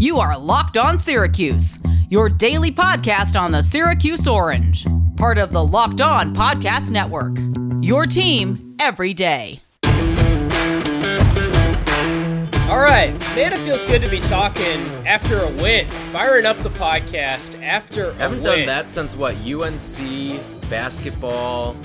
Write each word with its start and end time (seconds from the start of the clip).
You 0.00 0.18
are 0.18 0.38
Locked 0.38 0.78
On 0.78 0.98
Syracuse, 0.98 1.78
your 2.08 2.30
daily 2.30 2.72
podcast 2.72 3.38
on 3.38 3.52
the 3.52 3.62
Syracuse 3.62 4.26
Orange, 4.26 4.86
part 5.18 5.36
of 5.36 5.52
the 5.52 5.62
Locked 5.62 6.00
On 6.00 6.34
Podcast 6.34 6.90
Network. 6.90 7.36
Your 7.84 8.06
team 8.06 8.76
every 8.80 9.12
day. 9.12 9.60
All 12.70 12.78
right, 12.78 13.12
man, 13.36 13.52
it 13.52 13.58
feels 13.66 13.84
good 13.84 14.00
to 14.00 14.08
be 14.08 14.20
talking 14.20 14.80
after 15.06 15.40
a 15.40 15.50
win, 15.50 15.86
firing 16.12 16.46
up 16.46 16.56
the 16.60 16.70
podcast 16.70 17.62
after 17.62 18.08
a 18.08 18.14
Haven't 18.14 18.42
done 18.42 18.64
that 18.64 18.88
since 18.88 19.14
what? 19.14 19.34
UNC 19.36 20.40
basketball. 20.70 21.76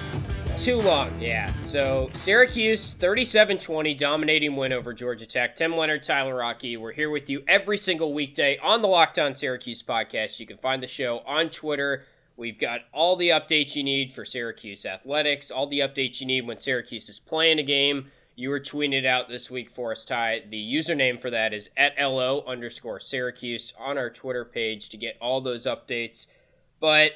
Too 0.57 0.77
long, 0.77 1.11
yeah. 1.21 1.55
So 1.59 2.09
Syracuse 2.13 2.95
37-20 2.95 3.95
dominating 3.97 4.55
win 4.55 4.73
over 4.73 4.93
Georgia 4.93 5.27
Tech. 5.27 5.55
Tim 5.55 5.75
Leonard, 5.75 6.03
Tyler 6.03 6.35
Rocky. 6.35 6.75
We're 6.75 6.93
here 6.93 7.11
with 7.11 7.29
you 7.29 7.43
every 7.47 7.77
single 7.77 8.13
weekday 8.13 8.57
on 8.57 8.81
the 8.81 8.87
Locked 8.87 9.19
On 9.19 9.35
Syracuse 9.35 9.83
podcast. 9.83 10.39
You 10.39 10.47
can 10.47 10.57
find 10.57 10.81
the 10.81 10.87
show 10.87 11.19
on 11.27 11.51
Twitter. 11.51 12.05
We've 12.35 12.59
got 12.59 12.81
all 12.91 13.15
the 13.15 13.29
updates 13.29 13.75
you 13.75 13.83
need 13.83 14.11
for 14.11 14.25
Syracuse 14.25 14.87
athletics, 14.87 15.51
all 15.51 15.67
the 15.67 15.81
updates 15.81 16.19
you 16.19 16.25
need 16.25 16.47
when 16.47 16.57
Syracuse 16.57 17.09
is 17.09 17.19
playing 17.19 17.59
a 17.59 17.63
game. 17.63 18.07
You 18.35 18.49
were 18.49 18.59
tweeting 18.59 18.93
it 18.93 19.05
out 19.05 19.29
this 19.29 19.51
week 19.51 19.69
for 19.69 19.91
us, 19.91 20.03
Ty. 20.03 20.45
The 20.49 20.73
username 20.73 21.19
for 21.19 21.29
that 21.29 21.53
is 21.53 21.69
at 21.77 21.93
LO 21.99 22.43
underscore 22.47 22.99
Syracuse 22.99 23.71
on 23.79 23.99
our 23.99 24.09
Twitter 24.09 24.45
page 24.45 24.89
to 24.89 24.97
get 24.97 25.17
all 25.21 25.41
those 25.41 25.67
updates. 25.67 26.25
But 26.79 27.11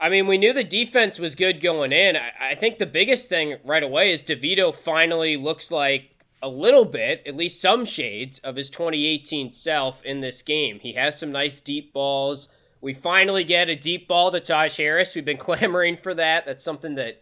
I 0.00 0.08
mean, 0.08 0.26
we 0.26 0.38
knew 0.38 0.54
the 0.54 0.64
defense 0.64 1.18
was 1.18 1.34
good 1.34 1.60
going 1.60 1.92
in. 1.92 2.16
I, 2.16 2.52
I 2.52 2.54
think 2.54 2.78
the 2.78 2.86
biggest 2.86 3.28
thing 3.28 3.58
right 3.64 3.82
away 3.82 4.12
is 4.12 4.24
DeVito 4.24 4.74
finally 4.74 5.36
looks 5.36 5.70
like 5.70 6.10
a 6.42 6.48
little 6.48 6.86
bit, 6.86 7.22
at 7.26 7.36
least 7.36 7.60
some 7.60 7.84
shades, 7.84 8.38
of 8.38 8.56
his 8.56 8.70
2018 8.70 9.52
self 9.52 10.02
in 10.02 10.18
this 10.18 10.40
game. 10.40 10.78
He 10.80 10.94
has 10.94 11.18
some 11.18 11.32
nice 11.32 11.60
deep 11.60 11.92
balls. 11.92 12.48
We 12.80 12.94
finally 12.94 13.44
get 13.44 13.68
a 13.68 13.76
deep 13.76 14.08
ball 14.08 14.30
to 14.30 14.40
Taj 14.40 14.78
Harris. 14.78 15.14
We've 15.14 15.24
been 15.24 15.36
clamoring 15.38 15.98
for 15.98 16.14
that. 16.14 16.46
That's 16.46 16.64
something 16.64 16.94
that 16.94 17.20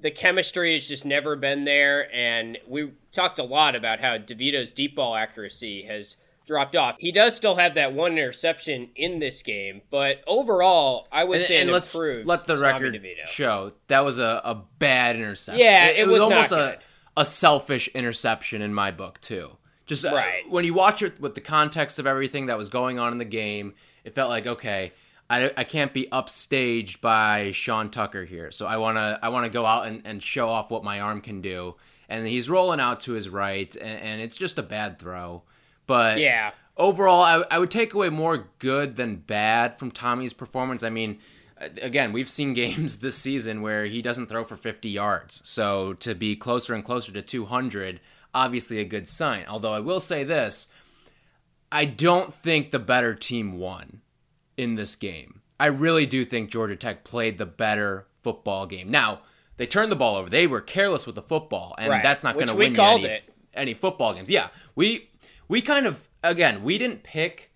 the 0.00 0.10
chemistry 0.10 0.74
has 0.74 0.86
just 0.86 1.06
never 1.06 1.34
been 1.34 1.64
there. 1.64 2.14
And 2.14 2.58
we 2.68 2.92
talked 3.12 3.38
a 3.38 3.44
lot 3.44 3.74
about 3.74 4.00
how 4.00 4.18
DeVito's 4.18 4.72
deep 4.72 4.96
ball 4.96 5.16
accuracy 5.16 5.84
has 5.84 6.16
dropped 6.52 6.76
off. 6.76 6.96
He 6.98 7.12
does 7.12 7.34
still 7.34 7.56
have 7.56 7.74
that 7.74 7.94
one 7.94 8.12
interception 8.12 8.90
in 8.94 9.18
this 9.18 9.42
game, 9.42 9.80
but 9.90 10.22
overall, 10.26 11.08
I 11.10 11.24
would 11.24 11.38
And, 11.38 11.46
say 11.46 11.56
and 11.60 11.70
an 11.70 11.72
let's 11.72 11.94
let 11.94 12.46
the 12.46 12.56
record 12.58 12.94
DeVito. 12.94 13.26
show 13.26 13.72
that 13.88 14.00
was 14.04 14.18
a, 14.18 14.40
a 14.44 14.62
bad 14.78 15.16
interception. 15.16 15.60
Yeah, 15.64 15.86
it 15.86 16.06
was 16.06 16.20
not 16.20 16.32
almost 16.32 16.52
a 16.52 16.78
a 17.16 17.24
selfish 17.24 17.88
interception 17.88 18.60
in 18.62 18.72
my 18.74 18.90
book 18.90 19.20
too. 19.20 19.56
Just 19.86 20.04
uh, 20.04 20.12
Right. 20.14 20.42
when 20.48 20.64
you 20.64 20.74
watch 20.74 21.02
it 21.02 21.20
with 21.20 21.34
the 21.34 21.40
context 21.40 21.98
of 21.98 22.06
everything 22.06 22.46
that 22.46 22.56
was 22.58 22.68
going 22.68 22.98
on 22.98 23.12
in 23.12 23.18
the 23.18 23.24
game, 23.24 23.74
it 24.04 24.14
felt 24.14 24.28
like 24.30 24.46
okay. 24.46 24.92
I, 25.30 25.50
I 25.56 25.64
can't 25.64 25.94
be 25.94 26.08
upstaged 26.12 27.00
by 27.00 27.52
Sean 27.52 27.90
Tucker 27.90 28.24
here, 28.26 28.50
so 28.50 28.66
I 28.66 28.76
wanna 28.76 29.18
I 29.22 29.30
wanna 29.30 29.48
go 29.48 29.64
out 29.64 29.86
and, 29.86 30.02
and 30.04 30.22
show 30.22 30.48
off 30.50 30.70
what 30.70 30.84
my 30.84 31.00
arm 31.00 31.22
can 31.22 31.40
do. 31.40 31.76
And 32.08 32.26
he's 32.26 32.50
rolling 32.50 32.80
out 32.80 33.00
to 33.02 33.12
his 33.12 33.30
right, 33.30 33.74
and, 33.76 33.98
and 34.02 34.20
it's 34.20 34.36
just 34.36 34.58
a 34.58 34.62
bad 34.62 34.98
throw. 34.98 35.44
But 35.86 36.18
Yeah. 36.18 36.52
overall, 36.76 37.22
I, 37.22 37.44
I 37.50 37.58
would 37.58 37.70
take 37.70 37.94
away 37.94 38.08
more 38.08 38.48
good 38.58 38.96
than 38.96 39.16
bad 39.16 39.78
from 39.78 39.90
Tommy's 39.90 40.32
performance. 40.32 40.82
I 40.82 40.90
mean, 40.90 41.18
again, 41.80 42.12
we've 42.12 42.28
seen 42.30 42.52
games 42.54 42.98
this 43.00 43.16
season 43.16 43.62
where 43.62 43.84
he 43.86 44.02
doesn't 44.02 44.26
throw 44.28 44.44
for 44.44 44.56
50 44.56 44.88
yards. 44.90 45.40
So 45.44 45.92
to 45.94 46.14
be 46.14 46.36
closer 46.36 46.74
and 46.74 46.84
closer 46.84 47.12
to 47.12 47.22
200, 47.22 48.00
obviously 48.34 48.78
a 48.78 48.84
good 48.84 49.08
sign. 49.08 49.44
Although 49.48 49.72
I 49.74 49.80
will 49.80 50.00
say 50.00 50.24
this 50.24 50.72
I 51.70 51.84
don't 51.86 52.34
think 52.34 52.70
the 52.70 52.78
better 52.78 53.14
team 53.14 53.58
won 53.58 54.02
in 54.56 54.74
this 54.74 54.94
game. 54.94 55.40
I 55.58 55.66
really 55.66 56.06
do 56.06 56.24
think 56.24 56.50
Georgia 56.50 56.76
Tech 56.76 57.02
played 57.04 57.38
the 57.38 57.46
better 57.46 58.06
football 58.22 58.66
game. 58.66 58.90
Now, 58.90 59.20
they 59.56 59.66
turned 59.66 59.90
the 59.92 59.96
ball 59.96 60.16
over. 60.16 60.28
They 60.28 60.46
were 60.46 60.60
careless 60.60 61.06
with 61.06 61.14
the 61.14 61.22
football, 61.22 61.74
and 61.78 61.88
Right, 61.88 62.02
that's 62.02 62.22
not 62.22 62.34
going 62.34 62.48
to 62.48 62.54
win 62.56 62.74
you 62.74 62.82
any, 62.82 63.04
it. 63.06 63.22
any 63.54 63.74
football 63.74 64.12
games. 64.12 64.28
Yeah, 64.28 64.48
we 64.74 65.08
we 65.52 65.60
kind 65.60 65.84
of 65.84 66.08
again 66.24 66.62
we 66.62 66.78
didn't 66.78 67.02
pick 67.02 67.52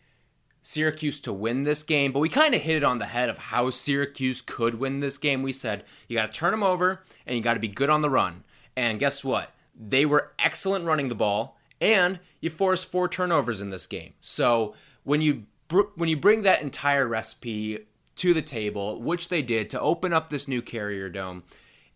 Syracuse 0.60 1.18
to 1.20 1.32
win 1.32 1.62
this 1.62 1.82
game, 1.82 2.12
but 2.12 2.18
we 2.18 2.28
kind 2.28 2.54
of 2.54 2.60
hit 2.60 2.76
it 2.76 2.84
on 2.84 2.98
the 2.98 3.06
head 3.06 3.30
of 3.30 3.38
how 3.38 3.70
Syracuse 3.70 4.42
could 4.42 4.74
win 4.74 5.00
this 5.00 5.16
game. 5.16 5.42
We 5.42 5.52
said 5.52 5.84
you 6.06 6.16
got 6.18 6.30
to 6.30 6.38
turn 6.38 6.50
them 6.50 6.62
over 6.62 7.04
and 7.24 7.36
you 7.36 7.42
got 7.42 7.54
to 7.54 7.60
be 7.60 7.68
good 7.68 7.88
on 7.88 8.02
the 8.02 8.10
run. 8.10 8.44
And 8.76 9.00
guess 9.00 9.24
what? 9.24 9.52
They 9.74 10.04
were 10.04 10.32
excellent 10.38 10.84
running 10.84 11.08
the 11.08 11.14
ball, 11.14 11.56
and 11.80 12.18
you 12.40 12.50
forced 12.50 12.90
four 12.90 13.08
turnovers 13.08 13.62
in 13.62 13.70
this 13.70 13.86
game. 13.86 14.12
So 14.20 14.74
when 15.04 15.22
you 15.22 15.44
br- 15.68 15.92
when 15.94 16.10
you 16.10 16.18
bring 16.18 16.42
that 16.42 16.60
entire 16.60 17.06
recipe 17.06 17.86
to 18.16 18.34
the 18.34 18.42
table, 18.42 19.00
which 19.00 19.30
they 19.30 19.40
did 19.40 19.70
to 19.70 19.80
open 19.80 20.12
up 20.12 20.28
this 20.28 20.48
new 20.48 20.60
Carrier 20.60 21.08
Dome, 21.08 21.44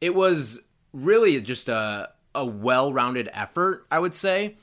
it 0.01 0.15
was 0.15 0.63
really 0.95 1.39
just 1.43 1.69
a 1.69 2.09
a 2.35 2.47
well-rounded 2.47 3.29
effort, 3.35 3.87
I 3.91 3.99
would 3.99 4.15
say 4.15 4.57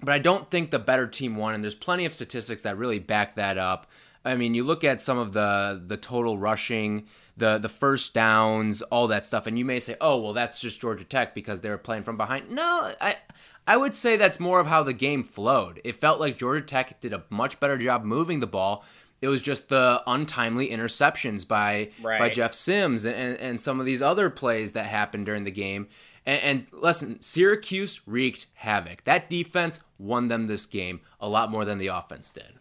but 0.00 0.12
I 0.12 0.18
don't 0.18 0.50
think 0.50 0.70
the 0.70 0.78
better 0.78 1.06
team 1.06 1.36
won, 1.36 1.54
and 1.54 1.64
there's 1.64 1.74
plenty 1.74 2.04
of 2.04 2.14
statistics 2.14 2.62
that 2.62 2.76
really 2.76 2.98
back 2.98 3.36
that 3.36 3.58
up. 3.58 3.86
I 4.24 4.34
mean, 4.34 4.54
you 4.54 4.64
look 4.64 4.84
at 4.84 5.00
some 5.00 5.18
of 5.18 5.32
the 5.32 5.82
the 5.84 5.96
total 5.96 6.36
rushing, 6.36 7.06
the 7.36 7.58
the 7.58 7.68
first 7.68 8.12
downs, 8.12 8.82
all 8.82 9.06
that 9.08 9.24
stuff, 9.24 9.46
and 9.46 9.58
you 9.58 9.64
may 9.64 9.78
say, 9.78 9.96
"Oh, 10.00 10.18
well, 10.18 10.32
that's 10.32 10.60
just 10.60 10.80
Georgia 10.80 11.04
Tech 11.04 11.34
because 11.34 11.60
they 11.60 11.70
were 11.70 11.78
playing 11.78 12.02
from 12.02 12.16
behind." 12.16 12.50
No, 12.50 12.94
I 13.00 13.16
I 13.66 13.76
would 13.76 13.94
say 13.96 14.16
that's 14.16 14.38
more 14.40 14.60
of 14.60 14.66
how 14.66 14.82
the 14.82 14.92
game 14.92 15.24
flowed. 15.24 15.80
It 15.84 16.00
felt 16.00 16.20
like 16.20 16.38
Georgia 16.38 16.64
Tech 16.64 17.00
did 17.00 17.12
a 17.12 17.24
much 17.30 17.58
better 17.58 17.78
job 17.78 18.04
moving 18.04 18.40
the 18.40 18.46
ball. 18.46 18.84
It 19.22 19.28
was 19.28 19.40
just 19.42 19.68
the 19.70 20.02
untimely 20.06 20.68
interceptions 20.68 21.46
by 21.48 21.90
by 22.18 22.28
Jeff 22.28 22.54
Sims 22.54 23.04
and, 23.04 23.36
and 23.38 23.60
some 23.60 23.80
of 23.80 23.86
these 23.86 24.02
other 24.02 24.28
plays 24.28 24.72
that 24.72 24.86
happened 24.86 25.26
during 25.26 25.44
the 25.44 25.50
game. 25.50 25.88
And, 26.26 26.40
and 26.42 26.66
listen, 26.72 27.20
Syracuse 27.20 28.02
wreaked 28.06 28.46
havoc. 28.54 29.04
That 29.04 29.30
defense 29.30 29.80
won 29.98 30.28
them 30.28 30.48
this 30.48 30.66
game 30.66 31.00
a 31.20 31.28
lot 31.28 31.50
more 31.50 31.64
than 31.64 31.78
the 31.78 31.86
offense 31.86 32.30
did. 32.30 32.54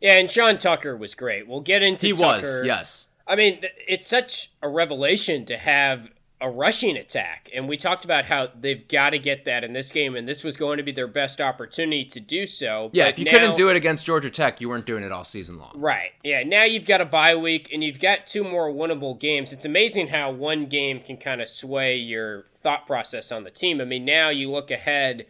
Yeah, 0.00 0.18
and 0.18 0.30
Sean 0.30 0.58
Tucker 0.58 0.96
was 0.96 1.14
great. 1.14 1.48
We'll 1.48 1.60
get 1.60 1.82
into 1.82 2.08
He 2.08 2.12
Tucker. 2.12 2.24
was, 2.36 2.60
yes. 2.66 3.08
I 3.26 3.36
mean, 3.36 3.62
it's 3.88 4.06
such 4.06 4.50
a 4.60 4.68
revelation 4.68 5.46
to 5.46 5.56
have 5.56 6.10
a 6.44 6.50
rushing 6.50 6.98
attack. 6.98 7.48
And 7.54 7.66
we 7.66 7.78
talked 7.78 8.04
about 8.04 8.26
how 8.26 8.48
they've 8.54 8.86
got 8.86 9.10
to 9.10 9.18
get 9.18 9.46
that 9.46 9.64
in 9.64 9.72
this 9.72 9.90
game, 9.90 10.14
and 10.14 10.28
this 10.28 10.44
was 10.44 10.58
going 10.58 10.76
to 10.76 10.82
be 10.82 10.92
their 10.92 11.08
best 11.08 11.40
opportunity 11.40 12.04
to 12.04 12.20
do 12.20 12.46
so. 12.46 12.90
Yeah, 12.92 13.08
if 13.08 13.18
you 13.18 13.24
now- 13.24 13.30
couldn't 13.30 13.56
do 13.56 13.70
it 13.70 13.76
against 13.76 14.04
Georgia 14.04 14.30
Tech, 14.30 14.60
you 14.60 14.68
weren't 14.68 14.84
doing 14.84 15.02
it 15.02 15.10
all 15.10 15.24
season 15.24 15.58
long. 15.58 15.72
Right. 15.74 16.10
Yeah. 16.22 16.42
Now 16.42 16.64
you've 16.64 16.84
got 16.84 17.00
a 17.00 17.06
bye 17.06 17.34
week 17.34 17.70
and 17.72 17.82
you've 17.82 17.98
got 17.98 18.26
two 18.26 18.44
more 18.44 18.70
winnable 18.70 19.18
games. 19.18 19.54
It's 19.54 19.64
amazing 19.64 20.08
how 20.08 20.30
one 20.32 20.66
game 20.66 21.00
can 21.00 21.16
kind 21.16 21.40
of 21.40 21.48
sway 21.48 21.96
your 21.96 22.44
thought 22.60 22.86
process 22.86 23.32
on 23.32 23.44
the 23.44 23.50
team. 23.50 23.80
I 23.80 23.84
mean, 23.84 24.04
now 24.04 24.28
you 24.28 24.50
look 24.50 24.70
ahead 24.70 25.24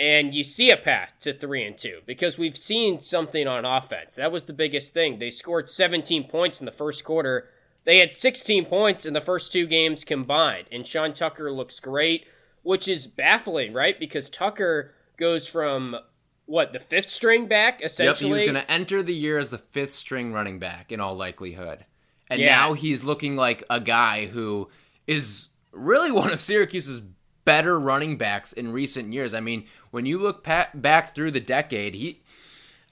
and 0.00 0.34
you 0.34 0.42
see 0.42 0.70
a 0.70 0.76
path 0.76 1.12
to 1.20 1.34
three 1.34 1.64
and 1.64 1.76
two 1.76 2.00
because 2.06 2.38
we've 2.38 2.56
seen 2.56 3.00
something 3.00 3.46
on 3.46 3.64
offense. 3.66 4.16
That 4.16 4.32
was 4.32 4.44
the 4.44 4.52
biggest 4.54 4.94
thing. 4.94 5.18
They 5.18 5.30
scored 5.30 5.68
17 5.68 6.24
points 6.28 6.60
in 6.60 6.64
the 6.64 6.72
first 6.72 7.04
quarter. 7.04 7.48
They 7.84 7.98
had 7.98 8.14
16 8.14 8.64
points 8.66 9.04
in 9.06 9.12
the 9.12 9.20
first 9.20 9.52
two 9.52 9.66
games 9.66 10.04
combined, 10.04 10.66
and 10.72 10.86
Sean 10.86 11.12
Tucker 11.12 11.52
looks 11.52 11.80
great, 11.80 12.26
which 12.62 12.88
is 12.88 13.06
baffling, 13.06 13.72
right? 13.72 13.98
Because 13.98 14.30
Tucker 14.30 14.94
goes 15.18 15.46
from 15.46 15.96
what 16.46 16.72
the 16.72 16.80
fifth 16.80 17.10
string 17.10 17.46
back 17.46 17.82
essentially. 17.82 18.30
Yep, 18.30 18.38
he 18.40 18.44
was 18.46 18.52
going 18.52 18.64
to 18.66 18.70
enter 18.70 19.02
the 19.02 19.14
year 19.14 19.38
as 19.38 19.50
the 19.50 19.58
fifth 19.58 19.92
string 19.92 20.32
running 20.32 20.58
back 20.58 20.92
in 20.92 21.00
all 21.00 21.14
likelihood. 21.16 21.84
And 22.28 22.40
Yeah. 22.40 22.56
now 22.56 22.72
he's 22.74 23.04
looking 23.04 23.36
like 23.36 23.64
a 23.70 23.80
guy 23.80 24.26
who 24.26 24.68
is 25.06 25.48
really 25.72 26.10
one 26.20 26.30
of 26.32 26.40
Syracuse's 26.40 27.00
better 27.44 27.78
running 27.78 28.16
backs 28.16 28.52
in 28.52 28.72
recent 28.72 29.12
years. 29.12 29.34
I 29.34 29.40
mean, 29.40 29.66
when 29.90 30.06
you 30.06 30.18
look 30.18 30.42
pa- 30.42 30.70
back 30.74 31.14
through 31.14 31.30
the 31.32 31.40
decade, 31.40 31.94
he 31.94 32.22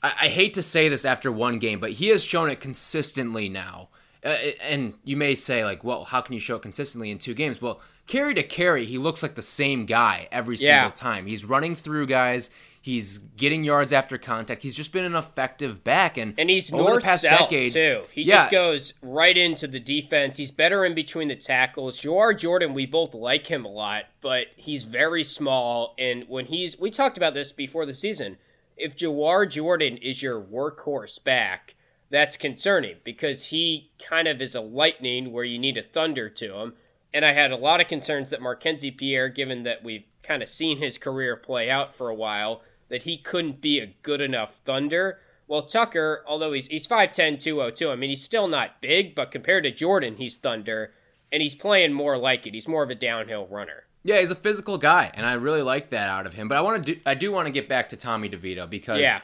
I, 0.03 0.13
I 0.23 0.29
hate 0.29 0.55
to 0.55 0.63
say 0.63 0.89
this 0.89 1.05
after 1.05 1.31
one 1.33 1.59
game, 1.59 1.81
but 1.81 1.93
he 1.93 2.09
has 2.09 2.23
shown 2.25 2.51
it 2.51 2.61
consistently 2.61 3.49
now. 3.49 3.89
Uh, 4.25 4.29
and 4.61 4.95
you 5.05 5.17
may 5.17 5.35
say, 5.35 5.65
like, 5.65 5.83
well, 5.83 6.05
how 6.05 6.21
can 6.21 6.35
you 6.35 6.41
show 6.41 6.57
it 6.57 6.63
consistently 6.63 7.11
in 7.11 7.19
two 7.19 7.35
games? 7.35 7.61
Well, 7.61 7.81
carry 8.07 8.35
to 8.35 8.43
carry, 8.43 8.87
he 8.87 8.99
looks 8.99 9.23
like 9.23 9.35
the 9.35 9.43
same 9.43 9.85
guy 9.87 10.29
every 10.31 10.57
Yeah. 10.57 10.77
single 10.85 10.97
time. 10.97 11.27
He's 11.27 11.45
running 11.45 11.75
through 11.75 12.07
guys. 12.07 12.51
He's 12.81 13.19
getting 13.19 13.63
yards 13.63 13.93
after 13.93 14.19
contact. 14.19 14.63
He's 14.63 14.75
just 14.75 14.93
been 14.93 15.05
an 15.05 15.15
effective 15.15 15.85
back, 15.85 16.17
and 16.19 16.35
And 16.37 16.51
he's 16.51 16.73
over 16.73 16.83
north 16.83 17.03
the 17.03 17.07
past 17.07 17.23
south 17.23 17.39
decade, 17.49 17.73
too. 17.73 18.03
He 18.13 18.23
yeah, 18.23 18.39
just 18.39 18.51
goes 18.51 18.95
right 19.03 19.37
into 19.37 19.69
the 19.69 19.79
defense. 19.79 20.37
He's 20.37 20.51
better 20.51 20.85
in 20.85 20.93
between 20.95 21.29
the 21.29 21.37
tackles. 21.37 22.01
Jawhar 22.01 22.37
Jordan, 22.37 22.75
we 22.75 22.87
both 22.87 23.15
like 23.15 23.47
him 23.47 23.65
a 23.65 23.69
lot, 23.71 24.05
but 24.21 24.47
he's 24.57 24.83
very 24.83 25.23
small. 25.23 25.95
And 25.97 26.29
when 26.29 26.47
he's, 26.47 26.77
we 26.79 26.91
talked 26.91 27.17
about 27.17 27.35
this 27.35 27.53
before 27.53 27.87
the 27.87 27.95
season. 27.95 28.37
If 28.77 28.97
Jawhar 28.97 29.49
Jordan 29.49 29.97
is 29.99 30.21
your 30.21 30.41
workhorse 30.41 31.23
back, 31.23 31.77
that's 32.13 32.37
concerning 32.37 32.97
because 33.05 33.47
he 33.47 33.91
kind 34.09 34.29
of 34.29 34.41
is 34.43 34.55
a 34.55 34.61
lightning 34.61 35.33
where 35.33 35.45
you 35.45 35.59
need 35.59 35.79
a 35.79 35.83
thunder 35.83 36.29
to 36.29 36.55
him. 36.55 36.75
And 37.13 37.25
I 37.25 37.33
had 37.33 37.51
a 37.51 37.57
lot 37.57 37.81
of 37.81 37.89
concerns 37.89 38.29
that 38.31 38.41
Markenzie 38.41 38.97
Pierre, 38.97 39.31
given 39.31 39.63
that 39.63 39.83
we've 39.83 40.05
kind 40.23 40.43
of 40.43 40.49
seen 40.49 40.79
his 40.79 40.99
career 40.99 41.37
play 41.37 41.71
out 41.71 41.95
for 41.95 42.11
a 42.11 42.15
while, 42.15 42.63
that 42.91 43.05
he 43.05 43.17
couldn't 43.17 43.63
be 43.63 43.79
a 43.79 43.95
good 44.03 44.21
enough 44.21 44.61
thunder. 44.65 45.21
Well, 45.49 45.63
Tucker, 45.63 46.23
although 46.27 46.53
he's 46.53 46.67
he's 46.67 46.87
5'10", 46.87 47.41
202, 47.41 47.91
I 47.91 47.97
mean 47.97 48.11
he's 48.11 48.23
still 48.23 48.47
not 48.47 48.83
big, 48.83 49.15
but 49.15 49.31
compared 49.33 49.65
to 49.65 49.71
Jordan, 49.71 50.17
he's 50.17 50.37
thunder, 50.37 50.93
and 51.33 51.43
he's 51.43 51.55
playing 51.55 51.95
more 51.95 52.19
like 52.19 52.47
it. 52.47 52.53
He's 52.55 52.69
more 52.69 52.83
of 52.83 52.91
a 52.91 52.95
downhill 52.95 53.47
runner. 53.47 53.85
Yeah, 54.05 54.21
he's 54.21 54.31
a 54.31 54.37
physical 54.37 54.79
guy, 54.79 55.11
and 55.15 55.25
I 55.25 55.35
really 55.35 55.63
like 55.63 55.91
that 55.91 56.09
out 56.09 56.27
of 56.27 56.35
him. 56.35 56.49
But 56.49 56.59
I 56.59 56.61
want 56.61 56.85
to 56.85 56.95
do 56.95 57.01
I 57.07 57.15
do 57.15 57.33
want 57.33 57.47
to 57.47 57.53
get 57.53 57.69
back 57.69 57.89
to 57.91 57.97
Tommy 57.97 58.29
DeVito 58.29 58.69
because 58.69 59.01
Yeah. 59.01 59.21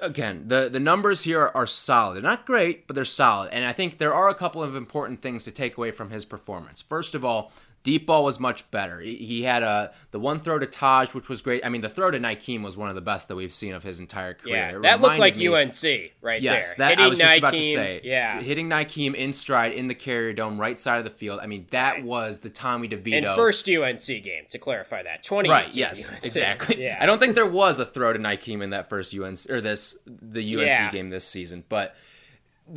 Again, 0.00 0.44
the 0.46 0.68
the 0.70 0.80
numbers 0.80 1.22
here 1.22 1.40
are, 1.40 1.56
are 1.56 1.66
solid. 1.66 2.16
They're 2.16 2.22
not 2.22 2.46
great, 2.46 2.86
but 2.86 2.94
they're 2.94 3.04
solid. 3.04 3.50
And 3.52 3.64
I 3.64 3.72
think 3.72 3.98
there 3.98 4.14
are 4.14 4.28
a 4.28 4.34
couple 4.34 4.62
of 4.62 4.76
important 4.76 5.22
things 5.22 5.44
to 5.44 5.50
take 5.50 5.76
away 5.76 5.90
from 5.90 6.10
his 6.10 6.24
performance. 6.24 6.82
First 6.82 7.14
of 7.14 7.24
all, 7.24 7.52
deep 7.84 8.06
ball 8.06 8.24
was 8.24 8.40
much 8.40 8.68
better. 8.72 8.98
He, 8.98 9.42
had 9.42 9.62
a 9.62 9.92
the 10.10 10.18
one 10.18 10.40
throw 10.40 10.58
to 10.58 10.66
Taj, 10.66 11.14
which 11.14 11.28
was 11.28 11.42
great. 11.42 11.64
I 11.64 11.68
mean, 11.68 11.82
the 11.82 11.88
throw 11.88 12.10
to 12.10 12.18
Nykeim 12.18 12.62
was 12.62 12.76
one 12.76 12.88
of 12.88 12.94
the 12.94 13.00
best 13.02 13.28
that 13.28 13.36
we've 13.36 13.52
seen 13.52 13.74
of 13.74 13.82
his 13.82 14.00
entire 14.00 14.34
career. 14.34 14.56
Yeah, 14.56 14.76
It 14.76 14.82
that 14.82 15.00
looked 15.02 15.18
like 15.18 15.36
me- 15.36 15.46
UNC 15.48 16.12
right 16.22 16.40
Yes, 16.42 16.68
there. 16.68 16.76
that 16.78 16.88
Hitting 16.90 17.04
I 17.04 17.08
was 17.08 17.18
just 17.18 17.38
about 17.38 17.50
to 17.52 17.60
say. 17.60 18.00
Yeah, 18.02 18.40
hitting 18.40 18.68
Nykeim 18.68 19.14
in 19.14 19.32
stride 19.32 19.72
in 19.72 19.86
the 19.88 19.94
carrier 19.94 20.32
dome, 20.32 20.58
right 20.58 20.80
side 20.80 20.98
of 20.98 21.04
the 21.04 21.10
field. 21.10 21.40
I 21.42 21.46
mean, 21.46 21.66
that 21.70 22.02
was 22.02 22.38
the 22.40 22.50
Tommy 22.50 22.88
DeVito. 22.88 23.16
and 23.18 23.36
first 23.36 23.68
UNC 23.68 24.06
game 24.06 24.44
to 24.50 24.58
clarify 24.58 25.02
that 25.02 25.22
twenty 25.22 25.50
Right. 25.50 25.72
Yes. 25.76 26.10
Exactly. 26.22 26.82
Yeah, 26.82 26.98
I 27.00 27.06
don't 27.06 27.18
think 27.18 27.34
there 27.34 27.46
was 27.46 27.78
a 27.78 27.84
throw 27.86 28.12
to 28.12 28.18
Nykeim 28.18 28.62
in 28.62 28.70
that 28.70 28.88
first 28.88 29.12
UNC 29.14 29.50
or 29.50 29.60
this 29.60 29.98
the 30.06 30.40
UNC 30.56 30.66
Yeah. 30.68 30.90
game 30.90 31.10
this 31.10 31.26
season, 31.26 31.64
but 31.68 31.94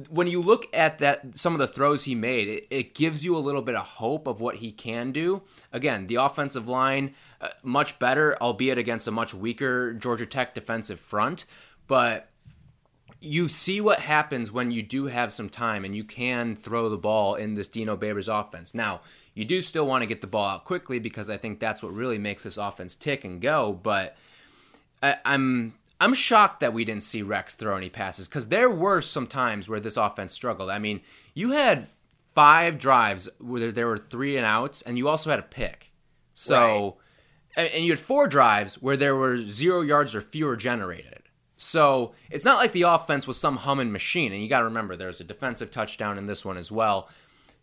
when 0.09 0.27
you 0.27 0.41
look 0.41 0.67
at 0.73 0.99
that 0.99 1.39
some 1.39 1.53
of 1.53 1.59
the 1.59 1.67
throws 1.67 2.03
he 2.03 2.15
made, 2.15 2.47
it, 2.47 2.67
it 2.69 2.93
gives 2.93 3.23
you 3.23 3.35
a 3.35 3.39
little 3.39 3.61
bit 3.61 3.75
of 3.75 3.85
hope 3.85 4.27
of 4.27 4.41
what 4.41 4.57
he 4.57 4.71
can 4.71 5.11
do. 5.11 5.41
Again, 5.71 6.07
the 6.07 6.15
offensive 6.15 6.67
line 6.67 7.13
uh, 7.39 7.49
much 7.63 7.97
better, 7.99 8.37
albeit 8.41 8.77
against 8.77 9.07
a 9.07 9.11
much 9.11 9.33
weaker 9.33 9.93
Georgia 9.93 10.25
Tech 10.25 10.53
defensive 10.53 10.99
front, 10.99 11.45
but 11.87 12.29
you 13.19 13.47
see 13.47 13.81
what 13.81 13.99
happens 14.01 14.51
when 14.51 14.71
you 14.71 14.83
do 14.83 15.05
have 15.05 15.33
some 15.33 15.49
time 15.49 15.83
and 15.83 15.95
you 15.95 16.03
can 16.03 16.55
throw 16.55 16.89
the 16.89 16.97
ball 16.97 17.35
in 17.35 17.55
this 17.55 17.67
Dino 17.67 17.97
Babers 17.97 18.27
offense. 18.27 18.75
Now, 18.75 19.01
you 19.33 19.45
do 19.45 19.61
still 19.61 19.87
want 19.87 20.01
to 20.01 20.07
get 20.07 20.21
the 20.21 20.27
ball 20.27 20.49
out 20.49 20.65
quickly 20.65 20.99
because 20.99 21.29
I 21.29 21.37
think 21.37 21.59
that's 21.59 21.81
what 21.81 21.93
really 21.93 22.17
makes 22.17 22.43
this 22.43 22.57
offense 22.57 22.95
tick 22.95 23.23
and 23.23 23.41
go. 23.41 23.79
But 23.81 24.15
I, 25.01 25.17
I'm 25.25 25.73
I'm 25.99 26.13
shocked 26.13 26.59
that 26.59 26.73
we 26.73 26.85
didn't 26.85 27.03
see 27.03 27.21
Rex 27.21 27.55
throw 27.55 27.75
any 27.75 27.89
passes 27.89 28.27
because 28.27 28.47
there 28.47 28.69
were 28.69 29.01
some 29.01 29.27
times 29.27 29.67
where 29.67 29.79
this 29.79 29.97
offense 29.97 30.33
struggled. 30.33 30.69
I 30.69 30.79
mean, 30.79 31.01
you 31.33 31.51
had 31.51 31.87
five 32.35 32.77
drives 32.77 33.27
where 33.39 33.71
there 33.71 33.87
were 33.87 33.97
three 33.97 34.37
and 34.37 34.45
outs, 34.45 34.81
and 34.83 34.97
you 34.97 35.07
also 35.07 35.29
had 35.29 35.39
a 35.39 35.43
pick. 35.43 35.91
So, 36.33 36.97
and 37.55 37.67
and 37.69 37.83
you 37.83 37.93
had 37.93 37.99
four 37.99 38.27
drives 38.27 38.75
where 38.81 38.97
there 38.97 39.15
were 39.15 39.37
zero 39.41 39.81
yards 39.81 40.13
or 40.13 40.21
fewer 40.21 40.55
generated. 40.55 41.23
So 41.57 42.13
it's 42.29 42.45
not 42.45 42.57
like 42.57 42.71
the 42.71 42.83
offense 42.83 43.25
was 43.25 43.39
some 43.39 43.57
humming 43.57 43.91
machine. 43.91 44.31
And 44.31 44.41
you 44.41 44.47
got 44.47 44.59
to 44.59 44.65
remember, 44.65 44.95
there's 44.95 45.19
a 45.19 45.23
defensive 45.23 45.71
touchdown 45.71 46.19
in 46.19 46.27
this 46.27 46.45
one 46.45 46.57
as 46.57 46.71
well. 46.71 47.09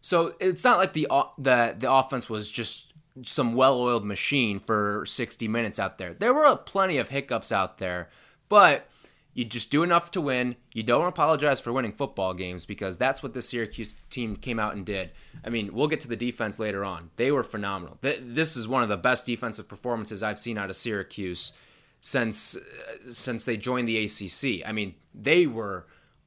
So 0.01 0.35
it's 0.41 0.65
not 0.65 0.79
like 0.79 0.93
the 0.93 1.07
the 1.39 1.77
the 1.79 1.91
offense 1.91 2.29
was 2.29 2.51
just 2.51 2.93
some 3.23 3.55
well-oiled 3.55 4.05
machine 4.05 4.59
for 4.59 5.07
60 5.07 5.47
minutes 5.47 5.79
out 5.79 5.99
there. 5.99 6.13
There 6.13 6.35
were 6.35 6.57
plenty 6.57 6.99
of 6.99 7.11
hiccups 7.11 7.53
out 7.53 7.79
there, 7.79 8.11
but 8.49 8.89
you 9.35 9.45
just 9.45 9.71
do 9.71 9.83
enough 9.83 10.13
to 10.13 10.21
win. 10.21 10.55
You 10.73 10.85
don't 10.85 11.07
apologize 11.07 11.61
for 11.61 11.73
winning 11.73 11.93
football 11.93 12.35
games 12.35 12.65
because 12.65 12.97
that's 12.97 13.23
what 13.23 13.35
the 13.35 13.43
Syracuse 13.43 13.97
team 14.09 14.37
came 14.37 14.61
out 14.61 14.75
and 14.75 14.87
did. 14.87 15.11
I 15.45 15.51
mean, 15.51 15.75
we'll 15.75 15.89
get 15.89 16.01
to 16.03 16.09
the 16.09 16.17
defense 16.17 16.61
later 16.61 16.85
on. 16.85 17.11
They 17.17 17.33
were 17.33 17.43
phenomenal. 17.43 17.99
This 18.01 18.57
is 18.57 18.69
one 18.69 18.85
of 18.85 18.89
the 18.89 18.97
best 18.97 19.27
defensive 19.27 19.69
performances 19.69 20.23
I've 20.23 20.39
seen 20.39 20.57
out 20.57 20.71
of 20.71 20.77
Syracuse 20.77 21.53
since 22.01 22.55
uh, 22.57 23.13
since 23.13 23.45
they 23.45 23.57
joined 23.57 23.89
the 23.89 24.05
ACC. 24.05 24.67
I 24.67 24.73
mean, 24.73 24.95
they 25.13 25.47
were 25.47 25.87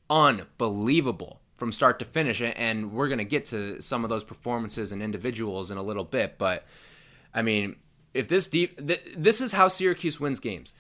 unbelievable 0.10 1.40
from 1.56 1.72
start 1.72 2.00
to 2.00 2.06
finish, 2.06 2.42
and 2.42 2.92
we're 2.92 3.08
going 3.08 3.18
to 3.20 3.24
get 3.24 3.46
to 3.46 3.82
some 3.82 4.04
of 4.04 4.10
those 4.10 4.24
performances 4.24 4.92
and 4.92 5.02
individuals 5.02 5.72
in 5.72 5.78
a 5.78 5.84
little 5.84 6.04
bit. 6.04 6.38
But 6.38 6.66
I 7.34 7.42
mean, 7.42 7.78
if 8.14 8.28
this 8.28 8.50
deep, 8.50 8.86
th- 8.86 9.14
this 9.16 9.40
is 9.40 9.54
how 9.54 9.68
Syracuse 9.68 10.20
wins 10.20 10.40
games. 10.40 10.74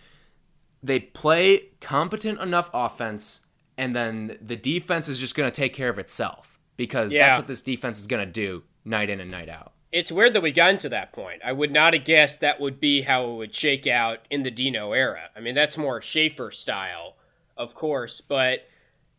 They 0.84 1.00
play 1.00 1.70
competent 1.82 2.40
enough 2.40 2.70
offense, 2.74 3.42
and 3.78 3.96
then 3.96 4.38
the 4.42 4.56
defense 4.56 5.08
is 5.08 5.20
just 5.20 5.36
going 5.36 5.50
to 5.50 5.56
take 5.56 5.74
care 5.74 5.90
of 5.90 6.00
itself 6.00 6.60
because 6.76 7.12
Yeah. 7.14 7.28
that's 7.28 7.40
what 7.40 7.48
this 7.48 7.62
defense 7.62 8.00
is 8.00 8.08
going 8.08 8.26
to 8.26 8.32
do 8.32 8.64
night 8.86 9.10
in 9.10 9.20
and 9.20 9.32
night 9.32 9.50
out. 9.50 9.74
It's 9.92 10.12
weird 10.12 10.34
that 10.34 10.42
we 10.42 10.52
got 10.52 10.72
into 10.72 10.90
that 10.90 11.14
point. 11.14 11.42
I 11.44 11.52
would 11.54 11.72
not 11.72 11.94
have 11.94 12.04
guessed 12.06 12.42
that 12.42 12.60
would 12.60 12.80
be 12.80 13.02
how 13.04 13.30
it 13.32 13.36
would 13.36 13.56
shake 13.56 13.88
out 13.88 14.20
in 14.30 14.44
the 14.44 14.52
Dino 14.52 14.92
era. 14.92 15.30
I 15.36 15.40
mean, 15.40 15.56
that's 15.56 15.78
more 15.78 16.02
Shafer 16.02 16.52
style, 16.52 17.16
of 17.56 17.74
course, 17.74 18.22
but 18.22 18.68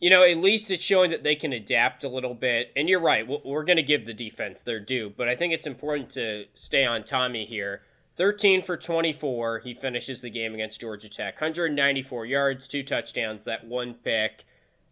you 0.00 0.10
know, 0.10 0.22
at 0.22 0.36
least 0.36 0.70
it's 0.70 0.84
showing 0.84 1.10
that 1.10 1.24
they 1.24 1.34
can 1.34 1.52
adapt 1.52 2.04
a 2.04 2.08
little 2.08 2.34
bit. 2.34 2.70
And 2.76 2.88
you're 2.88 3.00
right, 3.00 3.26
we're- 3.26 3.40
we're 3.44 3.64
going 3.64 3.78
to 3.78 3.82
give 3.82 4.06
the 4.06 4.14
defense 4.14 4.62
their 4.62 4.78
due, 4.78 5.10
but 5.16 5.26
I 5.28 5.34
think 5.34 5.52
it's 5.52 5.66
important 5.66 6.10
to 6.10 6.44
stay 6.54 6.84
on 6.84 7.02
Tommy 7.02 7.44
here. 7.46 7.82
13 8.18 8.62
for 8.62 8.76
24, 8.76 9.60
he 9.60 9.72
finishes 9.72 10.20
the 10.20 10.28
game 10.28 10.52
against 10.52 10.80
Georgia 10.80 11.08
Tech. 11.08 11.36
194 11.36 12.26
yards, 12.26 12.66
two 12.66 12.82
touchdowns, 12.82 13.44
that 13.44 13.64
one 13.64 13.94
pick. 13.94 14.44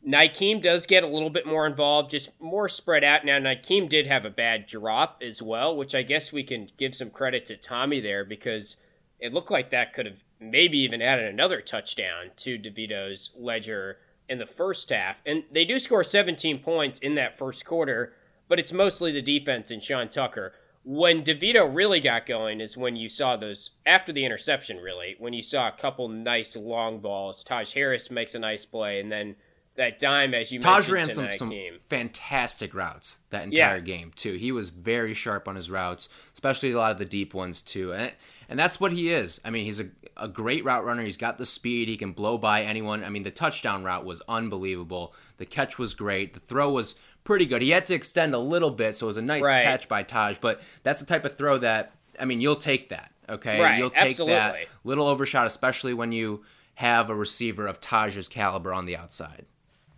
Nykeim 0.06 0.62
does 0.62 0.86
get 0.86 1.02
a 1.02 1.08
little 1.08 1.30
bit 1.30 1.44
more 1.44 1.66
involved, 1.66 2.12
just 2.12 2.30
more 2.40 2.68
spread 2.68 3.02
out. 3.02 3.24
Now, 3.24 3.38
Nykeim 3.40 3.88
did 3.88 4.06
have 4.06 4.24
a 4.24 4.30
bad 4.30 4.66
drop 4.68 5.22
as 5.26 5.42
well, 5.42 5.76
which 5.76 5.92
I 5.92 6.02
guess 6.02 6.32
we 6.32 6.44
can 6.44 6.70
give 6.78 6.94
some 6.94 7.10
credit 7.10 7.46
to 7.46 7.56
Tommy 7.56 8.00
there 8.00 8.24
because 8.24 8.76
it 9.18 9.34
looked 9.34 9.50
like 9.50 9.70
that 9.70 9.92
could 9.92 10.06
have 10.06 10.22
maybe 10.38 10.78
even 10.78 11.02
added 11.02 11.26
another 11.26 11.60
touchdown 11.60 12.30
to 12.36 12.56
DeVito's 12.56 13.30
ledger 13.36 13.98
in 14.28 14.38
the 14.38 14.46
first 14.46 14.90
half. 14.90 15.20
And 15.26 15.42
they 15.50 15.64
do 15.64 15.80
score 15.80 16.04
17 16.04 16.60
points 16.60 17.00
in 17.00 17.16
that 17.16 17.36
first 17.36 17.66
quarter, 17.66 18.12
but 18.46 18.60
it's 18.60 18.72
mostly 18.72 19.10
the 19.10 19.20
defense 19.20 19.72
and 19.72 19.82
Sean 19.82 20.08
Tucker. 20.08 20.52
When 20.88 21.24
DeVito 21.24 21.68
really 21.74 21.98
got 21.98 22.26
going 22.26 22.60
is 22.60 22.76
when 22.76 22.94
you 22.94 23.08
saw 23.08 23.36
those, 23.36 23.70
after 23.84 24.12
the 24.12 24.24
interception, 24.24 24.76
really, 24.78 25.16
when 25.18 25.32
you 25.32 25.42
saw 25.42 25.66
a 25.66 25.72
couple 25.72 26.08
nice 26.08 26.54
long 26.54 27.00
balls. 27.00 27.42
Taj 27.42 27.74
Harris 27.74 28.08
makes 28.08 28.36
a 28.36 28.38
nice 28.38 28.64
play, 28.64 29.00
and 29.00 29.10
then 29.10 29.34
that 29.74 29.98
dime, 29.98 30.32
as 30.32 30.52
you 30.52 30.60
Taj 30.60 30.88
mentioned, 30.88 30.94
ran 30.94 31.30
some, 31.30 31.38
some 31.38 31.50
Nykeim. 31.50 31.80
fantastic 31.86 32.72
routes 32.72 33.18
that 33.30 33.52
Yeah. 33.52 33.66
entire 33.74 33.80
game 33.80 34.12
too. 34.14 34.34
He 34.34 34.52
was 34.52 34.70
very 34.70 35.12
sharp 35.12 35.48
on 35.48 35.56
his 35.56 35.68
routes, 35.68 36.08
especially 36.32 36.70
a 36.70 36.78
lot 36.78 36.92
of 36.92 36.98
the 36.98 37.04
deep 37.04 37.34
ones 37.34 37.62
too. 37.62 37.92
And 37.92 38.12
and 38.48 38.56
that's 38.56 38.78
what 38.78 38.92
he 38.92 39.10
is. 39.12 39.40
I 39.44 39.50
mean, 39.50 39.64
he's 39.64 39.80
a, 39.80 39.88
a 40.16 40.28
great 40.28 40.64
route 40.64 40.84
runner. 40.84 41.02
He's 41.02 41.16
got 41.16 41.36
the 41.36 41.44
speed. 41.44 41.88
He 41.88 41.96
can 41.96 42.12
blow 42.12 42.38
by 42.38 42.62
anyone. 42.62 43.02
I 43.02 43.08
mean, 43.08 43.24
the 43.24 43.32
touchdown 43.32 43.82
route 43.82 44.04
was 44.04 44.22
unbelievable. 44.28 45.12
The 45.38 45.46
catch 45.46 45.80
was 45.80 45.94
great. 45.94 46.32
The 46.32 46.38
throw 46.40 46.70
was 46.70 46.94
pretty 47.26 47.44
good. 47.44 47.60
He 47.60 47.70
had 47.70 47.84
to 47.86 47.94
extend 47.94 48.34
a 48.34 48.38
little 48.38 48.70
bit, 48.70 48.96
so 48.96 49.06
it 49.06 49.08
was 49.08 49.16
a 49.18 49.22
nice 49.22 49.42
Right. 49.44 49.64
catch 49.64 49.88
by 49.88 50.02
Taj. 50.02 50.38
But 50.38 50.62
that's 50.82 51.00
the 51.00 51.06
type 51.06 51.24
of 51.26 51.36
throw 51.36 51.58
that 51.58 51.92
I 52.18 52.24
mean, 52.24 52.40
you'll 52.40 52.56
take 52.56 52.88
that. 52.88 53.10
Okay, 53.28 53.60
Right, 53.60 53.76
you'll 53.78 53.90
take 53.90 54.04
absolutely. 54.12 54.36
that 54.36 54.56
little 54.84 55.06
overshot, 55.06 55.46
especially 55.46 55.92
when 55.92 56.12
you 56.12 56.44
have 56.76 57.10
a 57.10 57.14
receiver 57.14 57.66
of 57.66 57.78
Taj's 57.78 58.26
caliber 58.28 58.72
on 58.72 58.86
the 58.86 58.96
outside. 58.96 59.44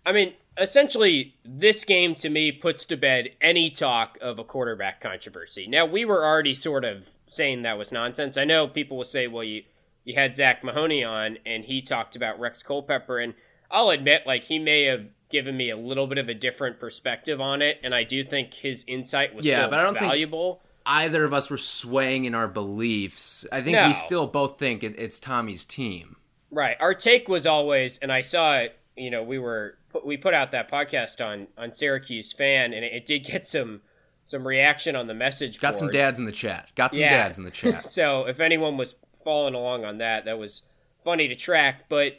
I 0.05 0.11
mean, 0.13 0.33
essentially, 0.61 1.35
this 1.45 1.85
game 1.85 2.15
to 2.17 2.29
me 2.29 2.51
puts 2.51 2.85
to 2.87 2.97
bed 2.97 3.31
any 3.41 3.71
talk 3.71 4.19
of 4.21 4.39
a 4.41 4.45
quarterback 4.45 5.01
controversy. 5.01 5.69
Now, 5.69 5.87
we 5.87 6.05
were 6.05 6.25
already 6.25 6.55
sort 6.55 6.85
of 6.85 7.09
saying 7.27 7.63
that 7.63 7.79
was 7.79 7.93
nonsense. 7.93 8.37
I 8.37 8.45
know 8.45 8.67
people 8.67 8.97
will 8.97 9.05
say, 9.05 9.29
well, 9.29 9.45
you, 9.45 9.63
you 10.05 10.15
had 10.15 10.35
Zach 10.37 10.65
Mahoney 10.65 11.05
on, 11.05 11.39
and 11.47 11.65
he 11.65 11.83
talked 11.83 12.17
about 12.17 12.41
Rex 12.41 12.63
Culpepper, 12.65 13.19
and 13.19 13.35
I'll 13.71 13.91
admit, 13.91 14.23
like, 14.27 14.45
he 14.45 14.59
may 14.59 14.85
have 14.87 15.05
given 15.31 15.57
me 15.57 15.71
a 15.71 15.77
little 15.77 16.07
bit 16.07 16.19
of 16.19 16.29
a 16.29 16.35
different 16.35 16.81
perspective 16.81 17.41
on 17.41 17.63
it, 17.63 17.79
and 17.83 17.95
I 17.95 18.05
do 18.05 18.25
think 18.25 18.55
his 18.55 18.85
insight 18.87 19.35
was 19.35 19.45
Yeah, 19.47 19.57
still 19.59 19.71
but 19.71 19.79
I 19.79 19.83
don't 19.85 19.99
think- 19.99 20.11
valuable. 20.11 20.63
either 20.87 21.25
of 21.25 21.35
us 21.35 21.51
were 21.51 21.59
swaying 21.59 22.25
in 22.25 22.35
our 22.35 22.49
beliefs. 22.49 23.47
I 23.53 23.61
think 23.61 23.77
No. 23.77 23.89
we 23.89 23.95
still 23.95 24.27
both 24.27 24.59
think 24.59 24.83
it, 24.83 24.95
it's 24.99 25.21
Tommy's 25.21 25.65
team. 25.65 26.17
Right. 26.51 26.77
Our 26.81 26.95
take 26.95 27.29
was 27.29 27.47
always, 27.47 27.99
and 27.99 28.11
I 28.11 28.23
saw 28.23 28.59
it. 28.61 28.79
You 28.97 29.11
know, 29.11 29.23
we 29.23 29.39
were 29.39 29.77
we 30.05 30.17
put 30.17 30.33
out 30.35 30.53
that 30.53 30.71
podcast 30.71 31.25
on 31.25 31.47
on 31.59 31.73
Syracuse 31.73 32.33
fan, 32.33 32.73
and 32.73 32.85
it, 32.85 32.93
it 32.93 33.07
did 33.07 33.25
get 33.25 33.47
some 33.47 33.83
some 34.25 34.47
reaction 34.47 34.97
on 34.97 35.07
the 35.09 35.15
message. 35.15 35.61
Got 35.61 35.77
some 35.77 35.91
dads 35.91 36.19
in 36.19 36.25
the 36.25 36.33
chat. 36.33 36.71
Got 36.75 36.95
some 36.95 37.03
Yeah. 37.03 37.11
dads 37.23 37.37
in 37.39 37.45
the 37.45 37.51
chat. 37.51 37.85
so 37.87 38.25
if 38.27 38.41
anyone 38.41 38.77
was 38.79 38.95
following 39.25 39.55
along 39.55 39.85
on 39.85 39.99
that, 39.99 40.25
that 40.25 40.39
was 40.39 40.63
funny 41.05 41.29
to 41.29 41.35
track. 41.35 41.85
But 41.91 42.15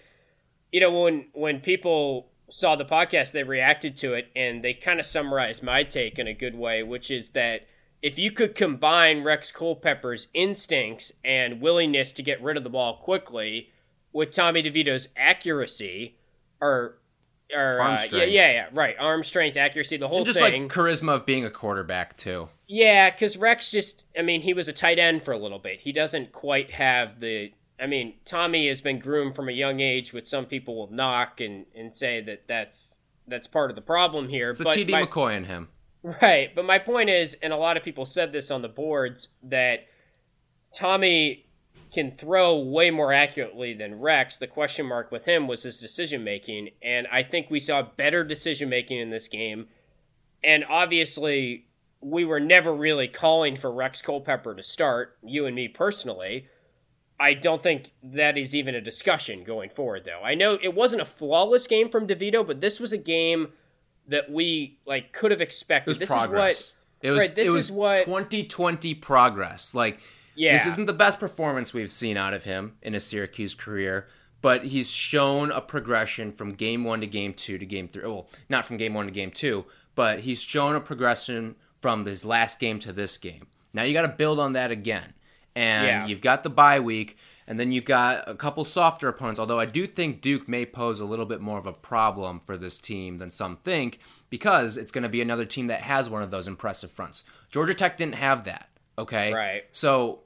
you 0.72 0.80
know, 0.80 0.92
when 1.02 1.26
when 1.34 1.60
people 1.60 2.29
saw 2.50 2.76
the 2.76 2.86
podcast, 2.86 3.32
they 3.32 3.44
reacted 3.44 3.96
to 3.98 4.14
it, 4.14 4.30
and 4.36 4.64
they 4.64 4.74
kind 4.74 5.00
of 5.00 5.06
summarized 5.06 5.64
my 5.64 5.84
take 5.84 6.20
in 6.20 6.28
a 6.28 6.34
good 6.34 6.56
way, 6.56 6.84
which 6.84 7.12
is 7.12 7.30
that 7.30 7.68
if 8.02 8.18
you 8.18 8.32
could 8.32 8.56
combine 8.56 9.24
Rex 9.24 9.52
Culpepper's 9.52 10.28
instincts 10.34 11.12
and 11.24 11.62
willingness 11.62 12.12
to 12.14 12.24
get 12.24 12.42
rid 12.42 12.58
of 12.58 12.64
the 12.64 12.70
ball 12.70 12.98
quickly 12.98 13.70
with 14.14 14.32
Tommy 14.32 14.64
DeVito's 14.64 15.10
accuracy, 15.18 16.18
or 16.62 16.98
or 17.54 17.82
Arm 17.82 17.96
uh, 17.96 18.04
yeah, 18.12 18.24
yeah, 18.26 18.52
yeah, 18.52 18.70
right, 18.74 18.96
arm 19.00 19.24
strength, 19.24 19.58
accuracy, 19.58 19.98
the 19.98 20.08
whole 20.08 20.18
And 20.18 20.26
just 20.26 20.38
thing. 20.40 20.64
like 20.64 20.72
charisma 20.72 21.16
of 21.16 21.26
being 21.26 21.46
a 21.46 21.50
quarterback 21.50 22.16
too. 22.16 22.50
Yeah, 22.68 23.10
because 23.10 23.38
Rex 23.38 23.72
just, 23.72 24.04
I 24.18 24.22
mean, 24.22 24.42
he 24.42 24.54
was 24.54 24.68
a 24.68 24.74
tight 24.74 25.00
end 25.00 25.24
for 25.24 25.32
a 25.32 25.38
little 25.38 25.58
bit. 25.58 25.80
He 25.80 25.92
doesn't 25.92 26.32
quite 26.32 26.72
have 26.72 27.20
the 27.20 27.52
I 27.82 27.88
mean, 27.88 28.16
Tommy 28.26 28.68
has 28.68 28.82
been 28.82 29.00
groomed 29.00 29.36
from 29.36 29.50
a 29.50 29.54
young 29.54 29.80
age, 29.80 30.14
which 30.14 30.28
some 30.28 30.46
people 30.46 30.76
will 30.76 30.92
knock 30.92 31.40
and, 31.40 31.66
and 31.76 31.94
say 31.94 32.22
that 32.22 32.48
that's 32.48 32.96
that's 33.28 33.48
part 33.48 33.70
of 33.70 33.76
the 33.76 33.82
problem 33.82 34.28
here. 34.28 34.52
It's 34.52 34.60
but 34.62 34.76
TD 34.76 34.92
my, 34.92 35.04
McCoy 35.04 35.38
in 35.38 35.44
him. 35.46 35.70
Right, 36.02 36.54
but 36.56 36.66
my 36.66 36.80
point 36.80 37.10
is, 37.10 37.36
and 37.36 37.52
a 37.52 37.58
lot 37.58 37.76
of 37.76 37.84
people 37.84 38.06
said 38.06 38.32
this 38.32 38.52
on 38.52 38.62
the 38.62 38.70
boards, 38.70 39.30
that 39.44 39.88
Tommy 40.74 41.46
can 41.94 42.12
throw 42.12 42.58
way 42.60 42.90
more 42.90 43.12
accurately 43.12 43.74
than 43.74 44.00
Rex. 44.00 44.38
The 44.38 44.48
question 44.48 44.86
mark 44.86 45.12
with 45.12 45.26
him 45.26 45.48
was 45.48 45.64
his 45.64 45.82
decision 45.82 46.24
making, 46.24 46.70
and 46.82 47.08
I 47.08 47.24
think 47.24 47.50
we 47.50 47.60
saw 47.60 47.82
better 47.82 48.24
decision 48.24 48.70
making 48.70 49.00
in 49.00 49.10
this 49.10 49.28
game. 49.28 49.68
And 50.44 50.64
obviously, 50.70 51.66
we 52.02 52.24
were 52.24 52.40
never 52.40 52.74
really 52.74 53.08
calling 53.08 53.56
for 53.56 53.72
Rex 53.72 54.02
Culpepper 54.02 54.56
to 54.56 54.64
start, 54.64 55.18
you 55.22 55.46
and 55.46 55.56
me 55.56 55.68
personally. 55.68 56.48
I 57.20 57.34
don't 57.34 57.62
think 57.62 57.92
that 58.02 58.38
is 58.38 58.56
even 58.56 58.76
a 58.76 58.82
discussion 58.82 59.44
going 59.44 59.70
forward, 59.70 60.04
though. 60.06 60.22
I 60.24 60.36
know 60.36 60.58
it 60.62 60.74
wasn't 60.74 61.02
a 61.02 61.06
flawless 61.06 61.68
game 61.68 61.90
from 61.90 62.08
DeVito, 62.08 62.48
but 62.48 62.62
this 62.62 62.80
was 62.80 62.94
a 62.94 62.98
game 62.98 63.50
that 64.08 64.32
we 64.32 64.80
like 64.86 65.12
could 65.12 65.32
have 65.32 65.42
expected. 65.42 66.00
This 66.00 66.10
progress. 66.10 66.60
is 66.60 66.76
what 67.02 67.08
it 67.08 67.12
was. 67.12 67.20
right, 67.20 67.36
this 67.36 67.48
it 67.48 67.52
was 67.52 67.66
is 67.66 67.72
what 67.72 68.06
2020 68.06 68.96
progress. 68.96 69.74
Like 69.74 70.00
yeah. 70.36 70.54
this 70.54 70.66
isn't 70.66 70.86
the 70.86 70.94
best 70.94 71.20
performance 71.20 71.74
we've 71.74 71.92
seen 71.92 72.18
out 72.18 72.34
of 72.34 72.44
him 72.44 72.78
in 72.82 72.94
his 72.94 73.06
Syracuse 73.06 73.54
career, 73.54 74.08
but 74.42 74.66
he's 74.66 74.90
shown 74.90 75.52
a 75.52 75.62
progression 75.62 76.32
from 76.32 76.54
game 76.54 76.84
one 76.84 77.02
to 77.02 77.08
game 77.08 77.34
two 77.34 77.58
to 77.58 77.66
game 77.66 77.88
three. 77.88 78.04
Well, 78.04 78.28
not 78.48 78.66
from 78.66 78.78
game 78.78 78.94
one 78.94 79.06
to 79.06 79.12
game 79.12 79.32
two, 79.32 79.66
but 79.96 80.22
he's 80.22 80.42
shown 80.42 80.76
a 80.76 80.82
progression 80.82 81.56
from 81.80 82.06
his 82.06 82.26
last 82.26 82.60
game 82.60 82.80
to 82.80 82.94
this 82.94 83.18
game. 83.18 83.48
Now 83.74 83.84
you 83.84 83.94
got 83.94 84.02
to 84.02 84.08
build 84.08 84.40
on 84.40 84.54
that 84.54 84.72
again, 84.72 85.14
and 85.56 85.86
Yeah. 85.86 86.08
you've 86.08 86.22
got 86.22 86.44
the 86.44 86.50
bye 86.50 86.80
week. 86.80 87.18
And 87.48 87.60
then 87.60 87.72
you've 87.72 87.86
got 87.86 88.26
a 88.28 88.36
couple 88.36 88.64
softer 88.64 89.08
opponents, 89.08 89.40
although 89.40 89.60
I 89.60 89.66
do 89.66 89.88
think 89.88 90.22
Duke 90.22 90.48
may 90.48 90.68
pose 90.68 91.00
a 91.00 91.06
little 91.06 91.26
bit 91.26 91.42
more 91.42 91.58
of 91.58 91.66
a 91.66 91.74
problem 91.74 92.40
for 92.40 92.58
this 92.58 92.78
team 92.78 93.18
than 93.18 93.32
some 93.32 93.58
think, 93.58 93.98
because 94.30 94.78
it's 94.78 94.92
going 94.92 95.02
to 95.02 95.10
be 95.10 95.20
another 95.20 95.46
team 95.46 95.66
that 95.66 95.82
has 95.82 96.12
one 96.12 96.22
of 96.22 96.30
those 96.30 96.48
impressive 96.48 96.92
fronts. 96.92 97.24
Georgia 97.52 97.74
Tech 97.74 97.98
didn't 97.98 98.16
have 98.16 98.44
that, 98.44 98.70
okay? 99.00 99.34
Right. 99.34 99.64
So 99.72 100.20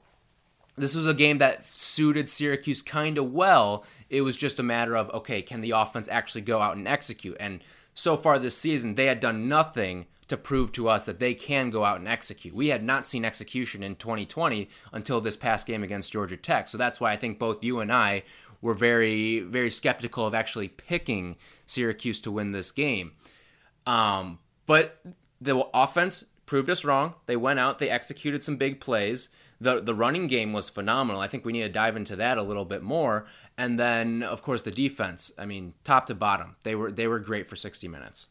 this 0.76 0.94
was 0.94 1.06
a 1.06 1.14
game 1.14 1.38
that 1.38 1.64
suited 1.72 2.28
Syracuse 2.28 2.82
kind 2.82 3.16
of 3.16 3.32
well. 3.32 3.86
It 4.10 4.20
was 4.20 4.36
just 4.36 4.58
a 4.58 4.62
matter 4.62 4.94
of, 4.94 5.08
okay, 5.10 5.40
can 5.40 5.62
the 5.62 5.70
offense 5.70 6.08
actually 6.10 6.42
go 6.42 6.60
out 6.60 6.76
and 6.76 6.86
execute? 6.86 7.38
And 7.40 7.64
so 7.94 8.18
far 8.18 8.38
this 8.38 8.58
season, 8.58 8.96
they 8.96 9.06
had 9.06 9.20
done 9.20 9.48
nothing 9.48 10.04
to 10.28 10.36
prove 10.36 10.72
to 10.72 10.88
us 10.88 11.04
that 11.04 11.18
they 11.18 11.34
can 11.34 11.70
go 11.70 11.84
out 11.84 11.98
and 11.98 12.08
execute. 12.08 12.54
We 12.54 12.68
had 12.68 12.82
not 12.82 13.06
seen 13.06 13.24
execution 13.24 13.82
in 13.82 13.96
2020 13.96 14.68
until 14.92 15.20
this 15.20 15.36
past 15.36 15.66
game 15.66 15.82
against 15.82 16.12
Georgia 16.12 16.36
Tech. 16.36 16.68
So 16.68 16.78
that's 16.78 17.00
why 17.00 17.12
I 17.12 17.16
think 17.16 17.38
both 17.38 17.62
you 17.62 17.80
and 17.80 17.92
I 17.92 18.22
were 18.62 18.74
very, 18.74 19.40
very 19.40 19.70
skeptical 19.70 20.26
of 20.26 20.34
actually 20.34 20.68
picking 20.68 21.36
Syracuse 21.66 22.20
to 22.20 22.30
win 22.30 22.52
this 22.52 22.70
game. 22.70 23.12
Um, 23.86 24.38
but 24.66 25.00
the 25.40 25.58
offense 25.74 26.24
proved 26.46 26.70
us 26.70 26.84
wrong. 26.84 27.14
They 27.26 27.36
went 27.36 27.58
out, 27.58 27.78
they 27.78 27.90
executed 27.90 28.42
some 28.42 28.56
big 28.56 28.80
plays. 28.80 29.30
The 29.60 29.80
the 29.80 29.94
running 29.94 30.26
game 30.26 30.52
was 30.52 30.68
phenomenal. 30.68 31.20
I 31.20 31.28
think 31.28 31.44
we 31.44 31.52
need 31.52 31.62
to 31.62 31.68
dive 31.68 31.96
into 31.96 32.16
that 32.16 32.38
a 32.38 32.42
little 32.42 32.64
bit 32.64 32.82
more. 32.82 33.26
And 33.56 33.78
then 33.78 34.22
of 34.22 34.42
course 34.42 34.62
the 34.62 34.70
defense. 34.70 35.30
I 35.38 35.46
mean, 35.46 35.74
top 35.84 36.06
to 36.06 36.14
bottom, 36.14 36.56
they 36.64 36.74
were 36.74 36.90
they 36.90 37.06
were 37.06 37.20
great 37.20 37.48
for 37.48 37.56
60 37.56 37.86
minutes. 37.86 38.26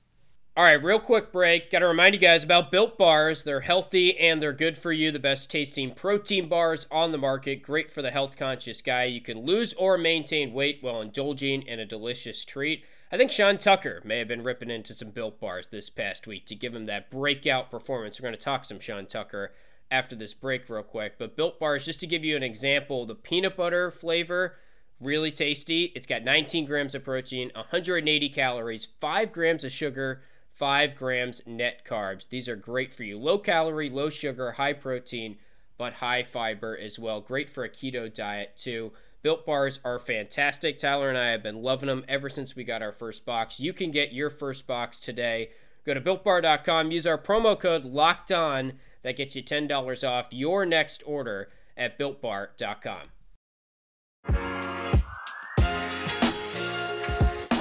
All 0.56 0.64
right, 0.64 0.84
real 0.84 1.00
quick 1.00 1.32
break. 1.32 1.72
Got 1.72 1.80
to 1.80 1.88
remind 1.88 2.14
you 2.14 2.20
guys 2.20 2.44
about 2.44 2.70
Built 2.70 2.96
Bars. 2.96 3.42
They're 3.42 3.62
healthy 3.62 4.16
and 4.20 4.40
they're 4.40 4.54
good 4.54 4.78
for 4.78 4.92
you. 4.92 5.10
The 5.10 5.18
best 5.18 5.50
tasting 5.50 5.96
protein 5.96 6.48
bars 6.48 6.86
on 6.92 7.12
the 7.12 7.18
market. 7.18 7.64
Great 7.64 7.90
for 7.90 8.04
the 8.04 8.12
health 8.12 8.38
conscious 8.38 8.80
guy. 8.80 9.06
You 9.06 9.20
can 9.20 9.48
lose 9.48 9.74
or 9.74 9.98
maintain 9.98 10.54
weight 10.54 10.78
while 10.82 11.02
indulging 11.02 11.64
in 11.64 11.80
a 11.80 11.88
delicious 11.88 12.46
treat. 12.46 12.86
I 13.12 13.18
think 13.18 13.32
Sean 13.32 13.58
Tucker 13.58 14.00
may 14.06 14.20
have 14.20 14.28
been 14.28 14.44
ripping 14.44 14.70
into 14.70 14.94
some 14.94 15.10
Built 15.10 15.40
Bars 15.40 15.70
this 15.72 15.90
past 15.90 16.28
week 16.28 16.46
to 16.46 16.56
give 16.56 16.76
him 16.76 16.86
that 16.86 17.10
breakout 17.10 17.72
performance. 17.72 18.20
We're 18.20 18.28
going 18.28 18.38
to 18.38 18.46
talk 18.46 18.64
some 18.64 18.80
Sean 18.80 19.08
Tucker 19.08 19.54
after 19.90 20.16
this 20.16 20.36
break, 20.36 20.70
real 20.70 20.84
quick. 20.84 21.18
But 21.18 21.36
Built 21.36 21.60
Bars, 21.60 21.84
just 21.84 22.00
to 22.02 22.08
give 22.08 22.24
you 22.24 22.36
an 22.36 22.44
example, 22.44 23.08
the 23.08 23.16
peanut 23.16 23.58
butter 23.58 23.90
flavor, 23.90 24.58
really 25.02 25.32
tasty. 25.32 25.86
It's 25.96 26.06
got 26.06 26.24
19 26.24 26.66
grams 26.66 26.94
of 26.94 27.04
protein, 27.04 27.50
180 27.56 28.30
calories, 28.30 28.88
5 29.00 29.34
grams 29.34 29.64
of 29.64 29.72
sugar. 29.72 30.22
5 30.54 30.96
grams 30.96 31.42
net 31.46 31.84
carbs. 31.86 32.30
These 32.30 32.48
are 32.48 32.56
great 32.56 32.94
for 32.94 33.04
you. 33.04 33.18
Low 33.18 33.38
calorie, 33.38 33.90
low 33.90 34.10
sugar, 34.10 34.54
high 34.54 34.74
protein, 34.74 35.38
but 35.78 35.94
high 35.94 36.24
fiber 36.24 36.78
as 36.78 37.00
well. 37.00 37.22
Great 37.22 37.50
for 37.50 37.64
a 37.64 37.70
keto 37.70 38.14
diet 38.14 38.56
too. 38.56 38.92
Built 39.24 39.46
bars 39.46 39.80
are 39.84 40.00
fantastic. 40.00 40.78
Tyler 40.78 41.10
and 41.10 41.18
I 41.18 41.32
have 41.32 41.42
been 41.42 41.64
loving 41.64 41.88
them 41.88 42.06
ever 42.08 42.30
since 42.30 42.56
we 42.56 42.64
got 42.64 42.82
our 42.82 42.92
first 42.92 43.26
box. 43.26 43.60
You 43.60 43.74
can 43.74 43.90
get 43.90 44.14
your 44.14 44.30
first 44.30 44.68
box 44.68 45.00
today. 45.00 45.50
Go 45.86 45.94
to 45.94 46.02
builtbar.com, 46.02 46.92
use 46.92 47.08
our 47.08 47.18
promo 47.18 47.60
code 47.60 47.84
locked 47.84 48.32
on 48.32 48.74
that 49.02 49.18
gets 49.18 49.36
you 49.36 49.44
$10 49.44 50.08
off 50.08 50.28
your 50.32 50.66
next 50.66 51.04
order 51.06 51.50
at 51.76 52.00
builtbar.com. 52.00 53.13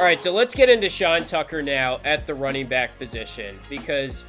All 0.02 0.08
right, 0.08 0.20
so 0.20 0.32
let's 0.32 0.52
get 0.52 0.68
into 0.68 0.88
Sean 0.88 1.24
Tucker 1.24 1.62
now 1.62 2.00
at 2.04 2.26
the 2.26 2.34
running 2.34 2.66
back 2.66 2.98
position 2.98 3.56
because, 3.70 4.24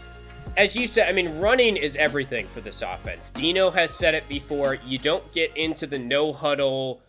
as 0.55 0.75
you 0.75 0.85
said, 0.85 1.09
I 1.09 1.13
mean, 1.13 1.39
running 1.39 1.77
is 1.77 1.95
everything 1.95 2.47
for 2.49 2.61
this 2.61 2.83
offense. 2.83 3.31
Dino 3.31 3.71
has 3.71 3.91
said 3.91 4.13
it 4.13 4.29
before. 4.29 4.75
You 4.85 4.99
don't 4.99 5.33
get 5.33 5.57
into 5.57 5.87
the 5.87 5.97
no 5.97 6.31
huddle 6.31 7.01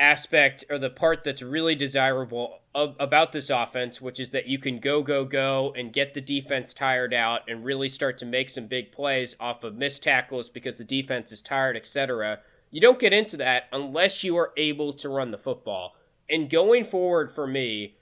aspect 0.00 0.64
or 0.68 0.80
the 0.80 0.90
part 0.90 1.22
that's 1.22 1.42
really 1.42 1.76
desirable 1.76 2.58
of, 2.74 2.96
about 2.98 3.30
this 3.30 3.50
offense, 3.50 4.00
which 4.00 4.18
is 4.18 4.30
that 4.30 4.48
you 4.48 4.58
can 4.58 4.80
go, 4.80 5.00
go, 5.00 5.24
go 5.24 5.72
and 5.78 5.92
get 5.92 6.12
the 6.12 6.20
defense 6.20 6.74
tired 6.74 7.14
out 7.14 7.42
and 7.46 7.64
really 7.64 7.88
start 7.88 8.18
to 8.18 8.26
make 8.26 8.50
some 8.50 8.66
big 8.66 8.90
plays 8.90 9.36
off 9.38 9.62
of 9.62 9.76
missed 9.76 10.02
tackles 10.02 10.50
because 10.50 10.76
the 10.76 10.82
defense 10.82 11.30
is 11.30 11.40
tired, 11.40 11.76
etc. 11.76 12.40
You 12.72 12.80
don't 12.80 12.98
get 12.98 13.12
into 13.12 13.36
that 13.36 13.68
unless 13.70 14.24
you 14.24 14.36
are 14.38 14.52
able 14.56 14.92
to 14.94 15.08
run 15.08 15.30
the 15.30 15.38
football. 15.38 15.94
And 16.28 16.50
going 16.50 16.82
forward 16.82 17.30
for 17.30 17.46
me, 17.46 17.94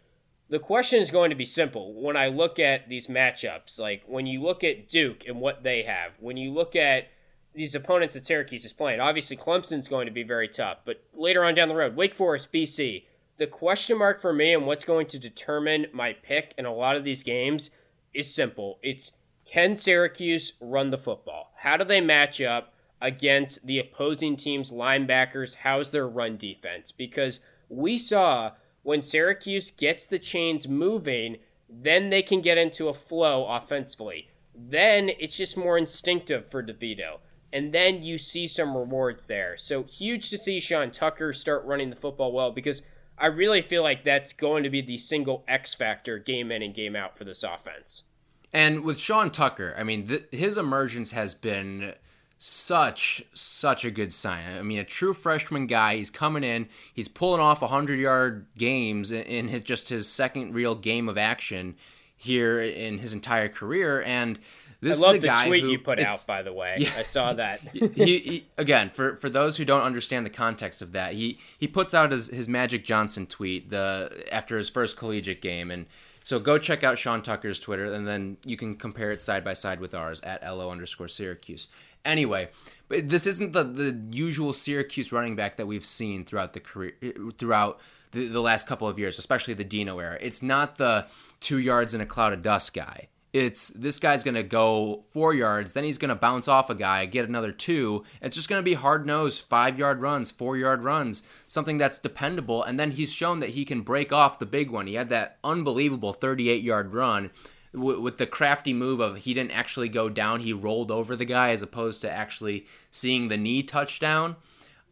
the 0.48 0.58
question 0.58 1.00
is 1.00 1.10
going 1.10 1.30
to 1.30 1.36
be 1.36 1.44
simple. 1.44 1.92
When 1.94 2.16
I 2.16 2.28
look 2.28 2.58
at 2.58 2.88
these 2.88 3.08
matchups, 3.08 3.78
like 3.78 4.02
when 4.06 4.26
you 4.26 4.42
look 4.42 4.62
at 4.62 4.88
Duke 4.88 5.24
and 5.26 5.40
what 5.40 5.62
they 5.62 5.82
have, 5.82 6.12
when 6.20 6.36
you 6.36 6.52
look 6.52 6.76
at 6.76 7.08
these 7.54 7.74
opponents 7.74 8.14
that 8.14 8.26
Syracuse 8.26 8.64
is 8.64 8.72
playing, 8.72 9.00
obviously 9.00 9.36
Clemson's 9.36 9.88
going 9.88 10.06
to 10.06 10.12
be 10.12 10.22
very 10.22 10.48
tough, 10.48 10.78
but 10.84 11.02
later 11.14 11.44
on 11.44 11.54
down 11.54 11.68
the 11.68 11.74
road, 11.74 11.96
Wake 11.96 12.14
Forest, 12.14 12.52
BC, 12.52 13.04
the 13.38 13.46
question 13.46 13.98
mark 13.98 14.20
for 14.20 14.32
me 14.32 14.54
and 14.54 14.66
what's 14.66 14.84
going 14.84 15.06
to 15.08 15.18
determine 15.18 15.86
my 15.92 16.12
pick 16.12 16.54
in 16.56 16.64
a 16.64 16.74
lot 16.74 16.96
of 16.96 17.04
these 17.04 17.22
games 17.22 17.70
is 18.14 18.32
simple. 18.32 18.78
It's 18.82 19.12
can 19.44 19.76
Syracuse 19.76 20.54
run 20.60 20.90
the 20.90 20.98
football? 20.98 21.52
How 21.56 21.76
do 21.76 21.84
they 21.84 22.00
match 22.00 22.40
up 22.40 22.74
against 23.00 23.66
the 23.66 23.78
opposing 23.78 24.36
team's 24.36 24.72
linebackers? 24.72 25.56
How's 25.56 25.90
their 25.90 26.08
run 26.08 26.36
defense? 26.36 26.90
Because 26.90 27.40
we 27.68 27.96
saw 27.98 28.52
when 28.86 29.02
Syracuse 29.02 29.72
gets 29.72 30.06
the 30.06 30.18
chains 30.20 30.68
moving, 30.68 31.38
then 31.68 32.08
they 32.08 32.22
can 32.22 32.40
get 32.40 32.56
into 32.56 32.86
a 32.86 32.94
flow 32.94 33.44
offensively. 33.44 34.28
Then 34.54 35.10
it's 35.18 35.36
just 35.36 35.56
more 35.56 35.76
instinctive 35.76 36.46
for 36.48 36.62
DeVito. 36.62 37.18
And 37.52 37.74
then 37.74 38.04
you 38.04 38.16
see 38.16 38.46
some 38.46 38.76
rewards 38.76 39.26
there. 39.26 39.56
So 39.56 39.82
huge 39.82 40.30
to 40.30 40.38
see 40.38 40.60
Sean 40.60 40.92
Tucker 40.92 41.32
start 41.32 41.64
running 41.64 41.90
the 41.90 41.96
football 41.96 42.30
well 42.30 42.52
because 42.52 42.82
I 43.18 43.26
really 43.26 43.60
feel 43.60 43.82
like 43.82 44.04
that's 44.04 44.32
going 44.32 44.62
to 44.62 44.70
be 44.70 44.82
the 44.82 44.98
single 44.98 45.44
X 45.48 45.74
factor 45.74 46.20
game 46.20 46.52
in 46.52 46.62
and 46.62 46.72
game 46.72 46.94
out 46.94 47.18
for 47.18 47.24
this 47.24 47.42
offense. 47.42 48.04
And 48.52 48.84
with 48.84 49.00
Sean 49.00 49.32
Tucker, 49.32 49.74
I 49.76 49.82
mean, 49.82 50.06
th- 50.06 50.28
his 50.30 50.56
emergence 50.56 51.10
has 51.10 51.34
been 51.34 51.94
such 52.38 53.24
such 53.32 53.84
a 53.84 53.90
good 53.90 54.12
sign. 54.12 54.58
I 54.58 54.62
mean, 54.62 54.78
a 54.78 54.84
true 54.84 55.14
freshman 55.14 55.66
guy. 55.66 55.96
He's 55.96 56.10
coming 56.10 56.44
in. 56.44 56.68
He's 56.92 57.08
pulling 57.08 57.40
off 57.40 57.60
hundred 57.60 57.98
yard 57.98 58.46
games 58.56 59.10
in, 59.10 59.48
his, 59.48 59.62
just 59.62 59.88
his 59.88 60.08
second 60.08 60.54
real 60.54 60.74
game 60.74 61.08
of 61.08 61.16
action 61.16 61.76
here 62.14 62.60
in 62.60 62.98
his 62.98 63.12
entire 63.12 63.48
career. 63.48 64.02
And 64.02 64.38
this 64.80 64.98
I 64.98 65.06
love 65.06 65.16
is 65.16 65.22
the 65.22 65.28
guy 65.28 65.46
tweet 65.46 65.62
who, 65.64 65.70
you 65.70 65.78
put 65.78 65.98
out, 65.98 66.26
by 66.26 66.42
the 66.42 66.52
way. 66.52 66.76
Yeah. 66.80 66.90
I 66.96 67.02
saw 67.02 67.32
that. 67.34 67.60
he, 67.72 67.88
he 68.18 68.46
again 68.58 68.90
for 68.90 69.16
for 69.16 69.30
those 69.30 69.56
who 69.56 69.64
don't 69.64 69.82
understand 69.82 70.26
the 70.26 70.30
context 70.30 70.82
of 70.82 70.92
that 70.92 71.14
he 71.14 71.38
he 71.58 71.66
puts 71.66 71.94
out 71.94 72.12
his, 72.12 72.28
his 72.28 72.48
magic 72.48 72.84
johnson 72.84 73.26
tweet 73.26 73.70
the 73.70 74.24
after 74.30 74.56
his 74.56 74.68
first 74.68 74.96
collegiate 74.96 75.40
game 75.42 75.70
and 75.70 75.86
so 76.22 76.38
go 76.38 76.58
check 76.58 76.84
out 76.84 76.98
sean 76.98 77.22
tucker's 77.22 77.58
twitter 77.58 77.92
and 77.92 78.06
then 78.06 78.36
you 78.44 78.56
can 78.56 78.76
compare 78.76 79.10
it 79.10 79.20
side 79.20 79.44
by 79.44 79.54
side 79.54 79.80
with 79.80 79.94
ours 79.94 80.20
at 80.22 80.42
lo 80.42 80.70
underscore 80.70 81.08
syracuse 81.08 81.68
anyway 82.06 82.48
but 82.88 83.08
this 83.08 83.26
isn't 83.26 83.52
the 83.52 83.64
the 83.64 84.00
usual 84.10 84.52
syracuse 84.52 85.12
running 85.12 85.36
back 85.36 85.56
that 85.56 85.66
we've 85.66 85.84
seen 85.84 86.24
throughout 86.24 86.52
the 86.52 86.60
career 86.60 86.92
throughout 87.36 87.80
the, 88.12 88.28
the 88.28 88.40
last 88.40 88.66
couple 88.66 88.88
of 88.88 88.98
years 88.98 89.18
especially 89.18 89.54
the 89.54 89.64
dino 89.64 89.98
era 89.98 90.16
it's 90.20 90.42
not 90.42 90.76
the 90.76 91.06
two 91.40 91.58
yards 91.58 91.94
in 91.94 92.00
a 92.00 92.06
cloud 92.06 92.32
of 92.32 92.42
dust 92.42 92.72
guy 92.74 93.08
It's 93.32 93.68
this 93.68 93.98
guy's 93.98 94.24
going 94.24 94.36
to 94.36 94.42
go 94.42 95.04
four 95.10 95.34
yards, 95.34 95.72
then 95.72 95.84
he's 95.84 95.98
going 95.98 96.08
to 96.08 96.14
bounce 96.14 96.48
off 96.48 96.70
a 96.70 96.74
guy, 96.74 97.04
get 97.04 97.28
another 97.28 97.52
two. 97.52 98.02
It's 98.22 98.34
just 98.34 98.48
going 98.48 98.60
to 98.60 98.64
be 98.64 98.74
hard 98.74 99.04
nosed, 99.04 99.42
five 99.42 99.78
yard 99.78 100.00
runs, 100.00 100.30
four 100.30 100.56
yard 100.56 100.82
runs, 100.82 101.26
something 101.46 101.76
that's 101.76 101.98
dependable. 101.98 102.62
And 102.62 102.80
then 102.80 102.92
he's 102.92 103.12
shown 103.12 103.40
that 103.40 103.50
he 103.50 103.66
can 103.66 103.82
break 103.82 104.10
off 104.10 104.38
the 104.38 104.46
big 104.46 104.70
one. 104.70 104.86
He 104.86 104.94
had 104.94 105.10
that 105.10 105.36
unbelievable 105.44 106.14
38 106.14 106.62
yard 106.62 106.94
run 106.94 107.30
with 107.76 108.18
the 108.18 108.26
crafty 108.26 108.72
move 108.72 109.00
of 109.00 109.18
he 109.18 109.34
didn't 109.34 109.52
actually 109.52 109.88
go 109.88 110.08
down, 110.08 110.40
he 110.40 110.52
rolled 110.52 110.90
over 110.90 111.14
the 111.14 111.24
guy 111.24 111.50
as 111.50 111.62
opposed 111.62 112.00
to 112.00 112.10
actually 112.10 112.66
seeing 112.90 113.28
the 113.28 113.36
knee 113.36 113.62
touchdown. 113.62 114.36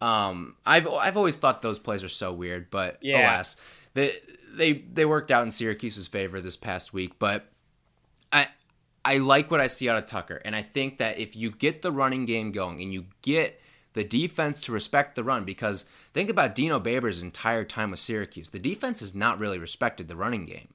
Um, 0.00 0.56
I've 0.66 0.86
I've 0.86 1.16
always 1.16 1.36
thought 1.36 1.62
those 1.62 1.78
plays 1.78 2.04
are 2.04 2.08
so 2.08 2.32
weird, 2.32 2.70
but 2.70 2.98
yeah. 3.00 3.34
alas, 3.34 3.56
they 3.94 4.16
they 4.52 4.72
they 4.72 5.04
worked 5.04 5.30
out 5.30 5.44
in 5.44 5.50
Syracuse's 5.50 6.08
favor 6.08 6.40
this 6.40 6.56
past 6.56 6.92
week. 6.92 7.18
But 7.18 7.50
I 8.32 8.48
I 9.04 9.18
like 9.18 9.50
what 9.50 9.60
I 9.60 9.66
see 9.66 9.88
out 9.88 9.96
of 9.96 10.06
Tucker, 10.06 10.42
and 10.44 10.54
I 10.54 10.62
think 10.62 10.98
that 10.98 11.18
if 11.18 11.34
you 11.34 11.50
get 11.50 11.82
the 11.82 11.92
running 11.92 12.26
game 12.26 12.52
going 12.52 12.82
and 12.82 12.92
you 12.92 13.06
get 13.22 13.60
the 13.94 14.04
defense 14.04 14.60
to 14.62 14.72
respect 14.72 15.14
the 15.14 15.24
run, 15.24 15.44
because 15.44 15.86
think 16.12 16.28
about 16.28 16.54
Dino 16.54 16.80
Babers' 16.80 17.22
entire 17.22 17.64
time 17.64 17.92
with 17.92 18.00
Syracuse, 18.00 18.48
the 18.48 18.58
defense 18.58 19.00
has 19.00 19.14
not 19.14 19.38
really 19.38 19.58
respected 19.58 20.08
the 20.08 20.16
running 20.16 20.44
game, 20.44 20.68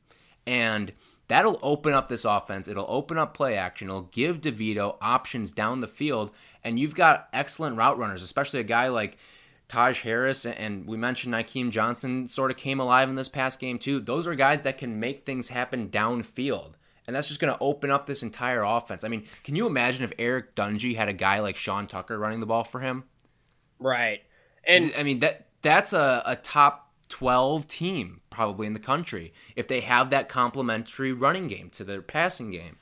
and 0.47 0.93
that'll 1.29 1.59
open 1.63 1.93
up 1.93 2.09
this 2.09 2.25
offense. 2.25 2.67
It'll 2.67 2.85
open 2.89 3.17
up 3.17 3.33
play 3.33 3.55
action. 3.55 3.87
It'll 3.87 4.01
give 4.01 4.41
DeVito 4.41 4.97
options 5.01 5.51
down 5.51 5.79
the 5.79 5.87
field, 5.87 6.31
and 6.63 6.77
you've 6.77 6.95
got 6.95 7.29
excellent 7.31 7.77
route 7.77 7.97
runners, 7.97 8.21
especially 8.21 8.59
a 8.59 8.63
guy 8.63 8.89
like. 8.89 9.17
Taj 9.67 10.01
Harris 10.01 10.47
and 10.47 10.87
we 10.87 10.97
mentioned 10.97 11.31
Nykeim 11.31 11.69
Johnson 11.69 12.27
sort 12.27 12.49
of 12.49 12.57
came 12.57 12.79
alive 12.79 13.07
in 13.07 13.13
this 13.13 13.29
past 13.29 13.59
game 13.59 13.77
too. 13.77 13.99
Those 13.99 14.25
are 14.25 14.33
guys 14.33 14.63
that 14.63 14.79
can 14.79 14.99
make 14.99 15.27
things 15.27 15.49
happen 15.49 15.89
downfield 15.89 16.71
and 17.09 17.15
that's 17.15 17.27
just 17.27 17.39
going 17.39 17.51
to 17.51 17.59
open 17.59 17.89
up 17.89 18.05
this 18.05 18.21
entire 18.21 18.61
offense. 18.61 19.03
I 19.03 19.07
mean, 19.07 19.25
can 19.43 19.55
you 19.55 19.65
imagine 19.65 20.03
if 20.03 20.13
Eric 20.19 20.53
Dungey 20.53 20.95
had 20.95 21.09
a 21.09 21.13
guy 21.13 21.39
like 21.39 21.55
Sean 21.55 21.87
Tucker 21.87 22.19
running 22.19 22.39
the 22.39 22.45
ball 22.45 22.63
for 22.63 22.81
him? 22.81 23.03
Right. 23.79 24.21
And 24.63 24.93
I 24.95 25.01
mean 25.01 25.19
that 25.21 25.47
that's 25.63 25.93
a, 25.93 26.21
a 26.23 26.35
top 26.35 26.88
12 27.09 27.67
team 27.67 28.21
probably 28.29 28.67
in 28.67 28.73
the 28.73 28.79
country 28.79 29.33
if 29.55 29.67
they 29.67 29.81
have 29.81 30.09
that 30.09 30.29
complementary 30.29 31.11
running 31.11 31.47
game 31.47 31.69
to 31.71 31.83
their 31.83 32.01
passing 32.01 32.51
game. 32.51 32.77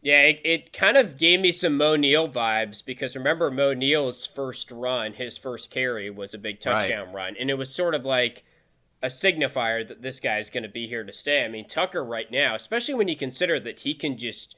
Yeah, 0.00 0.22
it, 0.22 0.40
it 0.44 0.72
kind 0.72 0.96
of 0.96 1.18
gave 1.18 1.40
me 1.40 1.50
some 1.50 1.76
Moe 1.76 1.96
Neal 1.96 2.28
vibes 2.28 2.84
because 2.84 3.16
remember 3.16 3.50
Moe 3.50 3.74
Neal's 3.74 4.24
first 4.24 4.70
run, 4.70 5.14
his 5.14 5.36
first 5.36 5.70
carry 5.70 6.08
was 6.08 6.34
a 6.34 6.38
big 6.38 6.60
touchdown 6.60 7.06
right. 7.06 7.14
run. 7.14 7.36
And 7.38 7.50
it 7.50 7.58
was 7.58 7.74
sort 7.74 7.96
of 7.96 8.04
like 8.04 8.44
a 9.02 9.08
signifier 9.08 9.86
that 9.86 10.02
this 10.02 10.20
guy 10.20 10.38
is 10.38 10.50
going 10.50 10.62
to 10.62 10.68
be 10.68 10.86
here 10.86 11.04
to 11.04 11.12
stay. 11.12 11.44
I 11.44 11.48
mean, 11.48 11.66
Tucker 11.66 12.04
right 12.04 12.30
now, 12.30 12.54
especially 12.54 12.94
when 12.94 13.08
you 13.08 13.16
consider 13.16 13.58
that 13.60 13.80
he 13.80 13.94
can 13.94 14.16
just 14.16 14.56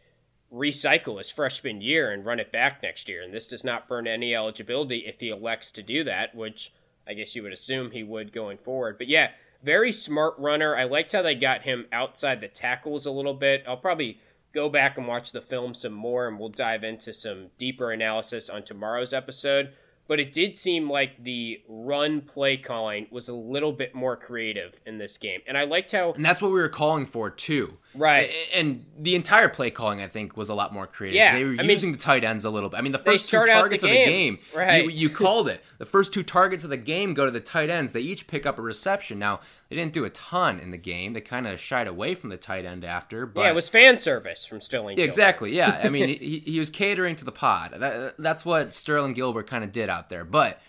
recycle 0.52 1.18
his 1.18 1.30
freshman 1.30 1.80
year 1.80 2.10
and 2.10 2.26
run 2.26 2.40
it 2.40 2.52
back 2.52 2.82
next 2.82 3.08
year, 3.08 3.22
and 3.22 3.32
this 3.32 3.46
does 3.46 3.64
not 3.64 3.88
burn 3.88 4.06
any 4.06 4.34
eligibility 4.34 5.04
if 5.06 5.20
he 5.20 5.28
elects 5.28 5.70
to 5.72 5.82
do 5.82 6.04
that, 6.04 6.34
which 6.34 6.72
I 7.10 7.14
guess 7.14 7.34
you 7.34 7.42
would 7.42 7.52
assume 7.52 7.90
he 7.90 8.04
would 8.04 8.32
going 8.32 8.56
forward. 8.56 8.96
But 8.96 9.08
yeah, 9.08 9.30
very 9.62 9.92
smart 9.92 10.34
runner. 10.38 10.76
I 10.76 10.84
liked 10.84 11.12
how 11.12 11.22
they 11.22 11.34
got 11.34 11.62
him 11.62 11.86
outside 11.92 12.40
the 12.40 12.48
tackles 12.48 13.04
a 13.04 13.10
little 13.10 13.34
bit. 13.34 13.64
I'll 13.66 13.76
probably 13.76 14.20
go 14.54 14.68
back 14.68 14.96
and 14.96 15.06
watch 15.06 15.32
the 15.32 15.42
film 15.42 15.74
some 15.74 15.92
more, 15.92 16.28
and 16.28 16.38
we'll 16.38 16.48
dive 16.48 16.84
into 16.84 17.12
some 17.12 17.48
deeper 17.58 17.90
analysis 17.90 18.48
on 18.48 18.62
tomorrow's 18.62 19.12
episode 19.12 19.72
but 20.10 20.18
it 20.18 20.32
did 20.32 20.58
seem 20.58 20.90
like 20.90 21.22
the 21.22 21.62
run 21.68 22.20
play 22.20 22.56
calling 22.56 23.06
was 23.12 23.28
a 23.28 23.32
little 23.32 23.70
bit 23.70 23.94
more 23.94 24.16
creative 24.16 24.80
in 24.84 24.98
this 24.98 25.16
game. 25.16 25.38
And 25.46 25.56
I 25.56 25.62
liked 25.62 25.92
how 25.92 26.14
And 26.14 26.24
that's 26.24 26.42
what 26.42 26.50
we 26.50 26.58
were 26.58 26.68
calling 26.68 27.06
for 27.06 27.30
too. 27.30 27.78
Right. 27.94 28.28
And 28.52 28.86
the 28.98 29.14
entire 29.14 29.48
play 29.48 29.70
calling 29.70 30.02
I 30.02 30.08
think 30.08 30.36
was 30.36 30.48
a 30.48 30.54
lot 30.54 30.74
more 30.74 30.88
creative. 30.88 31.14
Yeah. 31.14 31.36
They 31.36 31.44
were 31.44 31.54
I 31.60 31.62
using 31.62 31.90
mean, 31.90 31.98
the 31.98 32.02
tight 32.02 32.24
ends 32.24 32.44
a 32.44 32.50
little 32.50 32.68
bit. 32.68 32.78
I 32.78 32.80
mean 32.80 32.90
the 32.90 32.98
first 32.98 33.30
two 33.30 33.46
targets 33.46 33.84
the 33.84 33.88
of 33.88 33.94
the 33.94 34.04
game, 34.04 34.40
right. 34.52 34.82
you, 34.82 34.90
you 34.90 35.10
called 35.10 35.46
it. 35.46 35.62
The 35.78 35.86
first 35.86 36.12
two 36.12 36.24
targets 36.24 36.64
of 36.64 36.70
the 36.70 36.76
game 36.76 37.14
go 37.14 37.24
to 37.24 37.30
the 37.30 37.38
tight 37.38 37.70
ends. 37.70 37.92
They 37.92 38.00
each 38.00 38.26
pick 38.26 38.46
up 38.46 38.58
a 38.58 38.62
reception. 38.62 39.20
Now, 39.20 39.38
they 39.70 39.76
didn't 39.76 39.92
do 39.92 40.04
a 40.04 40.10
ton 40.10 40.58
in 40.58 40.72
the 40.72 40.76
game. 40.76 41.12
They 41.12 41.20
kind 41.20 41.46
of 41.46 41.60
shied 41.60 41.86
away 41.86 42.16
from 42.16 42.30
the 42.30 42.36
tight 42.36 42.64
end 42.64 42.84
after. 42.84 43.24
But 43.24 43.42
yeah, 43.42 43.50
it 43.50 43.54
was 43.54 43.68
fan 43.68 44.00
service 44.00 44.44
from 44.44 44.60
Sterling. 44.60 44.96
Gilbert. 44.96 45.08
Exactly. 45.08 45.56
Yeah, 45.56 45.80
I 45.82 45.88
mean, 45.88 46.08
he, 46.20 46.42
he 46.44 46.58
was 46.58 46.70
catering 46.70 47.14
to 47.16 47.24
the 47.24 47.30
pod. 47.30 47.74
That, 47.78 48.16
that's 48.18 48.44
what 48.44 48.74
Sterling 48.74 49.14
Gilbert 49.14 49.48
kind 49.48 49.62
of 49.62 49.72
did 49.72 49.88
out 49.88 50.10
there. 50.10 50.24
But 50.24 50.60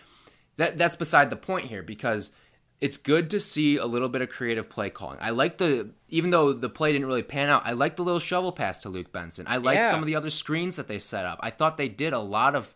that 0.56 0.78
that's 0.78 0.94
beside 0.94 1.30
the 1.30 1.36
point 1.36 1.66
here 1.66 1.82
because 1.82 2.32
it's 2.80 2.96
good 2.96 3.28
to 3.30 3.40
see 3.40 3.76
a 3.76 3.86
little 3.86 4.08
bit 4.08 4.22
of 4.22 4.28
creative 4.28 4.70
play 4.70 4.88
calling. 4.88 5.18
I 5.20 5.30
like 5.30 5.58
the 5.58 5.90
even 6.08 6.30
though 6.30 6.52
the 6.52 6.68
play 6.68 6.92
didn't 6.92 7.08
really 7.08 7.24
pan 7.24 7.48
out. 7.48 7.62
I 7.66 7.72
like 7.72 7.96
the 7.96 8.04
little 8.04 8.20
shovel 8.20 8.52
pass 8.52 8.82
to 8.82 8.88
Luke 8.88 9.10
Benson. 9.10 9.46
I 9.48 9.56
like 9.56 9.78
yeah. 9.78 9.90
some 9.90 10.00
of 10.00 10.06
the 10.06 10.14
other 10.14 10.30
screens 10.30 10.76
that 10.76 10.86
they 10.86 11.00
set 11.00 11.26
up. 11.26 11.40
I 11.42 11.50
thought 11.50 11.76
they 11.76 11.88
did 11.88 12.12
a 12.12 12.20
lot 12.20 12.54
of 12.54 12.72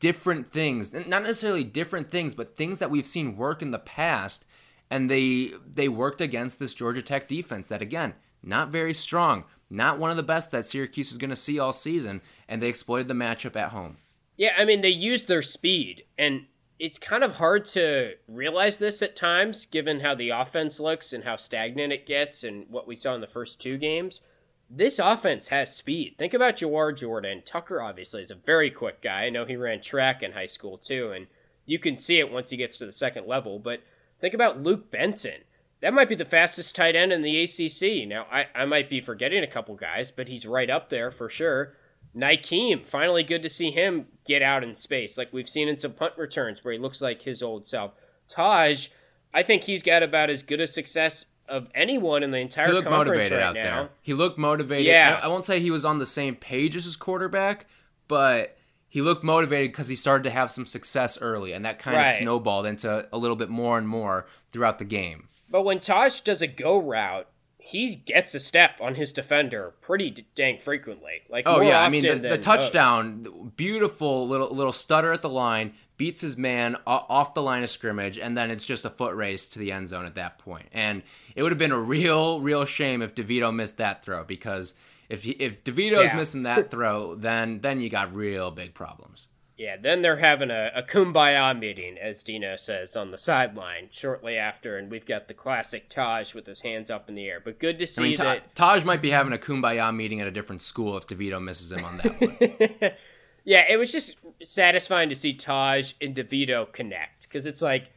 different 0.00 0.50
things, 0.50 0.94
not 0.94 1.24
necessarily 1.24 1.64
different 1.64 2.10
things, 2.10 2.34
but 2.34 2.56
things 2.56 2.78
that 2.78 2.90
we've 2.90 3.06
seen 3.06 3.36
work 3.36 3.60
in 3.60 3.70
the 3.70 3.78
past 3.78 4.46
and 4.92 5.10
they 5.10 5.52
they 5.66 5.88
worked 5.88 6.20
against 6.20 6.58
this 6.58 6.74
Georgia 6.74 7.00
Tech 7.00 7.26
defense 7.26 7.66
that 7.68 7.80
again 7.80 8.12
not 8.42 8.68
very 8.68 8.92
strong, 8.92 9.44
not 9.70 9.98
one 9.98 10.10
of 10.10 10.18
the 10.18 10.22
best 10.22 10.50
that 10.50 10.66
Syracuse 10.66 11.12
is 11.12 11.18
going 11.18 11.30
to 11.30 11.36
see 11.36 11.58
all 11.58 11.72
season, 11.72 12.20
and 12.46 12.60
they 12.60 12.68
exploited 12.68 13.08
the 13.08 13.14
matchup 13.14 13.56
at 13.56 13.70
home. 13.70 13.96
Yeah, 14.36 14.52
I 14.58 14.66
mean 14.66 14.82
they 14.82 14.90
used 14.90 15.28
their 15.28 15.40
speed, 15.40 16.04
and 16.18 16.44
it's 16.78 16.98
kind 16.98 17.24
of 17.24 17.36
hard 17.36 17.64
to 17.66 18.12
realize 18.28 18.76
this 18.76 19.00
at 19.00 19.16
times, 19.16 19.64
given 19.64 20.00
how 20.00 20.14
the 20.14 20.28
offense 20.28 20.78
looks 20.78 21.14
and 21.14 21.24
how 21.24 21.36
stagnant 21.36 21.92
it 21.92 22.06
gets, 22.06 22.44
and 22.44 22.66
what 22.68 22.86
we 22.86 22.94
saw 22.94 23.14
in 23.14 23.22
the 23.22 23.26
first 23.26 23.62
two 23.62 23.78
games. 23.78 24.20
This 24.68 24.98
offense 24.98 25.48
has 25.48 25.74
speed. 25.74 26.16
Think 26.18 26.34
about 26.34 26.56
Jawhar 26.56 26.96
Jordan. 26.98 27.42
Tucker 27.46 27.80
obviously 27.80 28.20
is 28.20 28.30
a 28.30 28.34
very 28.34 28.70
quick 28.70 29.02
guy. 29.02 29.24
I 29.24 29.30
know 29.30 29.46
he 29.46 29.56
ran 29.56 29.80
track 29.80 30.22
in 30.22 30.32
high 30.32 30.46
school 30.46 30.76
too, 30.76 31.12
and 31.12 31.28
you 31.64 31.78
can 31.78 31.96
see 31.96 32.18
it 32.18 32.30
once 32.30 32.50
he 32.50 32.58
gets 32.58 32.76
to 32.78 32.86
the 32.86 32.92
second 32.92 33.26
level, 33.26 33.58
but 33.58 33.80
Think 34.22 34.34
about 34.34 34.62
Luke 34.62 34.90
Benson. 34.90 35.42
That 35.80 35.92
might 35.92 36.08
be 36.08 36.14
the 36.14 36.24
fastest 36.24 36.76
tight 36.76 36.94
end 36.94 37.12
in 37.12 37.22
the 37.22 37.42
ACC. 37.42 38.08
Now, 38.08 38.26
I, 38.30 38.44
I 38.54 38.64
might 38.66 38.88
be 38.88 39.00
forgetting 39.00 39.42
a 39.42 39.48
couple 39.48 39.74
guys, 39.74 40.12
but 40.12 40.28
he's 40.28 40.46
right 40.46 40.70
up 40.70 40.90
there 40.90 41.10
for 41.10 41.28
sure. 41.28 41.74
Nykeim, 42.16 42.86
finally 42.86 43.24
good 43.24 43.42
to 43.42 43.48
see 43.48 43.72
him 43.72 44.06
get 44.24 44.40
out 44.40 44.62
in 44.62 44.76
space, 44.76 45.18
like 45.18 45.32
we've 45.32 45.48
seen 45.48 45.68
in 45.68 45.76
some 45.78 45.92
punt 45.92 46.12
returns 46.16 46.64
where 46.64 46.72
he 46.72 46.78
looks 46.78 47.02
like 47.02 47.22
his 47.22 47.42
old 47.42 47.66
self. 47.66 47.94
Taj, 48.28 48.88
I 49.34 49.42
think 49.42 49.64
he's 49.64 49.82
got 49.82 50.04
about 50.04 50.30
as 50.30 50.44
good 50.44 50.60
a 50.60 50.68
success 50.68 51.26
of 51.48 51.68
anyone 51.74 52.22
in 52.22 52.30
the 52.30 52.38
entire 52.38 52.68
he 52.68 52.72
looked 52.72 52.88
motivated 52.88 53.32
right 53.32 53.42
out 53.42 53.54
now. 53.54 53.62
there. 53.62 53.88
He 54.02 54.14
looked 54.14 54.38
motivated. 54.38 54.86
Yeah. 54.86 55.18
I 55.20 55.26
won't 55.26 55.46
say 55.46 55.58
he 55.58 55.72
was 55.72 55.84
on 55.84 55.98
the 55.98 56.06
same 56.06 56.36
page 56.36 56.76
as 56.76 56.84
his 56.84 56.94
quarterback, 56.94 57.66
but 58.06 58.56
he 58.92 59.00
looked 59.00 59.24
motivated 59.24 59.72
because 59.72 59.88
he 59.88 59.96
started 59.96 60.22
to 60.24 60.30
have 60.30 60.50
some 60.50 60.66
success 60.66 61.16
early, 61.22 61.54
and 61.54 61.64
that 61.64 61.78
kind 61.78 61.96
right. 61.96 62.08
of 62.10 62.14
snowballed 62.16 62.66
into 62.66 63.08
a 63.10 63.16
little 63.16 63.36
bit 63.36 63.48
more 63.48 63.78
and 63.78 63.88
more 63.88 64.26
throughout 64.52 64.78
the 64.78 64.84
game. 64.84 65.30
But 65.48 65.62
when 65.62 65.80
Taj 65.80 66.20
does 66.20 66.42
a 66.42 66.46
go 66.46 66.76
route, 66.76 67.26
he 67.56 67.94
gets 67.94 68.34
a 68.34 68.38
step 68.38 68.72
on 68.82 68.96
his 68.96 69.10
defender 69.10 69.72
pretty 69.80 70.26
dang 70.34 70.58
frequently. 70.58 71.22
Like 71.30 71.44
oh 71.46 71.62
yeah, 71.62 71.80
I 71.80 71.88
mean 71.88 72.06
the, 72.06 72.16
the 72.16 72.36
touchdown, 72.36 73.22
most. 73.22 73.56
beautiful 73.56 74.28
little 74.28 74.54
little 74.54 74.74
stutter 74.74 75.10
at 75.10 75.22
the 75.22 75.30
line, 75.30 75.72
beats 75.96 76.20
his 76.20 76.36
man 76.36 76.76
off 76.86 77.32
the 77.32 77.40
line 77.40 77.62
of 77.62 77.70
scrimmage, 77.70 78.18
and 78.18 78.36
then 78.36 78.50
it's 78.50 78.66
just 78.66 78.84
a 78.84 78.90
foot 78.90 79.14
race 79.14 79.46
to 79.46 79.58
the 79.58 79.72
end 79.72 79.88
zone 79.88 80.04
at 80.04 80.16
that 80.16 80.38
point. 80.38 80.66
And 80.70 81.02
it 81.34 81.42
would 81.42 81.50
have 81.50 81.58
been 81.58 81.72
a 81.72 81.80
real 81.80 82.42
real 82.42 82.66
shame 82.66 83.00
if 83.00 83.14
DeVito 83.14 83.54
missed 83.54 83.78
that 83.78 84.04
throw 84.04 84.22
because 84.22 84.74
if 85.12 85.24
he, 85.24 85.32
if 85.32 85.62
DeVito's 85.62 86.06
yeah. 86.06 86.16
missing 86.16 86.44
that 86.44 86.70
throw, 86.70 87.14
then 87.14 87.60
then 87.60 87.80
you 87.80 87.90
got 87.90 88.14
real 88.14 88.50
big 88.50 88.72
problems. 88.72 89.28
Yeah, 89.58 89.76
then 89.76 90.00
they're 90.00 90.16
having 90.16 90.50
a, 90.50 90.70
a 90.74 90.82
kumbaya 90.82 91.56
meeting, 91.56 91.98
as 91.98 92.22
Dino 92.22 92.56
says, 92.56 92.96
on 92.96 93.10
the 93.10 93.18
sideline 93.18 93.88
shortly 93.92 94.36
after, 94.36 94.78
and 94.78 94.90
we've 94.90 95.04
got 95.04 95.28
the 95.28 95.34
classic 95.34 95.90
Taj 95.90 96.34
with 96.34 96.46
his 96.46 96.62
hands 96.62 96.90
up 96.90 97.10
in 97.10 97.14
the 97.14 97.28
air. 97.28 97.40
But 97.44 97.58
good 97.60 97.78
to 97.78 97.86
see 97.86 98.00
I 98.00 98.04
mean, 98.04 98.16
that 98.16 98.54
Taj 98.54 98.84
might 98.84 99.02
be 99.02 99.10
having 99.10 99.34
a 99.34 99.38
kumbaya 99.38 99.94
meeting 99.94 100.22
at 100.22 100.26
a 100.26 100.30
different 100.30 100.62
school 100.62 100.96
if 100.96 101.06
DeVito 101.06 101.40
misses 101.40 101.70
him 101.70 101.84
on 101.84 101.98
that 101.98 102.20
one. 102.20 102.92
yeah, 103.44 103.64
it 103.68 103.76
was 103.76 103.92
just 103.92 104.16
satisfying 104.42 105.10
to 105.10 105.14
see 105.14 105.34
Taj 105.34 105.92
and 106.00 106.16
DeVito 106.16 106.72
connect 106.72 107.28
because 107.28 107.44
it's 107.44 107.60
like 107.60 107.92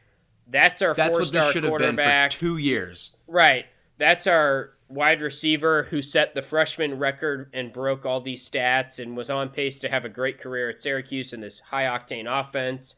that's 0.48 0.82
our 0.82 0.94
that's 0.94 1.16
four-star 1.16 1.54
quarterback. 1.54 2.32
two 2.32 2.58
years, 2.58 3.16
right? 3.28 3.66
That's 3.98 4.28
our 4.28 4.75
wide 4.88 5.22
receiver 5.22 5.84
who 5.84 6.02
set 6.02 6.36
the 6.36 6.42
freshman 6.42 7.00
record 7.00 7.50
and 7.54 7.74
broke 7.74 8.06
all 8.06 8.22
these 8.22 8.48
stats 8.48 9.00
and 9.00 9.18
was 9.18 9.30
on 9.30 9.50
pace 9.50 9.80
to 9.80 9.90
have 9.90 10.06
a 10.06 10.10
great 10.10 10.40
career 10.40 10.70
at 10.70 10.80
Syracuse 10.80 11.34
in 11.34 11.42
this 11.42 11.60
high 11.60 11.84
octane 11.84 12.28
offense. 12.28 12.96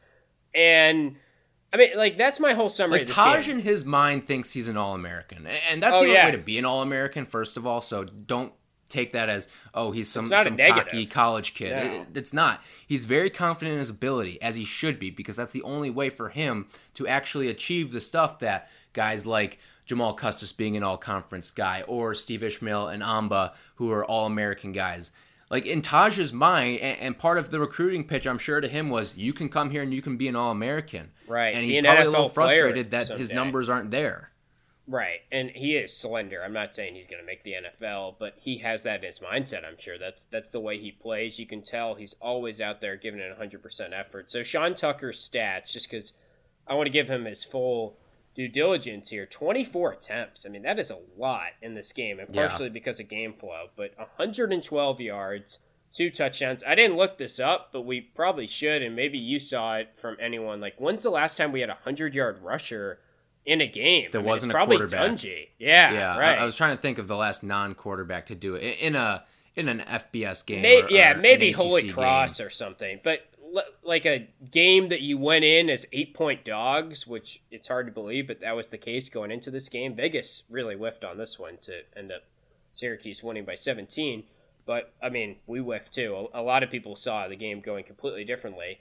And 0.54 1.16
I 1.72 1.76
mean, 1.76 1.96
like 1.96 2.16
that's 2.16 2.40
my 2.40 2.52
whole 2.52 2.70
summary. 2.70 3.00
Like 3.00 3.08
Taj 3.08 3.46
game. 3.46 3.58
in 3.58 3.62
his 3.62 3.84
mind 3.84 4.26
thinks 4.26 4.52
he's 4.52 4.68
an 4.68 4.76
All 4.76 4.94
American, 4.94 5.46
and 5.46 5.82
that's 5.82 5.94
oh, 5.94 6.00
the 6.00 6.06
only 6.06 6.12
yeah. 6.14 6.26
way 6.26 6.32
to 6.32 6.38
be 6.38 6.58
an 6.58 6.64
All 6.64 6.82
American. 6.82 7.26
First 7.26 7.56
of 7.56 7.66
all, 7.66 7.80
so 7.80 8.04
don't 8.04 8.52
take 8.88 9.12
that 9.12 9.28
as 9.28 9.50
oh 9.74 9.90
he's 9.90 10.08
some 10.08 10.28
some 10.28 10.56
cocky 10.56 11.06
college 11.06 11.54
kid. 11.54 11.76
No. 11.76 11.92
It, 11.92 12.06
it's 12.14 12.32
not. 12.32 12.62
He's 12.86 13.04
very 13.04 13.28
confident 13.28 13.74
in 13.74 13.78
his 13.80 13.90
ability, 13.90 14.40
as 14.40 14.56
he 14.56 14.64
should 14.64 14.98
be, 14.98 15.10
because 15.10 15.36
that's 15.36 15.52
the 15.52 15.62
only 15.62 15.90
way 15.90 16.08
for 16.08 16.30
him 16.30 16.68
to 16.94 17.06
actually 17.06 17.48
achieve 17.48 17.92
the 17.92 18.00
stuff 18.00 18.38
that 18.38 18.70
guys 18.94 19.26
like 19.26 19.58
Jamal 19.88 20.12
Custis 20.12 20.52
being 20.52 20.76
an 20.76 20.82
all 20.84 20.98
conference 20.98 21.50
guy 21.50 21.82
or 21.88 22.14
Steve 22.14 22.42
Ishmael 22.42 22.88
and 22.88 23.02
Amba 23.02 23.54
who 23.76 23.90
are 23.90 24.04
all 24.04 24.26
American 24.26 24.70
guys. 24.70 25.12
Like 25.50 25.64
in 25.64 25.80
Taj's 25.80 26.30
mind, 26.30 26.80
and, 26.80 27.00
and, 27.00 27.18
part 27.18 27.38
of 27.38 27.50
the 27.50 27.58
recruiting 27.58 28.04
pitch, 28.04 28.26
I'm 28.26 28.38
sure 28.38 28.60
to 28.60 28.68
him 28.68 28.90
was, 28.90 29.16
"You 29.16 29.32
can 29.32 29.48
come 29.48 29.70
here 29.70 29.80
and 29.80 29.94
you 29.94 30.02
can 30.02 30.18
be 30.18 30.28
an 30.28 30.36
All 30.36 30.50
American." 30.50 31.10
Right, 31.26 31.54
and 31.54 31.64
he's 31.64 31.80
probably 31.80 32.04
a 32.04 32.10
little 32.10 32.28
frustrated 32.28 32.90
that 32.90 33.06
someday. 33.06 33.18
his 33.18 33.32
numbers 33.32 33.70
aren't 33.70 33.90
there. 33.90 34.30
Right, 34.86 35.20
and 35.32 35.48
he 35.50 35.76
is 35.76 35.96
slender. 35.96 36.42
I'm 36.44 36.52
not 36.52 36.74
saying 36.74 36.96
he's 36.96 37.06
going 37.06 37.22
to 37.22 37.26
make 37.26 37.44
the 37.44 37.54
NFL, 37.54 38.16
but 38.18 38.34
he 38.36 38.58
has 38.58 38.82
that 38.82 39.00
in 39.00 39.06
his 39.06 39.20
mindset. 39.20 39.64
I'm 39.64 39.78
sure 39.78 39.96
that's 39.96 40.26
that's 40.26 40.50
the 40.50 40.60
way 40.60 40.78
he 40.78 40.92
plays. 40.92 41.38
You 41.38 41.46
can 41.46 41.62
tell 41.62 41.94
he's 41.94 42.14
always 42.20 42.60
out 42.60 42.82
there 42.82 42.96
giving 42.96 43.20
it 43.20 43.30
100 43.30 43.62
percent 43.62 43.94
effort. 43.94 44.30
So 44.30 44.42
Sean 44.42 44.74
Tucker's 44.74 45.26
stats, 45.26 45.72
just 45.72 45.90
because 45.90 46.12
I 46.66 46.74
want 46.74 46.88
to 46.88 46.92
give 46.92 47.08
him 47.08 47.24
his 47.24 47.42
full 47.42 47.96
due 48.38 48.48
diligence 48.48 49.10
here 49.10 49.26
24 49.26 49.92
attempts. 49.92 50.46
I 50.46 50.48
mean, 50.48 50.62
that 50.62 50.78
is 50.78 50.92
a 50.92 50.98
lot 51.18 51.48
in 51.60 51.74
this 51.74 51.92
game, 51.92 52.20
and 52.20 52.32
partially 52.32 52.66
yeah. 52.66 52.72
because 52.72 53.00
of 53.00 53.08
game 53.08 53.34
flow, 53.34 53.66
but 53.76 53.92
112 53.98 55.00
yards, 55.00 55.58
two 55.92 56.08
touchdowns. 56.08 56.62
I 56.64 56.76
didn't 56.76 56.96
look 56.96 57.18
this 57.18 57.40
up, 57.40 57.70
but 57.72 57.82
we 57.82 58.00
probably 58.00 58.46
should, 58.46 58.80
and 58.80 58.94
maybe 58.94 59.18
you 59.18 59.40
saw 59.40 59.78
it 59.78 59.98
from 59.98 60.16
anyone. 60.22 60.60
Like, 60.60 60.76
when's 60.78 61.02
the 61.02 61.10
last 61.10 61.36
time 61.36 61.50
we 61.50 61.60
had 61.60 61.68
a 61.68 61.72
100 61.72 62.14
yard 62.14 62.38
rusher? 62.40 63.00
In 63.46 63.62
a 63.62 63.66
game, 63.66 64.10
there 64.12 64.20
I 64.20 64.22
mean, 64.22 64.28
wasn't 64.28 64.52
a 64.52 64.54
probably 64.54 64.76
quarterback. 64.76 65.10
Dungey. 65.10 65.48
Yeah, 65.58 65.90
yeah. 65.90 66.18
Right. 66.18 66.36
I, 66.36 66.42
I, 66.42 66.44
was 66.44 66.54
trying 66.54 66.76
to 66.76 66.82
think 66.82 66.98
of 66.98 67.08
the 67.08 67.16
last 67.16 67.42
non-quarterback 67.42 68.26
to 68.26 68.34
do 68.34 68.56
it 68.56 68.78
in 68.78 68.94
a 68.94 69.24
in 69.56 69.70
an 69.70 69.78
FBS 69.78 70.44
game. 70.44 70.60
Maybe, 70.60 70.82
or, 70.82 70.90
yeah, 70.90 71.14
or 71.14 71.16
maybe 71.16 71.52
Holy 71.52 71.88
Cross 71.88 72.38
game. 72.38 72.46
or 72.46 72.50
something. 72.50 73.00
But 73.02 73.20
like 73.82 74.06
a 74.06 74.28
game 74.50 74.88
that 74.88 75.00
you 75.00 75.18
went 75.18 75.44
in 75.44 75.70
as 75.70 75.86
eight 75.92 76.14
point 76.14 76.44
dogs, 76.44 77.06
which 77.06 77.42
it's 77.50 77.68
hard 77.68 77.86
to 77.86 77.92
believe, 77.92 78.26
but 78.26 78.40
that 78.40 78.56
was 78.56 78.68
the 78.68 78.78
case 78.78 79.08
going 79.08 79.30
into 79.30 79.50
this 79.50 79.68
game. 79.68 79.94
Vegas 79.94 80.44
really 80.50 80.74
whiffed 80.74 81.04
on 81.04 81.18
this 81.18 81.38
one 81.38 81.58
to 81.62 81.82
end 81.96 82.12
up 82.12 82.22
Syracuse 82.74 83.22
winning 83.22 83.44
by 83.44 83.54
17. 83.54 84.24
But 84.66 84.92
I 85.02 85.08
mean, 85.08 85.36
we 85.46 85.60
whiffed 85.60 85.94
too. 85.94 86.28
A, 86.34 86.40
a 86.40 86.42
lot 86.42 86.62
of 86.62 86.70
people 86.70 86.96
saw 86.96 87.28
the 87.28 87.36
game 87.36 87.60
going 87.60 87.84
completely 87.84 88.24
differently. 88.24 88.80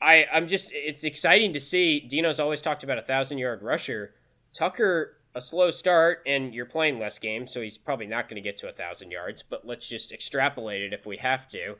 I, 0.00 0.26
I'm 0.32 0.48
just, 0.48 0.70
it's 0.72 1.04
exciting 1.04 1.52
to 1.52 1.60
see. 1.60 2.00
Dino's 2.00 2.40
always 2.40 2.62
talked 2.62 2.84
about 2.84 2.98
a 2.98 3.02
thousand 3.02 3.38
yard 3.38 3.62
rusher. 3.62 4.14
Tucker, 4.54 5.16
a 5.34 5.40
slow 5.40 5.70
start, 5.70 6.22
and 6.26 6.54
you're 6.54 6.64
playing 6.64 6.98
less 6.98 7.18
games, 7.18 7.52
so 7.52 7.60
he's 7.60 7.76
probably 7.76 8.06
not 8.06 8.28
going 8.28 8.42
to 8.42 8.48
get 8.48 8.56
to 8.58 8.68
a 8.68 8.72
thousand 8.72 9.10
yards. 9.10 9.42
But 9.42 9.66
let's 9.66 9.88
just 9.88 10.10
extrapolate 10.10 10.82
it 10.82 10.92
if 10.92 11.06
we 11.06 11.18
have 11.18 11.46
to 11.48 11.76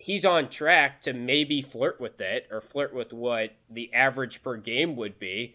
he's 0.00 0.24
on 0.24 0.48
track 0.48 1.02
to 1.02 1.12
maybe 1.12 1.60
flirt 1.60 2.00
with 2.00 2.20
it 2.20 2.48
or 2.50 2.60
flirt 2.60 2.94
with 2.94 3.12
what 3.12 3.50
the 3.68 3.92
average 3.92 4.42
per 4.42 4.56
game 4.56 4.96
would 4.96 5.18
be. 5.18 5.54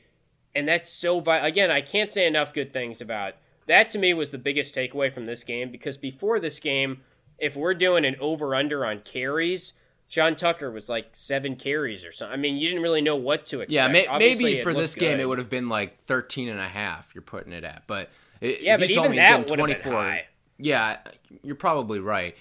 And 0.53 0.67
that's 0.67 0.91
so 0.91 1.19
vi- 1.19 1.45
again, 1.45 1.71
I 1.71 1.81
can't 1.81 2.11
say 2.11 2.27
enough 2.27 2.53
good 2.53 2.71
things 2.71 3.01
about 3.01 3.33
that 3.67 3.89
to 3.89 3.97
me 3.97 4.13
was 4.13 4.29
the 4.29 4.37
biggest 4.37 4.75
takeaway 4.75 5.11
from 5.11 5.25
this 5.25 5.43
game 5.43 5.71
because 5.71 5.97
before 5.97 6.39
this 6.39 6.59
game, 6.59 7.01
if 7.39 7.55
we're 7.55 7.73
doing 7.73 8.05
an 8.05 8.15
over 8.19 8.53
under 8.55 8.85
on 8.85 8.99
carries, 8.99 9.73
Sean 10.07 10.35
Tucker 10.35 10.69
was 10.69 10.87
like 10.87 11.07
seven 11.13 11.55
carries 11.55 12.05
or 12.05 12.11
something. 12.11 12.33
I 12.33 12.37
mean, 12.37 12.57
you 12.57 12.69
didn't 12.69 12.83
really 12.83 13.01
know 13.01 13.15
what 13.15 13.47
to 13.47 13.61
expect. 13.61 13.73
Yeah, 13.73 13.87
may- 13.87 14.07
maybe 14.19 14.61
for 14.61 14.73
this 14.75 14.93
game 14.93 15.19
it 15.19 15.25
would 15.25 15.39
have 15.39 15.49
been 15.49 15.67
like 15.67 16.05
13 16.05 16.49
and 16.49 16.59
a 16.59 16.67
half 16.67 17.07
you're 17.15 17.23
putting 17.23 17.51
it 17.51 17.63
at. 17.63 17.83
But 17.87 18.11
it, 18.39 18.61
yeah, 18.61 18.77
but 18.77 18.91
even 18.91 19.15
that 19.15 19.49
would 19.49 19.57
have 19.59 19.83
been 19.83 19.91
high. 19.91 20.27
Yeah, 20.57 20.99
you're 21.43 21.55
probably 21.55 21.99
right 21.99 22.35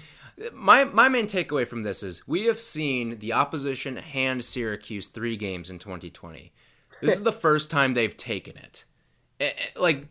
my 0.52 0.84
my 0.84 1.08
main 1.08 1.26
takeaway 1.26 1.66
from 1.66 1.82
this 1.82 2.02
is 2.02 2.26
we 2.26 2.44
have 2.44 2.60
seen 2.60 3.18
the 3.18 3.32
opposition 3.32 3.96
hand 3.96 4.44
Syracuse 4.44 5.06
three 5.06 5.36
games 5.36 5.70
in 5.70 5.78
2020. 5.78 6.52
This 7.00 7.14
is 7.14 7.22
the 7.22 7.32
first 7.46 7.70
time 7.70 7.94
they've 7.94 8.16
taken 8.16 8.56
it. 8.56 8.84
Eh, 9.40 9.50
eh, 9.56 9.80
like 9.80 10.06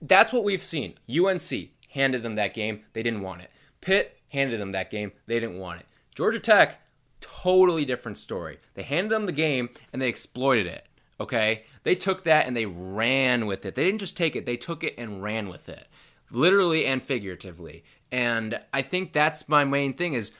that's 0.00 0.32
what 0.32 0.44
we've 0.44 0.62
seen. 0.62 0.94
UNC 1.08 1.70
handed 1.90 2.22
them 2.22 2.34
that 2.36 2.54
game, 2.54 2.82
they 2.92 3.02
didn't 3.02 3.22
want 3.22 3.42
it. 3.42 3.50
Pitt 3.80 4.18
handed 4.28 4.60
them 4.60 4.72
that 4.72 4.90
game, 4.90 5.12
they 5.26 5.40
didn't 5.40 5.58
want 5.58 5.80
it. 5.80 5.86
Georgia 6.14 6.40
Tech, 6.40 6.80
totally 7.20 7.84
different 7.84 8.18
story. 8.18 8.58
They 8.74 8.82
handed 8.82 9.10
them 9.10 9.26
the 9.26 9.32
game 9.32 9.70
and 9.92 10.00
they 10.00 10.08
exploited 10.08 10.66
it. 10.66 10.86
Okay, 11.20 11.64
they 11.84 11.94
took 11.94 12.24
that 12.24 12.46
and 12.46 12.56
they 12.56 12.64
ran 12.66 13.46
with 13.46 13.66
it. 13.66 13.74
They 13.74 13.84
didn't 13.84 14.00
just 14.00 14.16
take 14.16 14.34
it; 14.34 14.46
they 14.46 14.56
took 14.56 14.82
it 14.82 14.94
and 14.96 15.22
ran 15.22 15.48
with 15.48 15.68
it 15.68 15.86
literally 16.30 16.86
and 16.86 17.02
figuratively. 17.02 17.84
And 18.12 18.60
I 18.72 18.82
think 18.82 19.12
that's 19.12 19.48
my 19.48 19.64
main 19.64 19.94
thing 19.94 20.14
is 20.14 20.32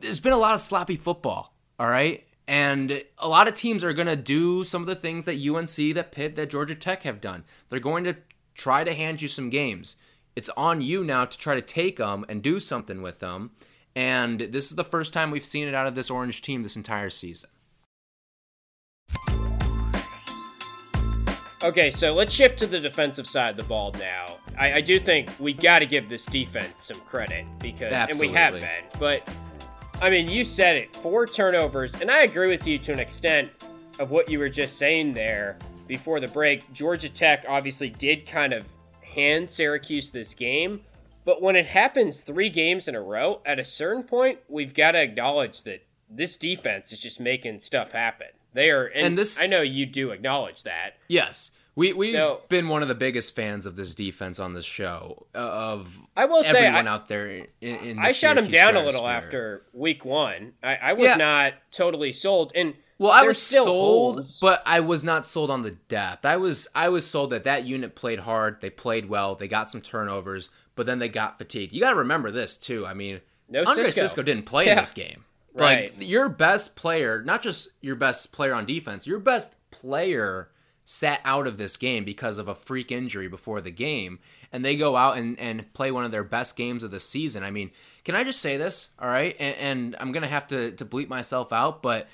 there's 0.00 0.20
been 0.20 0.32
a 0.32 0.38
lot 0.38 0.54
of 0.54 0.60
sloppy 0.60 0.96
football, 0.96 1.54
all 1.78 1.88
right? 1.88 2.26
And 2.46 3.04
a 3.18 3.28
lot 3.28 3.46
of 3.46 3.54
teams 3.54 3.84
are 3.84 3.92
going 3.92 4.08
to 4.08 4.16
do 4.16 4.64
some 4.64 4.82
of 4.82 4.88
the 4.88 4.96
things 4.96 5.24
that 5.24 5.36
UNC, 5.36 5.94
that 5.94 6.12
Pitt, 6.12 6.36
that 6.36 6.50
Georgia 6.50 6.74
Tech 6.74 7.02
have 7.04 7.20
done. 7.20 7.44
They're 7.68 7.78
going 7.78 8.04
to 8.04 8.16
try 8.54 8.82
to 8.82 8.92
hand 8.92 9.22
you 9.22 9.28
some 9.28 9.50
games. 9.50 9.96
It's 10.34 10.50
on 10.56 10.80
you 10.80 11.04
now 11.04 11.24
to 11.24 11.38
try 11.38 11.54
to 11.54 11.62
take 11.62 11.98
them 11.98 12.24
and 12.28 12.42
do 12.42 12.58
something 12.60 13.02
with 13.02 13.20
them. 13.20 13.52
And 13.94 14.40
this 14.40 14.70
is 14.70 14.76
the 14.76 14.84
first 14.84 15.12
time 15.12 15.30
we've 15.30 15.44
seen 15.44 15.68
it 15.68 15.74
out 15.74 15.86
of 15.86 15.94
this 15.94 16.10
orange 16.10 16.42
team 16.42 16.62
this 16.62 16.76
entire 16.76 17.10
season. 17.10 17.50
Okay, 21.62 21.90
so 21.90 22.14
let's 22.14 22.34
shift 22.34 22.58
to 22.60 22.66
the 22.66 22.80
defensive 22.80 23.26
side 23.26 23.50
of 23.50 23.56
the 23.58 23.64
ball 23.64 23.92
now. 23.98 24.38
I, 24.58 24.74
I 24.74 24.80
do 24.80 24.98
think 24.98 25.28
we 25.38 25.52
got 25.52 25.80
to 25.80 25.86
give 25.86 26.08
this 26.08 26.24
defense 26.24 26.86
some 26.86 26.98
credit 27.00 27.44
because, 27.58 27.92
Absolutely. 27.92 28.26
and 28.28 28.34
we 28.34 28.40
have 28.40 28.60
been. 28.60 28.98
But 28.98 29.28
I 30.00 30.08
mean, 30.08 30.30
you 30.30 30.42
said 30.42 30.76
it, 30.76 30.96
four 30.96 31.26
turnovers, 31.26 31.94
and 32.00 32.10
I 32.10 32.22
agree 32.22 32.48
with 32.48 32.66
you 32.66 32.78
to 32.78 32.92
an 32.92 32.98
extent 32.98 33.50
of 33.98 34.10
what 34.10 34.30
you 34.30 34.38
were 34.38 34.48
just 34.48 34.78
saying 34.78 35.12
there 35.12 35.58
before 35.86 36.18
the 36.18 36.28
break. 36.28 36.72
Georgia 36.72 37.10
Tech 37.10 37.44
obviously 37.46 37.90
did 37.90 38.26
kind 38.26 38.54
of 38.54 38.66
hand 39.02 39.50
Syracuse 39.50 40.10
this 40.10 40.32
game, 40.32 40.80
but 41.26 41.42
when 41.42 41.56
it 41.56 41.66
happens 41.66 42.22
three 42.22 42.48
games 42.48 42.88
in 42.88 42.94
a 42.94 43.02
row, 43.02 43.42
at 43.44 43.58
a 43.58 43.64
certain 43.66 44.02
point, 44.02 44.38
we've 44.48 44.72
got 44.72 44.92
to 44.92 45.02
acknowledge 45.02 45.64
that 45.64 45.84
this 46.08 46.38
defense 46.38 46.90
is 46.92 47.02
just 47.02 47.20
making 47.20 47.60
stuff 47.60 47.92
happen. 47.92 48.28
They 48.52 48.70
are, 48.70 48.86
and, 48.86 49.08
and 49.08 49.18
this. 49.18 49.40
I 49.40 49.46
know 49.46 49.62
you 49.62 49.86
do 49.86 50.10
acknowledge 50.10 50.64
that. 50.64 50.96
Yes, 51.08 51.52
we 51.74 51.92
we've 51.92 52.12
so, 52.12 52.42
been 52.48 52.68
one 52.68 52.82
of 52.82 52.88
the 52.88 52.94
biggest 52.94 53.34
fans 53.34 53.64
of 53.64 53.76
this 53.76 53.94
defense 53.94 54.38
on 54.38 54.54
this 54.54 54.64
show. 54.64 55.26
Uh, 55.34 55.38
of 55.38 55.98
I 56.16 56.24
will 56.26 56.42
say, 56.42 56.66
everyone 56.66 56.88
I, 56.88 56.92
out 56.92 57.08
there. 57.08 57.28
In, 57.28 57.46
in 57.60 57.98
I 57.98 58.12
shot 58.12 58.36
him 58.36 58.48
down 58.48 58.76
a 58.76 58.84
little 58.84 59.06
after 59.06 59.62
week 59.72 60.04
one. 60.04 60.52
I, 60.62 60.74
I 60.76 60.92
was 60.94 61.04
yeah. 61.04 61.16
not 61.16 61.54
totally 61.70 62.12
sold, 62.12 62.52
and 62.54 62.74
well, 62.98 63.12
I 63.12 63.22
was 63.22 63.40
sold, 63.40 64.16
holds. 64.16 64.40
but 64.40 64.62
I 64.66 64.80
was 64.80 65.02
not 65.02 65.24
sold 65.24 65.50
on 65.50 65.62
the 65.62 65.70
depth. 65.70 66.26
I 66.26 66.36
was 66.36 66.68
I 66.74 66.90
was 66.90 67.06
sold 67.06 67.30
that 67.30 67.44
that 67.44 67.64
unit 67.64 67.94
played 67.94 68.20
hard. 68.20 68.60
They 68.60 68.68
played 68.68 69.08
well. 69.08 69.36
They 69.36 69.48
got 69.48 69.70
some 69.70 69.80
turnovers, 69.80 70.50
but 70.74 70.84
then 70.84 70.98
they 70.98 71.08
got 71.08 71.38
fatigued. 71.38 71.72
You 71.72 71.80
got 71.80 71.90
to 71.90 71.96
remember 71.96 72.30
this 72.30 72.58
too. 72.58 72.86
I 72.86 72.92
mean, 72.92 73.20
no 73.48 73.60
Andre 73.60 73.84
Cisco, 73.84 74.02
Cisco 74.02 74.22
didn't 74.22 74.44
play 74.44 74.66
yeah. 74.66 74.72
in 74.72 74.78
this 74.78 74.92
game. 74.92 75.24
Right. 75.54 75.96
Like 75.96 76.08
your 76.08 76.28
best 76.28 76.76
player, 76.76 77.22
not 77.22 77.42
just 77.42 77.70
your 77.80 77.96
best 77.96 78.32
player 78.32 78.54
on 78.54 78.66
defense, 78.66 79.06
your 79.06 79.18
best 79.18 79.54
player 79.70 80.50
sat 80.84 81.20
out 81.24 81.46
of 81.46 81.56
this 81.56 81.76
game 81.76 82.04
because 82.04 82.38
of 82.38 82.48
a 82.48 82.54
freak 82.54 82.90
injury 82.90 83.28
before 83.28 83.60
the 83.60 83.70
game 83.70 84.18
and 84.52 84.64
they 84.64 84.76
go 84.76 84.96
out 84.96 85.16
and, 85.16 85.38
and 85.38 85.72
play 85.72 85.90
one 85.90 86.04
of 86.04 86.10
their 86.10 86.24
best 86.24 86.56
games 86.56 86.82
of 86.82 86.90
the 86.90 86.98
season. 86.98 87.44
I 87.44 87.50
mean, 87.50 87.70
can 88.04 88.14
I 88.14 88.24
just 88.24 88.40
say 88.40 88.56
this? 88.56 88.90
All 88.98 89.08
right. 89.08 89.36
And, 89.38 89.56
and 89.56 89.96
I'm 90.00 90.12
going 90.12 90.22
to 90.22 90.28
have 90.28 90.48
to, 90.48 90.72
to 90.72 90.84
bleep 90.84 91.08
myself 91.08 91.52
out, 91.52 91.82
but 91.82 92.08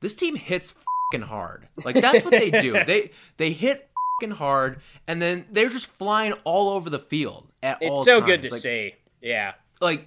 this 0.00 0.14
team 0.14 0.36
hits 0.36 0.74
fucking 1.12 1.26
hard. 1.26 1.66
Like 1.84 2.00
that's 2.00 2.24
what 2.24 2.30
they 2.30 2.50
do. 2.60 2.84
they, 2.84 3.10
they 3.36 3.52
hit 3.52 3.90
fucking 4.20 4.36
hard 4.36 4.80
and 5.08 5.20
then 5.20 5.46
they're 5.50 5.68
just 5.68 5.86
flying 5.86 6.32
all 6.44 6.70
over 6.70 6.88
the 6.88 6.98
field 6.98 7.48
at 7.62 7.78
all. 7.82 7.88
it's 7.88 7.98
all 7.98 8.04
so 8.04 8.20
times. 8.20 8.30
good 8.30 8.42
to 8.42 8.50
like, 8.50 8.60
see. 8.60 8.94
Yeah. 9.20 9.54
Like 9.80 10.06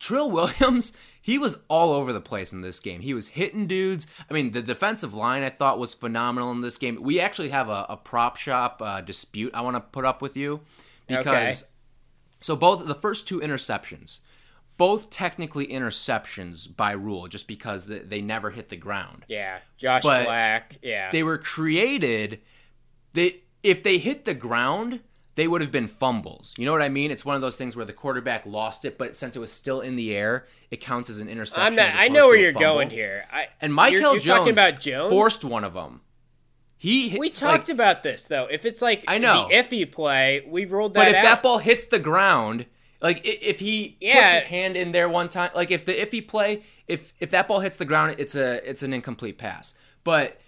Trill 0.00 0.30
Williams 0.30 0.96
he 1.20 1.38
was 1.38 1.62
all 1.68 1.92
over 1.92 2.12
the 2.12 2.20
place 2.20 2.52
in 2.52 2.62
this 2.62 2.80
game. 2.80 3.00
He 3.02 3.14
was 3.14 3.28
hitting 3.28 3.66
dudes. 3.66 4.06
I 4.28 4.34
mean, 4.34 4.52
the 4.52 4.62
defensive 4.62 5.12
line 5.12 5.42
I 5.42 5.50
thought 5.50 5.78
was 5.78 5.92
phenomenal 5.92 6.50
in 6.50 6.62
this 6.62 6.78
game. 6.78 6.98
We 7.02 7.20
actually 7.20 7.50
have 7.50 7.68
a, 7.68 7.86
a 7.88 7.96
prop 7.96 8.36
shop 8.36 8.80
uh, 8.82 9.00
dispute 9.00 9.54
I 9.54 9.60
want 9.60 9.76
to 9.76 9.80
put 9.80 10.04
up 10.04 10.22
with 10.22 10.36
you 10.36 10.60
because 11.06 11.62
okay. 11.62 11.70
so 12.40 12.56
both 12.56 12.86
the 12.86 12.94
first 12.94 13.28
two 13.28 13.40
interceptions, 13.40 14.20
both 14.78 15.10
technically 15.10 15.66
interceptions 15.66 16.74
by 16.74 16.92
rule, 16.92 17.28
just 17.28 17.46
because 17.46 17.86
they, 17.86 17.98
they 17.98 18.22
never 18.22 18.50
hit 18.50 18.70
the 18.70 18.76
ground. 18.76 19.24
Yeah, 19.28 19.58
Josh 19.76 20.02
but 20.02 20.24
Black. 20.24 20.78
Yeah, 20.82 21.10
they 21.10 21.22
were 21.22 21.38
created. 21.38 22.40
They 23.12 23.42
if 23.62 23.82
they 23.82 23.98
hit 23.98 24.24
the 24.24 24.34
ground, 24.34 25.00
they 25.40 25.48
would 25.48 25.62
have 25.62 25.72
been 25.72 25.88
fumbles. 25.88 26.54
You 26.58 26.66
know 26.66 26.72
what 26.72 26.82
I 26.82 26.90
mean? 26.90 27.10
It's 27.10 27.24
one 27.24 27.34
of 27.34 27.40
those 27.40 27.56
things 27.56 27.74
where 27.74 27.86
the 27.86 27.94
quarterback 27.94 28.44
lost 28.44 28.84
it, 28.84 28.98
but 28.98 29.16
since 29.16 29.36
it 29.36 29.38
was 29.38 29.50
still 29.50 29.80
in 29.80 29.96
the 29.96 30.14
air, 30.14 30.46
it 30.70 30.82
counts 30.82 31.08
as 31.08 31.18
an 31.18 31.30
interception. 31.30 31.64
I'm 31.64 31.74
not, 31.74 31.96
I 31.96 32.08
know 32.08 32.26
where 32.26 32.36
you're 32.36 32.52
going 32.52 32.90
here. 32.90 33.24
I, 33.32 33.46
and 33.58 33.74
Mikel 33.74 33.92
you're, 33.92 34.00
you're 34.00 34.14
Jones, 34.16 34.26
talking 34.26 34.52
about 34.52 34.80
Jones 34.80 35.10
forced 35.10 35.42
one 35.42 35.64
of 35.64 35.72
them. 35.72 36.02
He 36.76 37.16
we 37.18 37.30
talked 37.30 37.68
like, 37.68 37.74
about 37.74 38.02
this 38.02 38.26
though. 38.26 38.48
If 38.50 38.66
it's 38.66 38.82
like 38.82 39.04
I 39.08 39.16
know 39.16 39.48
the 39.48 39.54
iffy 39.54 39.90
play, 39.90 40.46
we 40.46 40.66
rolled 40.66 40.92
that. 40.92 41.00
But 41.00 41.08
if 41.08 41.16
out. 41.16 41.22
that 41.22 41.42
ball 41.42 41.56
hits 41.56 41.86
the 41.86 41.98
ground, 41.98 42.66
like 43.00 43.22
if 43.24 43.60
he 43.60 43.96
yeah. 43.98 44.32
puts 44.32 44.42
his 44.42 44.50
hand 44.50 44.76
in 44.76 44.92
there 44.92 45.08
one 45.08 45.30
time, 45.30 45.50
like 45.54 45.70
if 45.70 45.86
the 45.86 45.92
iffy 45.92 46.26
play, 46.26 46.64
if 46.86 47.12
if 47.18 47.30
that 47.30 47.48
ball 47.48 47.60
hits 47.60 47.76
the 47.78 47.84
ground, 47.86 48.16
it's 48.18 48.34
a 48.34 48.66
it's 48.68 48.82
an 48.82 48.94
incomplete 48.94 49.36
pass. 49.36 49.74
But 50.04 50.40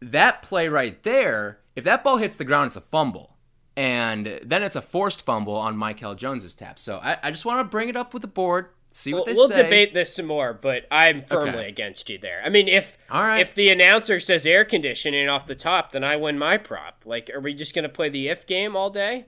that 0.00 0.42
play 0.42 0.68
right 0.68 1.02
there 1.02 1.60
if 1.76 1.84
that 1.84 2.04
ball 2.04 2.18
hits 2.18 2.36
the 2.36 2.44
ground, 2.44 2.68
it's 2.68 2.76
a 2.76 2.80
fumble. 2.80 3.36
And 3.76 4.40
then 4.44 4.62
it's 4.62 4.76
a 4.76 4.82
forced 4.82 5.22
fumble 5.22 5.54
on 5.54 5.78
Mikel 5.78 6.14
Jones's 6.14 6.54
tap. 6.54 6.78
So 6.78 6.98
I, 6.98 7.18
I 7.22 7.30
just 7.30 7.44
want 7.44 7.60
to 7.60 7.64
bring 7.64 7.88
it 7.88 7.96
up 7.96 8.12
with 8.12 8.20
the 8.22 8.28
board, 8.28 8.66
see 8.90 9.14
what 9.14 9.18
we'll, 9.18 9.24
they 9.26 9.32
we'll 9.34 9.48
say. 9.48 9.62
debate 9.62 9.94
this 9.94 10.14
some 10.14 10.26
more, 10.26 10.52
but 10.52 10.86
I'm 10.90 11.22
firmly 11.22 11.50
Okay. 11.60 11.68
against 11.68 12.10
you 12.10 12.18
there. 12.18 12.42
I 12.44 12.48
mean, 12.48 12.68
if 12.68 12.98
All 13.10 13.22
right. 13.22 13.40
if 13.40 13.54
the 13.54 13.70
announcer 13.70 14.18
says 14.20 14.44
air 14.44 14.64
conditioning 14.64 15.28
off 15.28 15.46
the 15.46 15.54
top, 15.54 15.92
then 15.92 16.02
I 16.04 16.16
win 16.16 16.38
my 16.38 16.58
prop. 16.58 17.04
Like, 17.06 17.30
are 17.30 17.40
we 17.40 17.54
just 17.54 17.74
going 17.74 17.84
to 17.84 17.88
play 17.88 18.08
the 18.08 18.28
if 18.28 18.46
game 18.46 18.74
all 18.76 18.90
day? 18.90 19.26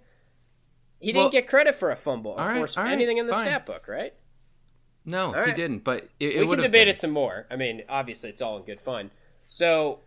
He 1.00 1.12
didn't 1.12 1.32
get 1.32 1.48
credit 1.48 1.74
for 1.76 1.90
a 1.90 1.96
fumble, 1.96 2.32
All 2.32 2.46
right, 2.46 2.76
right, 2.76 2.92
anything 2.92 3.18
in 3.18 3.26
the 3.26 3.32
fine. 3.32 3.44
stat 3.44 3.66
book, 3.66 3.88
right? 3.88 4.14
No, 5.04 5.32
he 5.44 5.52
didn't. 5.52 5.82
But 5.82 6.08
it, 6.20 6.36
it 6.36 6.46
we 6.46 6.54
can 6.56 6.62
debate 6.62 6.86
been. 6.86 6.88
it 6.94 7.00
some 7.00 7.10
more. 7.10 7.46
I 7.50 7.56
mean, 7.56 7.82
obviously, 7.88 8.30
it's 8.30 8.40
all 8.40 8.56
in 8.58 8.62
good 8.64 8.80
fun. 8.80 9.10
So, 9.48 9.98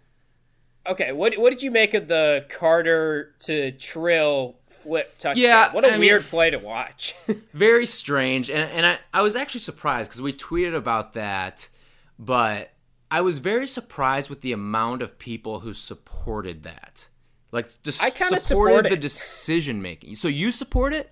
okay, 0.87 1.11
what 1.11 1.37
what 1.37 1.49
did 1.51 1.63
you 1.63 1.71
make 1.71 1.93
of 1.93 2.07
the 2.07 2.45
Carter 2.57 3.33
to 3.41 3.71
Trill 3.73 4.55
flip 4.69 5.17
touchdown? 5.17 5.41
Yeah, 5.43 5.73
what 5.73 5.83
a 5.83 5.87
I 5.87 5.91
mean- 5.91 6.01
weird 6.01 6.25
play 6.25 6.49
to 6.51 6.57
watch. 6.59 7.15
very 7.53 7.85
strange 7.85 8.49
and, 8.49 8.69
and 8.71 8.85
I, 8.85 8.99
I 9.13 9.21
was 9.21 9.35
actually 9.35 9.61
surprised 9.61 10.09
because 10.09 10.21
we 10.21 10.31
tweeted 10.33 10.75
about 10.75 11.13
that 11.13 11.67
but 12.19 12.71
i 13.11 13.19
was 13.21 13.39
very 13.39 13.67
surprised 13.67 14.29
with 14.29 14.41
the 14.41 14.51
amount 14.51 15.01
of 15.01 15.17
people 15.19 15.59
who 15.61 15.73
supported 15.73 16.63
that 16.63 17.07
like 17.51 17.69
just 17.83 18.01
I 18.01 18.09
kinda 18.09 18.39
supported 18.39 18.75
support 18.75 18.89
the 18.89 18.95
decision 18.97 19.81
making 19.81 20.15
so 20.15 20.27
you 20.27 20.51
support 20.51 20.93
it 20.93 21.11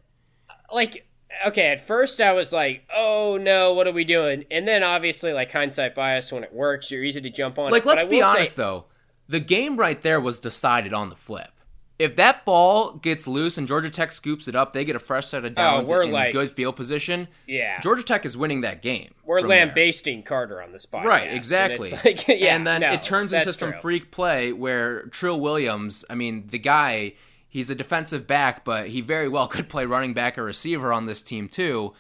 like 0.72 1.06
okay 1.46 1.68
at 1.72 1.86
first 1.86 2.22
i 2.22 2.32
was 2.32 2.54
like 2.54 2.88
oh 2.96 3.38
no 3.42 3.74
what 3.74 3.88
are 3.88 3.92
we 3.92 4.04
doing 4.06 4.46
and 4.52 4.68
then 4.68 4.84
obviously 4.84 5.34
like 5.34 5.52
hindsight 5.52 5.94
bias 5.96 6.32
when 6.32 6.44
it 6.44 6.54
works 6.54 6.90
you're 6.92 7.04
easy 7.04 7.20
to 7.22 7.30
jump 7.30 7.58
on 7.60 7.72
like 7.72 7.84
it. 7.84 7.88
Let's 7.88 8.06
be 8.06 8.18
will 8.18 8.32
say- 8.32 8.38
honest 8.40 8.56
though 8.56 8.86
the 9.28 9.40
game 9.40 9.78
right 9.78 10.02
there 10.02 10.20
was 10.20 10.40
decided 10.40 10.94
on 10.94 11.10
the 11.10 11.16
flip 11.16 11.50
if 12.00 12.16
that 12.16 12.44
ball 12.44 12.94
gets 12.96 13.28
loose 13.28 13.58
and 13.58 13.68
Georgia 13.68 13.90
Tech 13.90 14.12
scoops 14.12 14.48
it 14.48 14.56
up, 14.56 14.74
they 14.74 14.84
get 14.84 14.96
a 14.96 15.00
fresh 15.00 15.28
set 15.28 15.46
of 15.46 15.52
oh, 15.52 15.56
downs 15.56 15.88
Oh, 15.88 15.92
we're 15.92 16.04
in 16.04 16.12
like- 16.12 16.34
good 16.34 16.52
field 16.52 16.76
position. 16.76 17.28
Yeah. 17.48 17.80
Georgia 17.82 18.04
Tech 18.04 18.26
is 18.26 18.36
winning 18.36 18.62
that 18.62 18.82
game. 18.82 19.14
we're 19.24 19.40
from 19.42 19.50
there. 19.50 19.66
lambasting 19.68 20.24
carter 20.24 20.62
on 20.62 20.72
this 20.74 20.84
spot, 20.84 21.06
Right, 21.06 21.32
exactly. 21.32 21.92
it's 21.92 22.06
like, 22.06 22.28
yeah, 22.28 22.56
and 22.56 22.66
then 22.66 22.82
no, 22.82 22.92
it 22.92 23.04
turns 23.04 23.32
into 23.32 23.54
some 23.54 23.72
true. 23.74 23.82
freak 23.82 24.12
play 24.12 24.52
where 24.52 25.04
Trill 25.08 25.40
Williams, 25.40 26.04
I 26.10 26.16
mean, 26.16 26.48
the 26.48 26.60
guy, 26.60 27.14
he's 27.48 27.70
a 27.70 27.76
defensive 27.76 28.26
back, 28.28 28.66
but 28.66 28.88
he 28.90 29.00
very 29.02 29.30
well 29.30 29.48
could 29.54 29.70
play 29.70 29.86
running 29.86 30.14
back 30.14 30.38
or 30.38 30.44
receiver 30.44 30.92
on 30.92 31.06
this 31.06 31.22
team 31.22 31.48
too. 31.48 31.94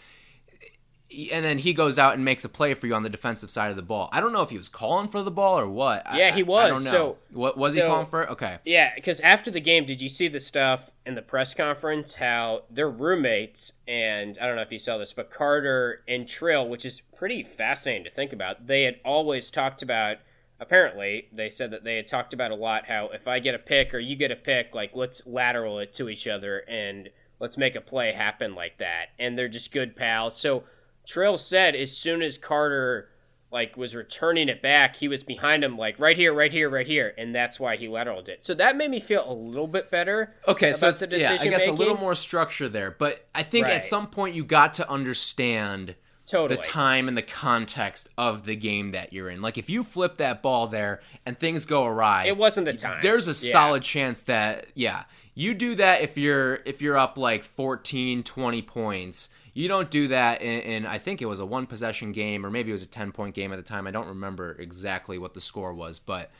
And 1.31 1.45
then 1.45 1.59
he 1.59 1.73
goes 1.73 1.99
out 1.99 2.13
and 2.15 2.25
makes 2.25 2.43
a 2.43 2.49
play 2.49 2.73
for 2.73 2.87
you 2.87 2.95
on 2.95 3.03
the 3.03 3.09
defensive 3.09 3.49
side 3.49 3.69
of 3.69 3.75
the 3.75 3.81
ball. 3.83 4.09
I 4.11 4.19
don't 4.19 4.33
know 4.33 4.41
if 4.41 4.49
he 4.49 4.57
was 4.57 4.69
calling 4.69 5.07
for 5.09 5.21
the 5.21 5.31
ball 5.31 5.59
or 5.59 5.67
what. 5.67 6.03
I- 6.05 6.17
Yeah, 6.17 6.31
he 6.33 6.43
was. 6.43 6.65
I 6.65 6.67
don't 6.69 6.83
know. 6.83 6.89
So- 6.91 7.17
what 7.31 7.57
was 7.57 7.75
so- 7.75 7.81
he 7.81 7.87
calling 7.87 8.07
for? 8.07 8.29
Okay. 8.31 8.57
Yeah, 8.65 8.91
because 8.95 9.19
after 9.21 9.51
the 9.51 9.59
game, 9.59 9.85
did 9.85 10.01
you 10.01 10.09
see 10.09 10.27
the 10.27 10.39
stuff 10.39 10.91
in 11.05 11.15
the 11.15 11.21
press 11.21 11.53
conference? 11.53 12.13
How 12.15 12.63
they're 12.69 12.89
roommates, 12.89 13.73
and 13.87 14.37
I 14.39 14.47
don't 14.47 14.55
know 14.55 14.61
if 14.61 14.71
you 14.71 14.79
saw 14.79 14.97
this, 14.97 15.13
but 15.13 15.29
Carter 15.29 16.03
and 16.07 16.27
Trill, 16.27 16.67
which 16.67 16.85
is 16.85 17.01
pretty 17.15 17.43
fascinating 17.43 18.03
to 18.05 18.09
think 18.09 18.33
about. 18.33 18.67
They 18.67 18.83
had 18.83 18.99
always 19.05 19.51
talked 19.51 19.81
about. 19.81 20.17
Apparently, 20.59 21.27
they 21.33 21.49
said 21.49 21.71
that 21.71 21.83
they 21.83 21.97
had 21.97 22.07
talked 22.07 22.33
about 22.33 22.51
a 22.51 22.55
lot 22.55 22.85
how 22.85 23.09
if 23.09 23.27
I 23.27 23.39
get 23.39 23.53
a 23.55 23.59
pick 23.59 23.93
or 23.93 23.99
you 23.99 24.15
get 24.15 24.31
a 24.31 24.35
pick, 24.35 24.73
like 24.73 24.91
let's 24.93 25.21
lateral 25.25 25.79
it 25.79 25.91
to 25.93 26.07
each 26.09 26.25
other 26.27 26.59
and 26.69 27.09
let's 27.39 27.57
make 27.57 27.75
a 27.75 27.81
play 27.81 28.13
happen 28.13 28.55
like 28.55 28.77
that. 28.77 29.07
And 29.19 29.37
they're 29.37 29.49
just 29.49 29.73
good 29.73 29.95
pals. 29.95 30.39
So 30.39 30.63
Trill 31.05 31.37
said 31.37 31.75
as 31.75 31.95
soon 31.95 32.21
as 32.21 32.37
Carter 32.37 33.09
like 33.51 33.77
was 33.77 33.93
returning 33.95 34.49
it 34.49 34.61
back, 34.63 34.95
he 34.95 35.07
was 35.07 35.23
behind 35.23 35.63
him 35.63 35.77
like 35.77 35.99
right 35.99 36.17
here, 36.17 36.33
right 36.33 36.51
here, 36.51 36.69
right 36.69 36.87
here, 36.87 37.13
and 37.19 37.35
that's 37.35 37.59
why 37.59 37.75
he 37.77 37.85
lateraled 37.87 38.27
it. 38.27 38.43
So 38.43 38.55
that 38.55 38.75
made 38.75 38.89
me 38.89 38.99
feel 38.99 39.29
a 39.29 39.33
little 39.33 39.67
bit 39.67 39.91
better. 39.91 40.33
Okay, 40.47 40.73
so 40.73 40.89
it's, 40.89 41.01
the 41.01 41.07
yeah, 41.19 41.37
I 41.39 41.47
guess 41.47 41.67
a 41.67 41.71
little 41.71 41.97
more 41.97 42.15
structure 42.15 42.67
there, 42.67 42.89
but 42.89 43.27
I 43.35 43.43
think 43.43 43.67
Right. 43.67 43.75
at 43.75 43.85
some 43.85 44.07
point 44.07 44.33
you 44.35 44.43
got 44.43 44.73
to 44.75 44.89
understand 44.89 45.93
Totally. 46.25 46.55
the 46.57 46.63
time 46.63 47.07
and 47.07 47.15
the 47.15 47.21
context 47.21 48.09
of 48.17 48.45
the 48.45 48.55
game 48.55 48.89
that 48.89 49.13
you're 49.13 49.29
in. 49.29 49.41
Like 49.41 49.59
if 49.59 49.69
you 49.69 49.83
flip 49.83 50.17
that 50.17 50.41
ball 50.41 50.65
there 50.67 51.01
and 51.23 51.37
things 51.37 51.65
go 51.65 51.85
awry, 51.85 52.25
It 52.25 52.37
wasn't 52.37 52.65
the 52.65 52.73
time. 52.73 53.01
there's 53.03 53.27
a 53.27 53.45
Yeah. 53.45 53.51
solid 53.51 53.83
chance 53.83 54.21
that 54.21 54.65
yeah, 54.73 55.03
you 55.35 55.53
do 55.53 55.75
that 55.75 56.01
if 56.01 56.17
you're 56.17 56.55
if 56.65 56.81
you're 56.81 56.97
up 56.97 57.19
like 57.19 57.43
14, 57.43 58.23
20 58.23 58.61
points. 58.63 59.29
You 59.53 59.67
don't 59.67 59.91
do 59.91 60.07
that 60.07 60.41
in, 60.41 60.59
in 60.61 60.85
I 60.85 60.97
think 60.97 61.21
it 61.21 61.27
was 61.27 61.39
a 61.39 61.45
one 61.45 61.67
possession 61.67 62.11
game 62.11 62.45
or 62.45 62.49
maybe 62.49 62.69
it 62.71 62.73
was 62.73 62.83
a 62.83 62.87
10 62.87 63.11
point 63.11 63.35
game 63.35 63.53
at 63.53 63.57
the 63.57 63.63
time. 63.63 63.85
I 63.87 63.91
don't 63.91 64.07
remember 64.07 64.55
exactly 64.59 65.17
what 65.17 65.33
the 65.33 65.41
score 65.41 65.73
was, 65.73 65.99
but 65.99 66.31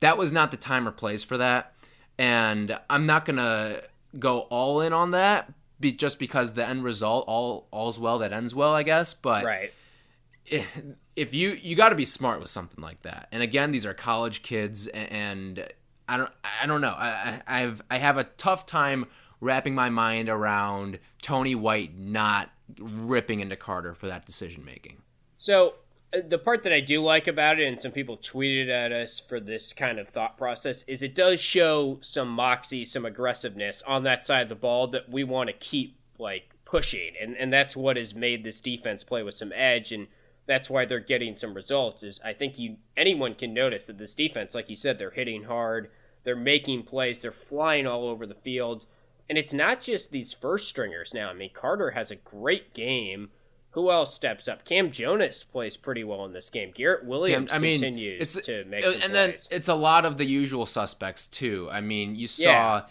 that 0.00 0.18
was 0.18 0.32
not 0.32 0.50
the 0.50 0.56
time 0.56 0.86
or 0.86 0.90
place 0.90 1.22
for 1.24 1.38
that. 1.38 1.72
And 2.18 2.78
I'm 2.90 3.06
not 3.06 3.24
going 3.24 3.36
to 3.38 3.84
go 4.18 4.40
all 4.50 4.80
in 4.80 4.92
on 4.92 5.12
that 5.12 5.52
be, 5.78 5.92
just 5.92 6.18
because 6.18 6.52
the 6.52 6.66
end 6.66 6.84
result 6.84 7.24
all 7.26 7.66
all's 7.70 7.98
well 7.98 8.18
that 8.18 8.32
ends 8.32 8.54
well, 8.54 8.74
I 8.74 8.82
guess, 8.82 9.14
but 9.14 9.44
Right. 9.44 9.72
if 11.16 11.32
you 11.34 11.50
you 11.62 11.76
got 11.76 11.90
to 11.90 11.94
be 11.94 12.04
smart 12.04 12.40
with 12.40 12.50
something 12.50 12.82
like 12.82 13.02
that. 13.02 13.28
And 13.32 13.42
again, 13.42 13.70
these 13.72 13.86
are 13.86 13.94
college 13.94 14.42
kids, 14.42 14.88
and 14.88 15.66
I 16.08 16.16
don't 16.16 16.30
I 16.62 16.66
don't 16.66 16.80
know. 16.80 16.94
I, 16.96 17.40
I 17.46 17.62
I've 17.62 17.82
I 17.90 17.98
have 17.98 18.18
a 18.18 18.24
tough 18.24 18.66
time 18.66 19.06
wrapping 19.40 19.74
my 19.74 19.88
mind 19.88 20.28
around 20.28 20.98
Tony 21.22 21.54
White 21.54 21.96
not 21.98 22.50
ripping 22.78 23.40
into 23.40 23.56
Carter 23.56 23.94
for 23.94 24.06
that 24.06 24.26
decision 24.26 24.64
making. 24.64 24.98
So 25.38 25.74
uh, 26.14 26.18
the 26.26 26.38
part 26.38 26.62
that 26.64 26.72
I 26.72 26.80
do 26.80 27.02
like 27.02 27.26
about 27.26 27.58
it, 27.58 27.66
and 27.66 27.80
some 27.80 27.92
people 27.92 28.16
tweeted 28.16 28.68
at 28.68 28.92
us 28.92 29.20
for 29.20 29.40
this 29.40 29.72
kind 29.72 29.98
of 29.98 30.08
thought 30.08 30.36
process, 30.36 30.82
is 30.84 31.02
it 31.02 31.14
does 31.14 31.40
show 31.40 31.98
some 32.02 32.28
moxie, 32.28 32.84
some 32.84 33.04
aggressiveness 33.04 33.82
on 33.86 34.02
that 34.04 34.24
side 34.24 34.42
of 34.42 34.48
the 34.48 34.54
ball 34.54 34.88
that 34.88 35.08
we 35.08 35.24
want 35.24 35.48
to 35.48 35.54
keep 35.54 35.96
like 36.18 36.50
pushing, 36.64 37.12
and 37.20 37.36
and 37.36 37.52
that's 37.52 37.76
what 37.76 37.96
has 37.96 38.14
made 38.14 38.44
this 38.44 38.60
defense 38.60 39.02
play 39.04 39.22
with 39.22 39.34
some 39.34 39.52
edge, 39.54 39.92
and 39.92 40.06
that's 40.46 40.68
why 40.68 40.84
they're 40.84 41.00
getting 41.00 41.36
some 41.36 41.54
results. 41.54 42.02
Is 42.02 42.20
I 42.24 42.32
think 42.32 42.58
you 42.58 42.76
anyone 42.96 43.34
can 43.34 43.54
notice 43.54 43.86
that 43.86 43.98
this 43.98 44.14
defense, 44.14 44.54
like 44.54 44.68
you 44.68 44.76
said, 44.76 44.98
they're 44.98 45.10
hitting 45.10 45.44
hard, 45.44 45.90
they're 46.24 46.36
making 46.36 46.82
plays, 46.84 47.20
they're 47.20 47.32
flying 47.32 47.86
all 47.86 48.08
over 48.08 48.26
the 48.26 48.34
field. 48.34 48.86
And 49.30 49.38
it's 49.38 49.52
not 49.54 49.80
just 49.80 50.10
these 50.10 50.32
first 50.32 50.68
stringers 50.68 51.14
now. 51.14 51.30
I 51.30 51.34
mean, 51.34 51.50
Carter 51.54 51.92
has 51.92 52.10
a 52.10 52.16
great 52.16 52.74
game. 52.74 53.30
Who 53.70 53.88
else 53.92 54.12
steps 54.12 54.48
up? 54.48 54.64
Cam 54.64 54.90
Jonas 54.90 55.44
plays 55.44 55.76
pretty 55.76 56.02
well 56.02 56.24
in 56.24 56.32
this 56.32 56.50
game. 56.50 56.72
Garrett 56.74 57.04
Williams 57.04 57.52
I 57.52 57.58
mean, 57.58 57.76
continues 57.76 58.36
it's 58.36 58.46
to 58.46 58.64
make 58.64 58.84
uh, 58.84 58.94
and 59.00 59.14
then 59.14 59.30
plays. 59.30 59.48
it's 59.52 59.68
a 59.68 59.74
lot 59.76 60.04
of 60.04 60.18
the 60.18 60.24
usual 60.24 60.66
suspects 60.66 61.28
too. 61.28 61.68
I 61.70 61.80
mean, 61.80 62.16
you 62.16 62.26
saw 62.26 62.42
Yeah. 62.42 62.82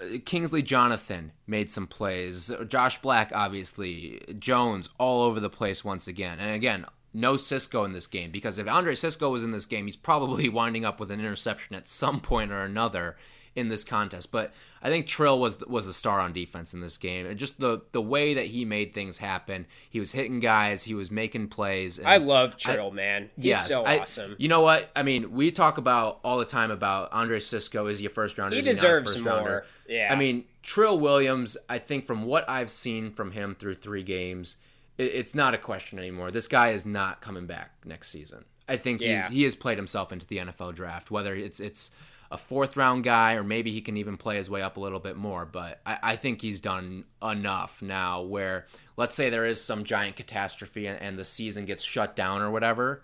uh, 0.00 0.18
Kingsley 0.24 0.62
Jonathan 0.62 1.32
made 1.48 1.72
some 1.72 1.88
plays. 1.88 2.54
Josh 2.68 3.00
Black, 3.00 3.32
obviously, 3.34 4.22
Jones, 4.38 4.88
all 4.98 5.24
over 5.24 5.40
the 5.40 5.50
place 5.50 5.84
once 5.84 6.06
again. 6.06 6.38
And 6.38 6.54
again, 6.54 6.86
no 7.12 7.36
Cisco 7.36 7.82
in 7.82 7.92
this 7.92 8.06
game 8.06 8.30
because 8.30 8.58
if 8.58 8.68
Andre 8.68 8.94
Cisco 8.94 9.28
was 9.30 9.42
in 9.42 9.50
this 9.50 9.66
game, 9.66 9.86
he's 9.86 9.96
probably 9.96 10.48
winding 10.60 10.84
up 10.84 11.00
with 11.00 11.10
an 11.10 11.18
interception 11.18 11.74
at 11.74 11.88
some 11.88 12.20
point 12.20 12.52
or 12.52 12.62
another 12.62 13.16
in 13.56 13.68
this 13.68 13.82
contest. 13.84 14.30
But 14.30 14.52
I 14.82 14.88
think 14.88 15.06
Trill 15.06 15.38
was 15.40 15.58
was 15.60 15.86
the 15.86 15.92
star 15.92 16.20
on 16.20 16.32
defense 16.32 16.72
in 16.72 16.80
this 16.80 16.96
game, 16.98 17.26
and 17.26 17.38
just 17.38 17.58
the 17.60 17.82
the 17.92 18.00
way 18.00 18.34
that 18.34 18.46
he 18.46 18.64
made 18.64 18.94
things 18.94 19.18
happen. 19.18 19.66
He 19.90 19.98
was 20.00 20.12
hitting 20.12 20.40
guys, 20.40 20.84
he 20.84 20.94
was 20.94 21.10
making 21.10 21.48
plays. 21.48 21.98
And 21.98 22.08
I 22.08 22.18
love 22.18 22.56
Trill, 22.56 22.90
man. 22.90 23.30
He's 23.36 23.44
Yes, 23.46 23.68
so 23.68 23.84
I- 23.84 24.00
awesome. 24.00 24.36
You 24.38 24.48
know 24.48 24.60
what? 24.60 24.88
I 24.94 25.02
mean, 25.02 25.32
we 25.32 25.50
talk 25.50 25.78
about 25.78 26.20
all 26.24 26.38
the 26.38 26.44
time 26.44 26.70
about 26.70 27.12
Andre 27.12 27.40
Cisco. 27.40 27.86
Is 27.86 27.98
he 27.98 28.06
a 28.06 28.10
first 28.10 28.38
rounder? 28.38 28.54
He 28.56 28.60
Is 28.60 28.66
not 28.66 28.70
a 28.70 28.74
deserves 28.74 29.12
first 29.12 29.24
more. 29.24 29.32
rounder? 29.34 29.66
Yeah. 29.88 30.08
I 30.12 30.16
mean, 30.16 30.44
Trill 30.62 30.98
Williams. 30.98 31.56
I 31.68 31.78
think 31.78 32.06
from 32.06 32.22
what 32.24 32.48
I've 32.48 32.70
seen 32.70 33.10
from 33.10 33.32
him 33.32 33.54
through 33.58 33.74
three 33.74 34.02
games, 34.04 34.56
it, 34.96 35.04
it's 35.14 35.34
not 35.34 35.54
a 35.54 35.58
question 35.58 35.98
anymore. 35.98 36.30
This 36.30 36.46
guy 36.48 36.70
is 36.70 36.86
not 36.86 37.20
coming 37.20 37.46
back 37.46 37.72
next 37.84 38.10
season. 38.10 38.44
I 38.68 38.76
think 38.76 39.00
Yeah. 39.00 39.24
he's, 39.28 39.36
he 39.36 39.42
has 39.42 39.54
played 39.56 39.78
himself 39.78 40.12
into 40.12 40.24
the 40.26 40.38
NFL 40.38 40.76
draft. 40.76 41.10
Whether 41.10 41.34
it's 41.34 41.58
it's 41.58 41.90
a 42.30 42.38
fourth 42.38 42.76
round 42.76 43.02
guy 43.04 43.34
or 43.34 43.42
maybe 43.42 43.72
he 43.72 43.80
can 43.80 43.96
even 43.96 44.16
play 44.16 44.36
his 44.36 44.48
way 44.48 44.62
up 44.62 44.76
a 44.76 44.80
little 44.80 45.00
bit 45.00 45.16
more. 45.16 45.44
But 45.44 45.80
I, 45.84 45.98
I 46.02 46.16
think 46.16 46.42
he's 46.42 46.60
done 46.60 47.04
enough 47.22 47.82
now. 47.82 48.22
Where 48.22 48.66
let's 48.96 49.14
say 49.14 49.30
there 49.30 49.46
is 49.46 49.62
some 49.62 49.84
giant 49.84 50.16
catastrophe 50.16 50.86
and, 50.86 51.00
and 51.00 51.18
the 51.18 51.24
season 51.24 51.64
gets 51.64 51.82
shut 51.82 52.14
down 52.14 52.40
or 52.42 52.50
whatever 52.50 53.02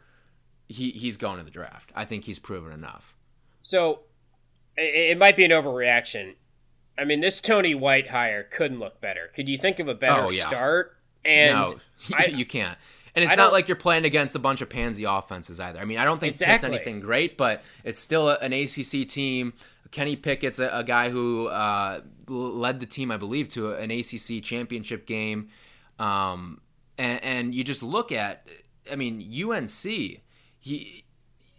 he 0.68 0.90
he's 0.90 1.16
going 1.16 1.38
to 1.38 1.44
the 1.44 1.50
draft. 1.50 1.90
I 1.94 2.04
think 2.04 2.24
he's 2.24 2.38
proven 2.38 2.72
enough. 2.72 3.14
So 3.62 4.00
it, 4.76 5.10
it 5.12 5.18
might 5.18 5.36
be 5.36 5.44
an 5.44 5.50
overreaction. 5.50 6.34
I 6.98 7.04
mean, 7.04 7.20
this 7.20 7.40
Tony 7.40 7.74
White 7.74 8.08
hire 8.08 8.44
couldn't 8.44 8.78
look 8.78 9.00
better. 9.00 9.30
Could 9.34 9.48
you 9.48 9.58
think 9.58 9.78
of 9.78 9.88
a 9.88 9.94
better 9.94 10.22
Oh, 10.24 10.30
yeah. 10.30 10.46
start? 10.48 10.96
And 11.24 11.54
no, 11.54 11.74
I, 12.16 12.26
you 12.26 12.46
can't. 12.46 12.78
And 13.16 13.24
it's 13.24 13.36
not 13.36 13.52
like 13.52 13.66
you're 13.66 13.76
playing 13.76 14.04
against 14.04 14.36
a 14.36 14.38
bunch 14.38 14.60
of 14.60 14.68
pansy 14.68 15.04
offenses 15.04 15.58
either. 15.58 15.80
I 15.80 15.86
mean, 15.86 15.98
I 15.98 16.04
don't 16.04 16.20
think 16.20 16.34
Exactly. 16.34 16.68
Pitt's 16.68 16.86
anything 16.86 17.00
great, 17.00 17.36
but 17.38 17.62
it's 17.82 18.00
still 18.00 18.28
a- 18.28 18.38
an 18.38 18.52
ACC 18.52 19.08
team. 19.08 19.54
Kenny 19.90 20.16
Pickett's 20.16 20.58
a, 20.58 20.68
a 20.68 20.84
guy 20.84 21.08
who 21.10 21.46
uh, 21.46 22.02
led 22.28 22.80
the 22.80 22.86
team, 22.86 23.10
I 23.10 23.16
believe, 23.16 23.48
to 23.50 23.72
an 23.72 23.90
ACC 23.90 24.42
championship 24.42 25.06
game. 25.06 25.48
Um, 25.98 26.60
and, 26.98 27.24
and 27.24 27.54
you 27.54 27.64
just 27.64 27.82
look 27.82 28.12
at, 28.12 28.46
I 28.90 28.96
mean, 28.96 29.20
UNC. 29.20 30.20
He 30.58 31.04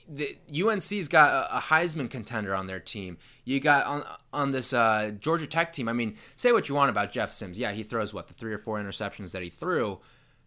the 0.10 0.38
UNC's 0.54 1.08
got 1.08 1.34
a, 1.34 1.58
a 1.58 1.60
Heisman 1.60 2.10
contender 2.10 2.56
on 2.56 2.67
their 2.67 2.80
team. 2.80 3.17
You 3.43 3.60
got 3.60 3.86
on 3.86 4.06
on 4.32 4.52
this 4.52 4.74
uh, 4.74 5.12
Georgia 5.20 5.48
Tech 5.48 5.74
team. 5.74 5.89
I 5.89 5.93
mean, 5.93 6.15
say 6.36 6.52
what 6.52 6.70
you 6.70 6.76
want 6.76 6.89
about 6.89 7.12
Jeff 7.12 7.32
Sims. 7.32 7.60
Yeah, 7.60 7.72
he 7.72 7.84
throws 7.84 8.13
what 8.13 8.28
the 8.28 8.34
three 8.34 8.54
or 8.54 8.58
four 8.58 8.80
interceptions 8.80 9.32
that 9.32 9.41
he 9.41 9.50
threw, 9.50 10.00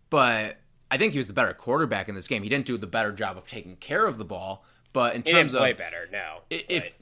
but 0.09 0.57
I 0.90 0.98
think 0.98 1.12
he 1.12 1.18
was 1.18 1.26
the 1.29 1.33
better 1.33 1.55
quarterback 1.55 2.09
in 2.09 2.14
this 2.14 2.26
game. 2.29 2.42
He 2.42 2.48
didn't 2.48 2.66
do 2.66 2.76
the 2.76 2.87
better 2.87 3.12
job 3.12 3.37
of 3.38 3.46
taking 3.46 3.76
care 3.76 4.07
of 4.07 4.18
the 4.18 4.24
ball. 4.24 4.64
But 4.92 5.14
in 5.14 5.22
He 5.22 5.31
terms 5.31 5.53
didn't 5.53 5.61
play 5.62 5.70
of 5.70 5.79
better, 5.79 6.09
no. 6.11 6.40
if 6.50 6.83
But- 6.85 6.92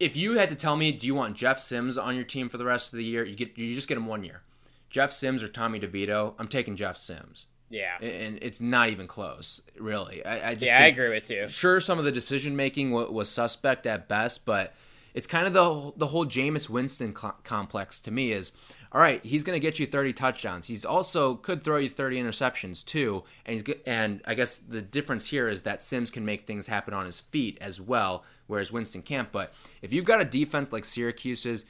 if 0.00 0.16
you 0.16 0.36
had 0.36 0.50
to 0.50 0.56
tell 0.56 0.76
me, 0.76 0.90
do 0.90 1.06
you 1.06 1.14
want 1.14 1.36
Jeff 1.36 1.60
Sims 1.60 1.96
on 1.96 2.16
your 2.16 2.24
team 2.24 2.48
for 2.48 2.58
the 2.58 2.64
rest 2.64 2.92
of 2.92 2.96
the 2.96 3.04
year? 3.04 3.24
You 3.24 3.36
get 3.36 3.56
you 3.56 3.74
just 3.74 3.86
get 3.86 3.96
him 3.96 4.06
one 4.06 4.24
year. 4.24 4.42
Jeff 4.90 5.12
Sims 5.12 5.42
or 5.42 5.48
Tommy 5.48 5.78
DeVito? 5.78 6.34
I'm 6.38 6.48
taking 6.48 6.74
Jeff 6.76 6.96
Sims, 6.98 7.46
yeah, 7.70 7.96
and 8.00 8.38
it's 8.42 8.60
not 8.60 8.90
even 8.90 9.06
close, 9.06 9.60
really. 9.78 10.24
I, 10.24 10.50
I 10.50 10.54
just 10.54 10.66
yeah, 10.66 10.78
I 10.80 10.86
agree 10.86 11.10
with 11.10 11.30
you. 11.30 11.48
Sure, 11.48 11.80
some 11.80 11.98
of 12.00 12.04
the 12.04 12.12
decision 12.12 12.56
making 12.56 12.90
was, 12.90 13.08
was 13.10 13.28
suspect 13.30 13.86
at 13.86 14.08
best, 14.08 14.44
but 14.44 14.74
it's 15.14 15.26
kind 15.28 15.46
of 15.46 15.52
the 15.52 15.92
the 15.96 16.08
whole 16.08 16.26
Jameis 16.26 16.68
Winston 16.68 17.14
cl- 17.16 17.38
complex 17.44 18.00
to 18.00 18.10
me 18.10 18.32
is 18.32 18.52
all 18.94 19.00
right. 19.00 19.22
He's 19.24 19.42
going 19.42 19.56
to 19.56 19.60
get 19.60 19.80
you 19.80 19.86
30 19.86 20.12
touchdowns. 20.12 20.66
He's 20.66 20.84
also 20.84 21.34
could 21.34 21.64
throw 21.64 21.78
you 21.78 21.90
30 21.90 22.22
interceptions 22.22 22.84
too, 22.84 23.24
and 23.44 23.54
he's 23.54 23.76
and 23.84 24.22
I 24.24 24.34
guess 24.34 24.58
the 24.58 24.80
difference 24.80 25.26
here 25.26 25.48
is 25.48 25.62
that 25.62 25.82
Sims 25.82 26.12
can 26.12 26.24
make 26.24 26.46
things 26.46 26.68
happen 26.68 26.94
on 26.94 27.04
his 27.04 27.20
feet 27.20 27.58
as 27.60 27.80
well, 27.80 28.24
whereas 28.46 28.70
Winston 28.70 29.02
can't. 29.02 29.32
But 29.32 29.52
if 29.82 29.92
you've 29.92 30.04
got 30.04 30.20
a 30.20 30.24
defense 30.24 30.72
like 30.72 30.84
Syracuse's. 30.84 31.66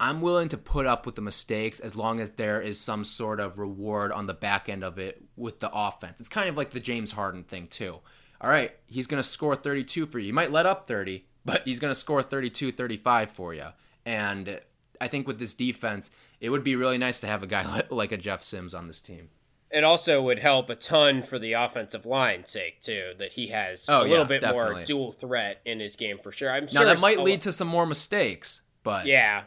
I'm 0.00 0.20
willing 0.20 0.48
to 0.48 0.58
put 0.58 0.86
up 0.86 1.06
with 1.06 1.14
the 1.14 1.22
mistakes 1.22 1.78
as 1.78 1.94
long 1.94 2.18
as 2.18 2.30
there 2.30 2.60
is 2.60 2.80
some 2.80 3.04
sort 3.04 3.38
of 3.38 3.60
reward 3.60 4.10
on 4.10 4.26
the 4.26 4.34
back 4.34 4.68
end 4.68 4.82
of 4.82 4.98
it 4.98 5.22
with 5.36 5.60
the 5.60 5.70
offense. 5.72 6.18
It's 6.18 6.28
kind 6.28 6.48
of 6.48 6.56
like 6.56 6.72
the 6.72 6.80
James 6.80 7.12
Harden 7.12 7.44
thing, 7.44 7.68
too. 7.68 8.00
All 8.40 8.50
right, 8.50 8.72
he's 8.86 9.06
going 9.06 9.22
to 9.22 9.28
score 9.28 9.54
32 9.54 10.06
for 10.06 10.18
you. 10.18 10.26
He 10.26 10.32
might 10.32 10.50
let 10.50 10.66
up 10.66 10.88
30, 10.88 11.24
but 11.44 11.62
he's 11.64 11.78
going 11.78 11.94
to 11.94 11.98
score 11.98 12.24
32, 12.24 12.72
35 12.72 13.30
for 13.30 13.54
you. 13.54 13.68
And 14.04 14.60
I 15.00 15.08
think 15.08 15.26
with 15.26 15.38
this 15.38 15.54
defense, 15.54 16.10
it 16.44 16.50
would 16.50 16.64
be 16.64 16.76
really 16.76 16.98
nice 16.98 17.20
to 17.20 17.26
have 17.26 17.42
a 17.42 17.46
guy 17.46 17.82
like 17.90 18.12
a 18.12 18.16
Jeff 18.16 18.42
Sims 18.42 18.74
on 18.74 18.86
this 18.86 19.00
team. 19.00 19.30
It 19.70 19.82
also 19.82 20.22
would 20.22 20.38
help 20.38 20.70
a 20.70 20.76
ton 20.76 21.22
for 21.22 21.38
the 21.38 21.54
offensive 21.54 22.06
line's 22.06 22.50
sake 22.50 22.80
too, 22.80 23.12
that 23.18 23.32
he 23.32 23.48
has 23.48 23.88
Oh, 23.88 24.02
a 24.02 24.02
little 24.02 24.18
yeah, 24.18 24.38
bit 24.40 24.42
more 24.52 24.84
dual 24.84 25.10
threat 25.10 25.60
in 25.64 25.80
his 25.80 25.96
game 25.96 26.18
for 26.18 26.30
sure. 26.30 26.52
I'm 26.52 26.66
Now, 26.66 26.70
sure 26.82 26.84
that 26.86 27.00
might 27.00 27.18
lead 27.20 27.40
to 27.42 27.52
some 27.52 27.66
more 27.68 27.86
mistakes, 27.86 28.60
but 28.84 29.06
Yeah. 29.06 29.44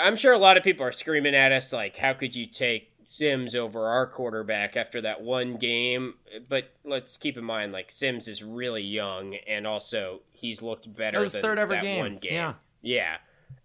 I'm 0.00 0.16
sure 0.16 0.32
a 0.32 0.38
lot 0.38 0.56
of 0.56 0.62
people 0.62 0.84
are 0.86 0.92
screaming 0.92 1.34
at 1.34 1.50
us 1.52 1.72
like, 1.72 1.96
how 1.96 2.12
could 2.12 2.34
you 2.36 2.46
take 2.46 2.92
Sims 3.04 3.54
over 3.54 3.86
our 3.86 4.06
quarterback 4.06 4.76
after 4.76 5.00
that 5.02 5.20
one 5.22 5.56
game? 5.58 6.14
But 6.48 6.70
let's 6.84 7.16
keep 7.16 7.36
in 7.36 7.44
mind, 7.44 7.72
like, 7.72 7.90
Sims 7.92 8.26
is 8.28 8.42
really 8.42 8.82
young, 8.82 9.36
and 9.48 9.64
also 9.66 10.22
he's 10.32 10.60
looked 10.60 10.92
better 10.92 11.18
That 11.18 11.20
was 11.20 11.32
than 11.32 11.42
third 11.42 11.58
ever 11.58 11.74
that 11.74 11.82
game. 11.82 11.98
one 12.00 12.16
game. 12.18 12.32
Yeah. 12.32 12.54
Yeah. 12.82 13.16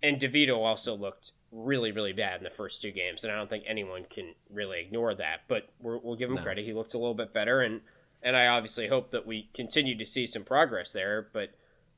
And 0.04 0.20
DeVito 0.20 0.56
also 0.58 0.96
looked 0.96 1.32
really, 1.52 1.92
really 1.92 2.14
bad 2.14 2.38
in 2.38 2.44
the 2.44 2.50
first 2.50 2.82
two 2.82 2.92
games, 2.92 3.24
and 3.24 3.32
I 3.32 3.36
don't 3.36 3.50
think 3.50 3.66
anyone 3.68 4.06
can 4.10 4.34
really 4.50 4.80
ignore 4.82 5.14
that. 5.16 5.42
But 5.48 5.70
we're, 5.80 5.98
we'll 5.98 6.16
give 6.16 6.30
him 6.30 6.36
No. 6.38 6.42
credit; 6.44 6.66
he 6.66 6.74
looked 6.74 6.94
a 6.94 6.98
little 6.98 7.14
bit 7.14 7.34
better, 7.34 7.62
and 7.62 7.82
and 8.24 8.36
I 8.36 8.48
obviously 8.48 8.88
hope 8.88 9.12
that 9.12 9.26
we 9.26 9.50
continue 9.54 9.98
to 9.98 10.06
see 10.06 10.28
some 10.28 10.44
progress 10.44 10.92
there. 10.92 11.28
But 11.34 11.50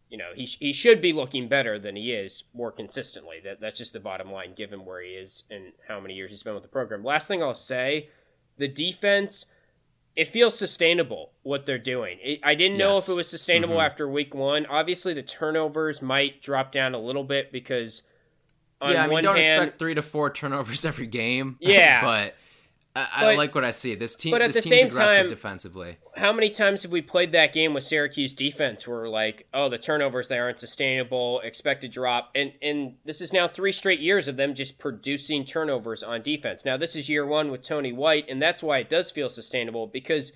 you 0.10 0.18
know, 0.18 0.30
he, 0.36 0.46
sh- 0.46 0.58
he 0.60 0.74
should 0.74 1.02
be 1.02 1.12
looking 1.12 1.48
better 1.48 1.80
than 1.80 1.96
he 1.96 2.12
is 2.14 2.44
more 2.54 2.72
consistently. 2.72 3.38
That 3.44 3.60
that's 3.60 3.78
just 3.78 3.94
the 3.94 4.00
bottom 4.00 4.32
line, 4.32 4.54
given 4.56 4.86
where 4.86 5.02
he 5.02 5.12
is 5.12 5.44
and 5.50 5.74
how 5.88 6.00
many 6.00 6.14
years 6.14 6.32
he's 6.32 6.44
been 6.44 6.54
with 6.54 6.64
the 6.64 6.70
program. 6.70 7.04
Last 7.04 7.28
thing 7.28 7.42
I'll 7.44 7.56
say, 7.56 8.10
the 8.58 8.68
defense. 8.68 9.46
It 10.16 10.28
feels 10.28 10.56
sustainable 10.56 11.32
what 11.42 11.66
they're 11.66 11.80
doing. 11.80 12.20
It, 12.22 12.40
I 12.44 12.54
didn't 12.54 12.78
know 12.78 12.94
Yes. 12.94 13.10
if 13.10 13.14
it 13.14 13.18
was 13.18 13.28
sustainable 13.28 13.78
Mhm. 13.78 13.86
after 13.88 14.08
week 14.08 14.36
one. 14.36 14.68
Obviously, 14.68 15.16
the 15.16 15.24
turnovers 15.24 16.04
might 16.04 16.40
drop 16.44 16.72
down 16.72 16.94
a 16.94 17.00
little 17.00 17.24
bit 17.24 17.52
because 17.52 18.04
yeah, 18.92 19.04
I 19.04 19.08
mean, 19.08 19.24
don't 19.24 19.36
hand, 19.36 19.48
expect 19.50 19.80
three 19.80 19.96
to 19.96 20.02
four 20.02 20.30
turnovers 20.30 20.86
every 20.92 21.08
game. 21.08 21.58
Yeah. 21.62 22.02
but 22.02 22.36
I, 22.96 23.08
I 23.32 23.36
like 23.36 23.56
what 23.56 23.64
I 23.66 23.72
see. 23.72 23.96
This 23.96 24.16
team, 24.16 24.32
but 24.32 24.42
at 24.44 24.54
this 24.54 24.66
the 24.66 24.70
same 24.70 24.92
time- 24.92 25.30
defensively. 25.30 25.98
how 26.16 26.32
many 26.32 26.52
times 26.52 26.84
have 26.84 26.92
we 26.92 27.02
played 27.02 27.32
that 27.32 27.52
game 27.52 27.74
with 27.74 27.84
Syracuse 27.84 28.34
defense 28.36 28.88
where 28.88 29.00
we're 29.00 29.10
like, 29.10 29.48
oh, 29.52 29.68
the 29.68 29.80
turnovers 29.80 30.28
there 30.28 30.44
aren't 30.44 30.60
sustainable, 30.60 31.40
expected 31.42 31.88
to 31.92 31.94
drop, 31.94 32.30
and 32.36 32.52
and 32.62 32.96
this 33.04 33.20
is 33.20 33.34
now 33.34 33.48
three 33.48 33.72
straight 33.72 34.00
years 34.00 34.28
of 34.28 34.36
them 34.36 34.54
just 34.54 34.78
producing 34.78 35.44
turnovers 35.44 36.04
on 36.04 36.22
defense. 36.22 36.66
Now 36.66 36.78
this 36.78 36.96
is 36.96 37.10
year 37.10 37.26
one 37.26 37.50
with 37.50 37.64
Tony 37.64 37.92
White, 37.92 38.26
and 38.30 38.40
that's 38.40 38.62
why 38.62 38.78
it 38.80 38.90
does 38.92 39.10
feel 39.10 39.30
sustainable 39.30 39.88
because 39.88 40.32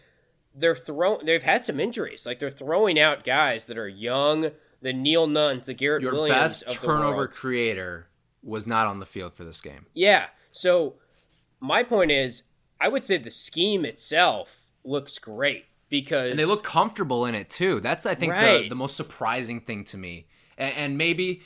they're 0.55 0.75
throw 0.75 1.19
they've 1.23 1.43
had 1.43 1.63
some 1.63 1.79
injuries, 1.79 2.25
like 2.25 2.39
they're 2.39 2.49
throwing 2.49 2.99
out 2.99 3.23
guys 3.23 3.67
that 3.67 3.77
are 3.77 3.87
young, 3.87 4.49
the 4.81 4.93
Neil 4.93 5.27
Nuns, 5.27 5.67
the 5.67 5.75
Garrett 5.75 6.01
Your 6.01 6.13
Williams 6.13 6.63
best 6.63 6.79
turnover 6.81 7.17
world. 7.17 7.31
creator 7.31 8.07
was 8.47 8.65
not 8.65 8.87
on 8.87 8.99
the 8.99 9.05
field 9.05 9.33
for 9.33 9.43
this 9.43 9.61
game. 9.61 9.85
Yeah. 9.93 10.27
So 10.51 10.95
my 11.59 11.83
point 11.83 12.11
is, 12.11 12.43
I 12.79 12.87
would 12.87 13.05
say 13.05 13.17
the 13.17 13.29
scheme 13.31 13.85
itself 13.85 14.69
looks 14.83 15.19
great 15.19 15.65
because 15.89 16.31
and 16.31 16.39
they 16.39 16.45
look 16.45 16.63
comfortable 16.63 17.25
in 17.25 17.35
it 17.35 17.49
too. 17.49 17.79
That's 17.79 18.05
I 18.05 18.15
think 18.15 18.33
the, 18.33 18.39
Right. 18.39 18.69
the 18.69 18.75
most 18.75 18.95
surprising 18.95 19.61
thing 19.61 19.83
to 19.85 19.97
me. 19.97 20.27
And, 20.57 20.73
and 20.75 20.97
maybe 20.97 21.41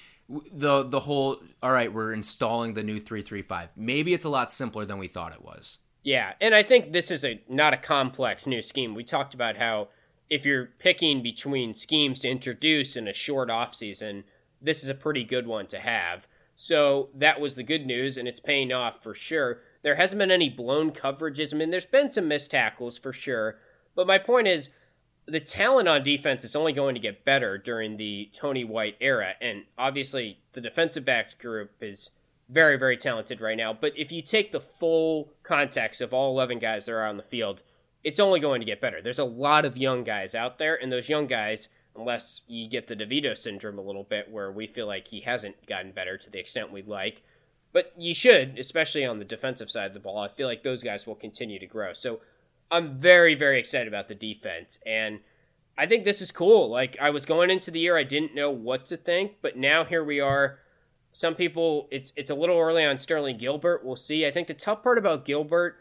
the 0.51 0.83
the 0.83 0.99
whole 1.01 1.41
all 1.61 1.71
right, 1.71 1.91
we're 1.91 2.13
installing 2.13 2.73
the 2.73 2.83
new 2.83 2.99
three 2.99 3.21
three 3.21 3.41
five. 3.41 3.69
Maybe 3.75 4.13
it's 4.13 4.25
a 4.25 4.29
lot 4.29 4.53
simpler 4.53 4.85
than 4.85 4.97
we 4.99 5.07
thought 5.07 5.33
it 5.33 5.41
was. 5.43 5.79
Yeah, 6.03 6.33
and 6.41 6.55
I 6.55 6.63
think 6.63 6.93
this 6.93 7.11
is 7.11 7.23
a 7.25 7.41
not 7.49 7.73
a 7.73 7.77
complex 7.77 8.47
new 8.47 8.61
scheme. 8.61 8.95
We 8.95 9.03
talked 9.03 9.33
about 9.33 9.57
how 9.57 9.89
if 10.29 10.45
you're 10.45 10.69
picking 10.79 11.21
between 11.21 11.73
schemes 11.73 12.19
to 12.21 12.29
introduce 12.29 12.95
in 12.95 13.07
a 13.07 13.13
short 13.13 13.49
off 13.49 13.75
season, 13.75 14.23
this 14.61 14.81
is 14.83 14.89
a 14.89 14.95
pretty 14.95 15.23
good 15.23 15.45
one 15.45 15.67
to 15.67 15.79
have. 15.79 16.27
So 16.61 17.09
that 17.15 17.41
was 17.41 17.55
the 17.55 17.63
good 17.63 17.87
news, 17.87 18.17
and 18.17 18.27
it's 18.27 18.39
paying 18.39 18.71
off 18.71 19.01
for 19.01 19.15
sure. 19.15 19.61
There 19.81 19.95
hasn't 19.95 20.19
been 20.19 20.29
any 20.29 20.47
blown 20.47 20.91
coverages. 20.91 21.51
I 21.51 21.57
mean, 21.57 21.71
there's 21.71 21.87
been 21.87 22.11
some 22.11 22.27
missed 22.27 22.51
tackles 22.51 22.99
for 22.99 23.11
sure, 23.11 23.57
but 23.95 24.05
my 24.05 24.19
point 24.19 24.47
is 24.47 24.69
the 25.25 25.39
talent 25.39 25.87
on 25.87 26.03
defense 26.03 26.43
is 26.43 26.55
only 26.55 26.71
going 26.71 26.93
to 26.93 27.01
get 27.01 27.25
better 27.25 27.57
during 27.57 27.97
the 27.97 28.29
Tony 28.39 28.63
White 28.63 28.95
era, 29.01 29.31
and 29.41 29.63
obviously 29.75 30.37
the 30.53 30.61
defensive 30.61 31.03
backs 31.03 31.33
group 31.33 31.71
is 31.81 32.11
very, 32.47 32.77
very 32.77 32.95
talented 32.95 33.41
right 33.41 33.57
now. 33.57 33.73
But 33.73 33.93
if 33.97 34.11
you 34.11 34.21
take 34.21 34.51
the 34.51 34.61
full 34.61 35.33
context 35.41 35.99
of 35.99 36.13
all 36.13 36.29
11 36.29 36.59
guys 36.59 36.85
that 36.85 36.91
are 36.91 37.07
on 37.07 37.17
the 37.17 37.23
field, 37.23 37.63
it's 38.03 38.19
only 38.19 38.39
going 38.39 38.61
to 38.61 38.67
get 38.67 38.79
better. 38.79 39.01
There's 39.01 39.17
a 39.17 39.23
lot 39.23 39.65
of 39.65 39.77
young 39.77 40.03
guys 40.03 40.35
out 40.35 40.59
there, 40.59 40.75
and 40.79 40.91
those 40.91 41.09
young 41.09 41.25
guys, 41.25 41.69
unless 41.95 42.41
you 42.47 42.69
get 42.69 42.87
the 42.87 42.95
DeVito 42.95 43.37
syndrome 43.37 43.77
a 43.77 43.83
little 43.83 44.03
bit, 44.03 44.31
where 44.31 44.51
we 44.51 44.67
feel 44.67 44.87
like 44.87 45.07
he 45.07 45.21
hasn't 45.21 45.65
gotten 45.67 45.91
better 45.91 46.17
to 46.17 46.29
the 46.29 46.39
extent 46.39 46.71
we'd 46.71 46.87
like, 46.87 47.21
but 47.73 47.93
you 47.97 48.13
should, 48.13 48.57
especially 48.57 49.05
on 49.05 49.19
the 49.19 49.25
defensive 49.25 49.69
side 49.69 49.87
of 49.87 49.93
the 49.93 49.99
ball. 49.99 50.19
I 50.19 50.27
feel 50.27 50.47
like 50.47 50.63
those 50.63 50.83
guys 50.83 51.07
will 51.07 51.15
continue 51.15 51.59
to 51.59 51.65
grow. 51.65 51.93
So 51.93 52.21
I'm 52.69 52.97
very, 52.97 53.35
very 53.35 53.59
excited 53.59 53.87
about 53.87 54.07
the 54.07 54.15
defense, 54.15 54.79
and 54.85 55.19
I 55.77 55.85
think 55.85 56.03
this 56.03 56.21
is 56.21 56.31
cool. 56.31 56.69
Like 56.69 56.97
I 57.01 57.09
was 57.09 57.25
going 57.25 57.49
into 57.49 57.71
the 57.71 57.79
year, 57.79 57.97
I 57.97 58.03
didn't 58.03 58.35
know 58.35 58.51
what 58.51 58.85
to 58.87 58.97
think, 58.97 59.37
but 59.41 59.57
now 59.57 59.83
here 59.83 60.03
we 60.03 60.19
are. 60.19 60.59
Some 61.13 61.35
people, 61.35 61.87
it's 61.91 62.13
it's 62.15 62.29
a 62.29 62.35
little 62.35 62.57
early 62.57 62.85
on 62.85 62.97
Sterling 62.97 63.37
Gilbert. 63.37 63.83
We'll 63.83 63.95
see. 63.97 64.25
I 64.25 64.31
think 64.31 64.47
the 64.47 64.53
tough 64.53 64.83
part 64.83 64.97
about 64.97 65.25
Gilbert 65.25 65.75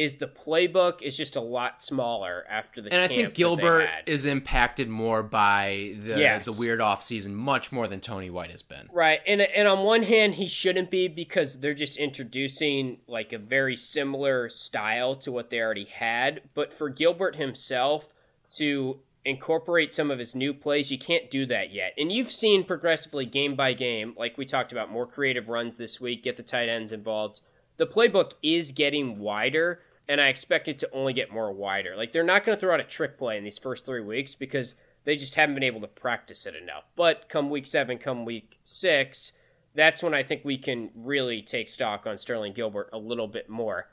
is 0.00 0.16
the 0.16 0.26
playbook 0.26 1.02
is 1.02 1.14
just 1.14 1.36
a 1.36 1.40
lot 1.42 1.82
smaller 1.82 2.46
after 2.48 2.80
the. 2.80 2.90
And 2.90 3.02
I 3.02 3.06
think 3.06 3.34
Gilbert 3.34 3.86
is 4.06 4.24
impacted 4.24 4.88
more 4.88 5.22
by 5.22 5.94
the 6.00 6.18
Yes. 6.18 6.46
the 6.46 6.58
weird 6.58 6.80
off 6.80 7.02
season, 7.02 7.34
much 7.34 7.70
more 7.70 7.86
than 7.86 8.00
Tony 8.00 8.30
White 8.30 8.50
has 8.50 8.62
been. 8.62 8.88
Right, 8.90 9.20
and 9.26 9.42
and 9.42 9.68
on 9.68 9.84
one 9.84 10.02
hand, 10.02 10.36
he 10.36 10.48
shouldn't 10.48 10.90
be 10.90 11.06
because 11.06 11.58
they're 11.58 11.74
just 11.74 11.98
introducing 11.98 13.00
like 13.06 13.34
a 13.34 13.38
very 13.38 13.76
similar 13.76 14.48
style 14.48 15.16
to 15.16 15.30
what 15.30 15.50
they 15.50 15.60
already 15.60 15.84
had. 15.84 16.40
But 16.54 16.72
for 16.72 16.88
Gilbert 16.88 17.36
himself 17.36 18.08
to 18.56 19.00
incorporate 19.26 19.92
some 19.94 20.10
of 20.10 20.18
his 20.18 20.34
new 20.34 20.54
plays, 20.54 20.90
you 20.90 20.98
can't 20.98 21.30
do 21.30 21.44
that 21.44 21.74
yet. 21.74 21.92
And 21.98 22.10
you've 22.10 22.32
seen 22.32 22.64
progressively 22.64 23.26
game 23.26 23.54
by 23.54 23.74
game, 23.74 24.14
like 24.16 24.38
we 24.38 24.46
talked 24.46 24.72
about, 24.72 24.90
more 24.90 25.06
creative 25.06 25.50
runs 25.50 25.76
this 25.76 26.00
week, 26.00 26.22
get 26.22 26.38
the 26.38 26.42
tight 26.42 26.70
ends 26.70 26.90
involved. 26.90 27.42
The 27.76 27.86
playbook 27.86 28.32
is 28.42 28.72
getting 28.72 29.18
wider, 29.18 29.82
and 30.10 30.20
I 30.20 30.26
expect 30.26 30.66
it 30.66 30.80
to 30.80 30.90
only 30.92 31.12
get 31.12 31.30
more 31.30 31.52
wider. 31.52 31.94
Like 31.96 32.12
they're 32.12 32.24
not 32.24 32.44
going 32.44 32.56
to 32.56 32.60
throw 32.60 32.74
out 32.74 32.80
a 32.80 32.84
trick 32.84 33.16
play 33.16 33.38
in 33.38 33.44
these 33.44 33.58
first 33.58 33.86
three 33.86 34.02
weeks 34.02 34.34
because 34.34 34.74
they 35.04 35.14
just 35.14 35.36
haven't 35.36 35.54
been 35.54 35.62
able 35.62 35.80
to 35.82 35.86
practice 35.86 36.46
it 36.46 36.56
enough. 36.56 36.82
But 36.96 37.28
come 37.28 37.48
week 37.48 37.64
seven, 37.64 37.96
come 37.96 38.24
week 38.24 38.58
six, 38.64 39.30
that's 39.72 40.02
when 40.02 40.12
I 40.12 40.24
think 40.24 40.44
we 40.44 40.58
can 40.58 40.90
really 40.96 41.42
take 41.42 41.68
stock 41.68 42.08
on 42.08 42.18
Sterling 42.18 42.54
Gilbert 42.54 42.90
a 42.92 42.98
little 42.98 43.28
bit 43.28 43.48
more. 43.48 43.88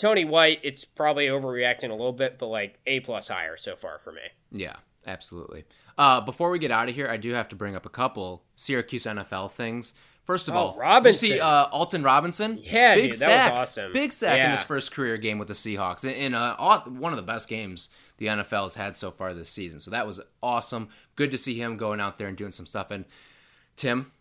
Tony 0.00 0.24
White, 0.24 0.60
it's 0.62 0.86
probably 0.86 1.26
overreacting 1.26 1.90
a 1.90 1.94
little 1.94 2.14
bit, 2.14 2.38
but 2.38 2.46
like 2.46 2.78
A 2.86 3.00
plus 3.00 3.28
higher 3.28 3.58
so 3.58 3.76
far 3.76 3.98
for 3.98 4.12
me. 4.12 4.22
Yeah, 4.50 4.76
absolutely. 5.06 5.66
Uh, 5.98 6.22
before 6.22 6.48
we 6.48 6.58
get 6.58 6.70
out 6.70 6.88
of 6.88 6.94
here, 6.94 7.06
I 7.06 7.18
do 7.18 7.34
have 7.34 7.50
to 7.50 7.56
bring 7.56 7.76
up 7.76 7.84
a 7.84 7.90
couple 7.90 8.44
Syracuse 8.56 9.04
NFL 9.04 9.52
things. 9.52 9.92
First 10.30 10.46
of 10.46 10.54
Oh, 10.54 10.58
all, 10.58 10.76
Robinson. 10.78 11.26
You 11.26 11.34
see 11.34 11.40
uh, 11.40 11.64
Alton 11.72 12.04
Robinson? 12.04 12.60
Yeah, 12.62 12.94
big 12.94 13.10
dude, 13.10 13.20
that 13.20 13.28
was 13.34 13.42
sack. 13.42 13.52
awesome. 13.52 13.92
Big 13.92 14.12
sack 14.12 14.38
in 14.44 14.52
his 14.52 14.62
first 14.62 14.92
career 14.92 15.16
game 15.16 15.38
with 15.38 15.48
the 15.48 15.54
Seahawks. 15.54 16.04
In, 16.04 16.10
in 16.10 16.34
uh, 16.34 16.54
one 16.84 17.12
of 17.12 17.16
the 17.16 17.24
best 17.24 17.48
games 17.48 17.88
the 18.18 18.26
NFL 18.26 18.62
has 18.62 18.76
had 18.76 18.96
so 18.96 19.10
far 19.10 19.34
this 19.34 19.50
season. 19.50 19.80
So 19.80 19.90
that 19.90 20.06
was 20.06 20.20
awesome. 20.40 20.88
Good 21.16 21.32
to 21.32 21.38
see 21.38 21.60
him 21.60 21.76
going 21.76 21.98
out 22.00 22.16
there 22.16 22.28
and 22.28 22.36
doing 22.36 22.52
some 22.52 22.64
stuff. 22.64 22.92
And 22.92 23.06
Tim, 23.74 24.12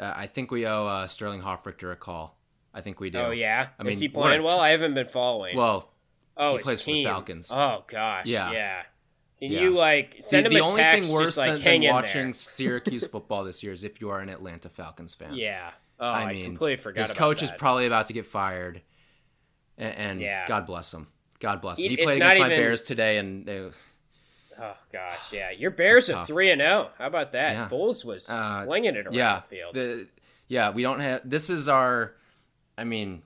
uh, 0.00 0.12
I 0.16 0.26
think 0.26 0.50
we 0.50 0.66
owe 0.66 0.84
uh, 0.88 1.06
Sterling 1.06 1.42
Hofrichter 1.42 1.92
a 1.92 1.96
call. 1.96 2.36
I 2.74 2.80
think 2.80 2.98
we 2.98 3.10
do. 3.10 3.18
Oh 3.18 3.30
yeah, 3.30 3.68
I 3.78 3.84
mean, 3.84 3.92
is 3.92 4.00
he 4.00 4.08
playing 4.08 4.42
well? 4.42 4.58
I 4.58 4.70
haven't 4.70 4.94
been 4.94 5.06
following. 5.06 5.56
Well, 5.56 5.88
oh, 6.36 6.56
he 6.56 6.62
plays 6.64 6.82
team. 6.82 7.04
for 7.04 7.08
the 7.10 7.14
Falcons. 7.14 7.52
Oh 7.52 7.84
gosh, 7.86 8.26
yeah, 8.26 8.50
yeah. 8.50 8.82
Can 9.42 9.50
Yeah. 9.50 9.60
you 9.62 9.70
like 9.74 10.18
send 10.20 10.46
the, 10.46 10.50
him 10.50 10.54
the 10.54 10.60
a 10.60 10.64
only 10.64 10.80
text, 10.82 11.10
thing 11.10 11.18
worse 11.18 11.36
like 11.36 11.62
than, 11.64 11.80
than 11.80 11.90
watching? 11.92 12.32
Syracuse 12.32 13.04
football 13.08 13.42
this 13.42 13.60
year 13.64 13.72
is 13.72 13.82
if 13.82 14.00
you 14.00 14.10
are 14.10 14.20
an 14.20 14.28
Atlanta 14.28 14.68
Falcons 14.68 15.14
fan. 15.14 15.34
Yeah. 15.34 15.72
Oh, 15.98 16.06
I 16.06 16.22
I, 16.22 16.32
mean, 16.32 16.44
completely 16.44 16.76
forgot. 16.76 17.08
his 17.08 17.16
coach 17.16 17.42
is 17.42 17.50
probably 17.50 17.86
about 17.86 18.06
to 18.06 18.12
get 18.12 18.24
fired, 18.26 18.82
and, 19.76 19.94
and 19.96 20.20
Yeah. 20.20 20.46
God 20.46 20.64
bless 20.66 20.94
him. 20.94 21.08
God 21.40 21.60
bless 21.60 21.80
him. 21.80 21.88
He 21.88 21.94
it's 21.94 22.04
played 22.04 22.16
against 22.22 22.38
my 22.38 22.48
Bears 22.50 22.82
today, 22.82 23.18
and 23.18 23.44
they, 23.44 23.68
Oh 24.60 24.76
gosh, 24.92 25.32
yeah. 25.32 25.50
Your 25.50 25.70
Bears 25.80 26.08
are 26.08 26.24
three 26.24 26.52
and 26.52 26.60
zero. 26.60 26.90
How 26.96 27.08
about 27.08 27.32
that? 27.32 27.52
Yeah. 27.52 27.68
Foles 27.68 28.04
was 28.04 28.30
Uh, 28.30 28.62
flinging 28.64 28.94
it 28.94 29.06
around 29.06 29.14
yeah, 29.14 29.40
the 29.40 29.46
field. 29.56 29.74
the- 29.74 30.06
yeah, 30.46 30.70
we 30.70 30.82
don't 30.82 31.00
have. 31.00 31.22
This 31.28 31.50
is 31.50 31.68
our. 31.68 32.14
I 32.78 32.84
mean, 32.84 33.22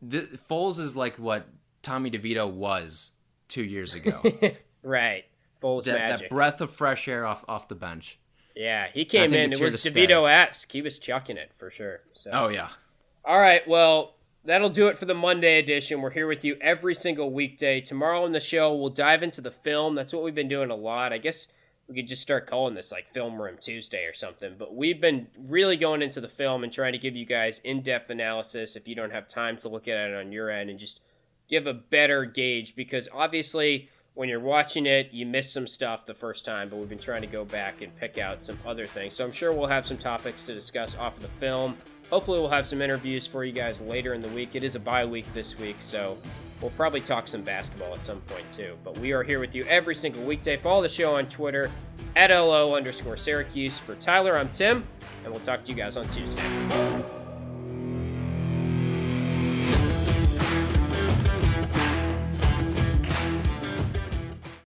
the, 0.00 0.22
Foles 0.48 0.78
is 0.80 0.96
like 0.96 1.16
what 1.16 1.46
Tommy 1.82 2.10
DeVito 2.10 2.50
was 2.50 3.10
two 3.48 3.62
years 3.64 3.92
ago. 3.94 4.22
right. 4.82 5.24
Foles 5.62 5.84
that, 5.84 5.98
magic. 5.98 6.28
that 6.28 6.30
breath 6.30 6.60
of 6.60 6.70
fresh 6.70 7.06
air 7.06 7.26
off 7.26 7.44
off 7.48 7.68
the 7.68 7.74
bench. 7.74 8.18
yeah, 8.56 8.86
he 8.92 9.04
came 9.04 9.34
in. 9.34 9.52
It 9.52 9.60
was. 9.60 9.76
DeVito 9.76 10.30
esque. 10.30 10.72
He 10.72 10.82
was 10.82 10.98
chucking 10.98 11.36
it 11.36 11.52
for 11.56 11.70
sure. 11.70 12.00
So. 12.14 12.30
Oh 12.32 12.48
yeah, 12.48 12.70
All 13.24 13.38
right, 13.38 13.66
well, 13.68 14.14
that'll 14.44 14.70
do 14.70 14.88
it 14.88 14.96
for 14.96 15.04
the 15.04 15.14
Monday 15.14 15.58
edition. 15.58 16.00
We're 16.00 16.10
here 16.10 16.26
with 16.26 16.44
you 16.44 16.56
every 16.60 16.94
single 16.94 17.30
weekday. 17.30 17.80
Tomorrow 17.80 18.24
on 18.24 18.32
the 18.32 18.40
show, 18.40 18.74
we'll 18.74 18.90
dive 18.90 19.22
into 19.22 19.40
the 19.40 19.50
film. 19.50 19.94
That's 19.94 20.12
what 20.12 20.22
we've 20.22 20.34
been 20.34 20.48
doing 20.48 20.70
a 20.70 20.76
lot. 20.76 21.12
I 21.12 21.18
guess 21.18 21.48
we 21.90 21.96
could 21.96 22.08
just 22.08 22.22
start 22.22 22.46
calling 22.46 22.74
this 22.74 22.92
like 22.92 23.08
Film 23.08 23.40
Room 23.40 23.56
Tuesday 23.60 24.04
or 24.04 24.14
something. 24.14 24.54
But 24.58 24.74
we've 24.74 25.00
been 25.00 25.26
really 25.36 25.76
going 25.76 26.02
into 26.02 26.20
the 26.20 26.28
film 26.28 26.64
and 26.64 26.72
trying 26.72 26.92
to 26.92 26.98
give 26.98 27.16
you 27.16 27.26
guys 27.26 27.60
in 27.64 27.82
depth 27.82 28.10
analysis 28.10 28.76
if 28.76 28.86
you 28.86 28.94
don't 28.94 29.12
have 29.12 29.28
time 29.28 29.56
to 29.58 29.68
look 29.68 29.88
at 29.88 30.10
it 30.10 30.14
on 30.14 30.32
your 30.32 30.50
end 30.50 30.70
and 30.70 30.78
just 30.78 31.00
give 31.48 31.66
a 31.66 31.74
better 31.74 32.24
gauge 32.24 32.76
because 32.76 33.08
obviously 33.12 33.88
when 34.20 34.28
you're 34.28 34.38
watching 34.38 34.84
it 34.84 35.08
you 35.12 35.24
miss 35.24 35.50
some 35.50 35.66
stuff 35.66 36.04
the 36.04 36.12
first 36.12 36.44
time 36.44 36.68
but 36.68 36.76
we've 36.76 36.90
been 36.90 36.98
trying 36.98 37.22
to 37.22 37.26
go 37.26 37.42
back 37.42 37.80
and 37.80 37.96
pick 37.96 38.18
out 38.18 38.44
some 38.44 38.58
other 38.66 38.84
things. 38.84 39.14
So 39.14 39.24
i'm 39.24 39.32
sure 39.32 39.50
we'll 39.50 39.66
have 39.66 39.86
some 39.86 39.96
topics 39.96 40.42
to 40.42 40.52
discuss 40.52 40.94
off 40.94 41.16
of 41.16 41.22
the 41.22 41.28
film. 41.28 41.78
Hopefully 42.10 42.38
we'll 42.38 42.50
have 42.50 42.66
some 42.66 42.82
interviews 42.82 43.26
for 43.26 43.44
you 43.44 43.52
guys 43.52 43.80
later 43.80 44.12
in 44.12 44.20
the 44.20 44.28
week. 44.28 44.50
It 44.52 44.62
is 44.62 44.74
a 44.74 44.78
bye 44.78 45.06
week 45.06 45.24
this 45.32 45.58
week 45.58 45.76
so 45.78 46.18
we'll 46.60 46.70
probably 46.72 47.00
talk 47.00 47.28
some 47.28 47.40
basketball 47.40 47.94
at 47.94 48.04
some 48.04 48.20
point 48.20 48.44
too. 48.52 48.76
But 48.84 48.98
we 48.98 49.12
are 49.12 49.22
here 49.22 49.40
with 49.40 49.54
you 49.54 49.64
every 49.64 49.94
single 49.94 50.22
weekday. 50.24 50.58
Follow 50.58 50.82
the 50.82 50.88
show 50.90 51.16
on 51.16 51.26
twitter 51.26 51.70
at 52.14 52.28
lo 52.28 52.76
underscore 52.76 53.16
syracuse. 53.16 53.78
For 53.78 53.94
tyler 53.94 54.36
i'm 54.36 54.50
tim 54.50 54.86
and 55.24 55.32
we'll 55.32 55.42
talk 55.42 55.64
to 55.64 55.70
you 55.70 55.78
guys 55.78 55.96
on 55.96 56.06
tuesday 56.10 56.89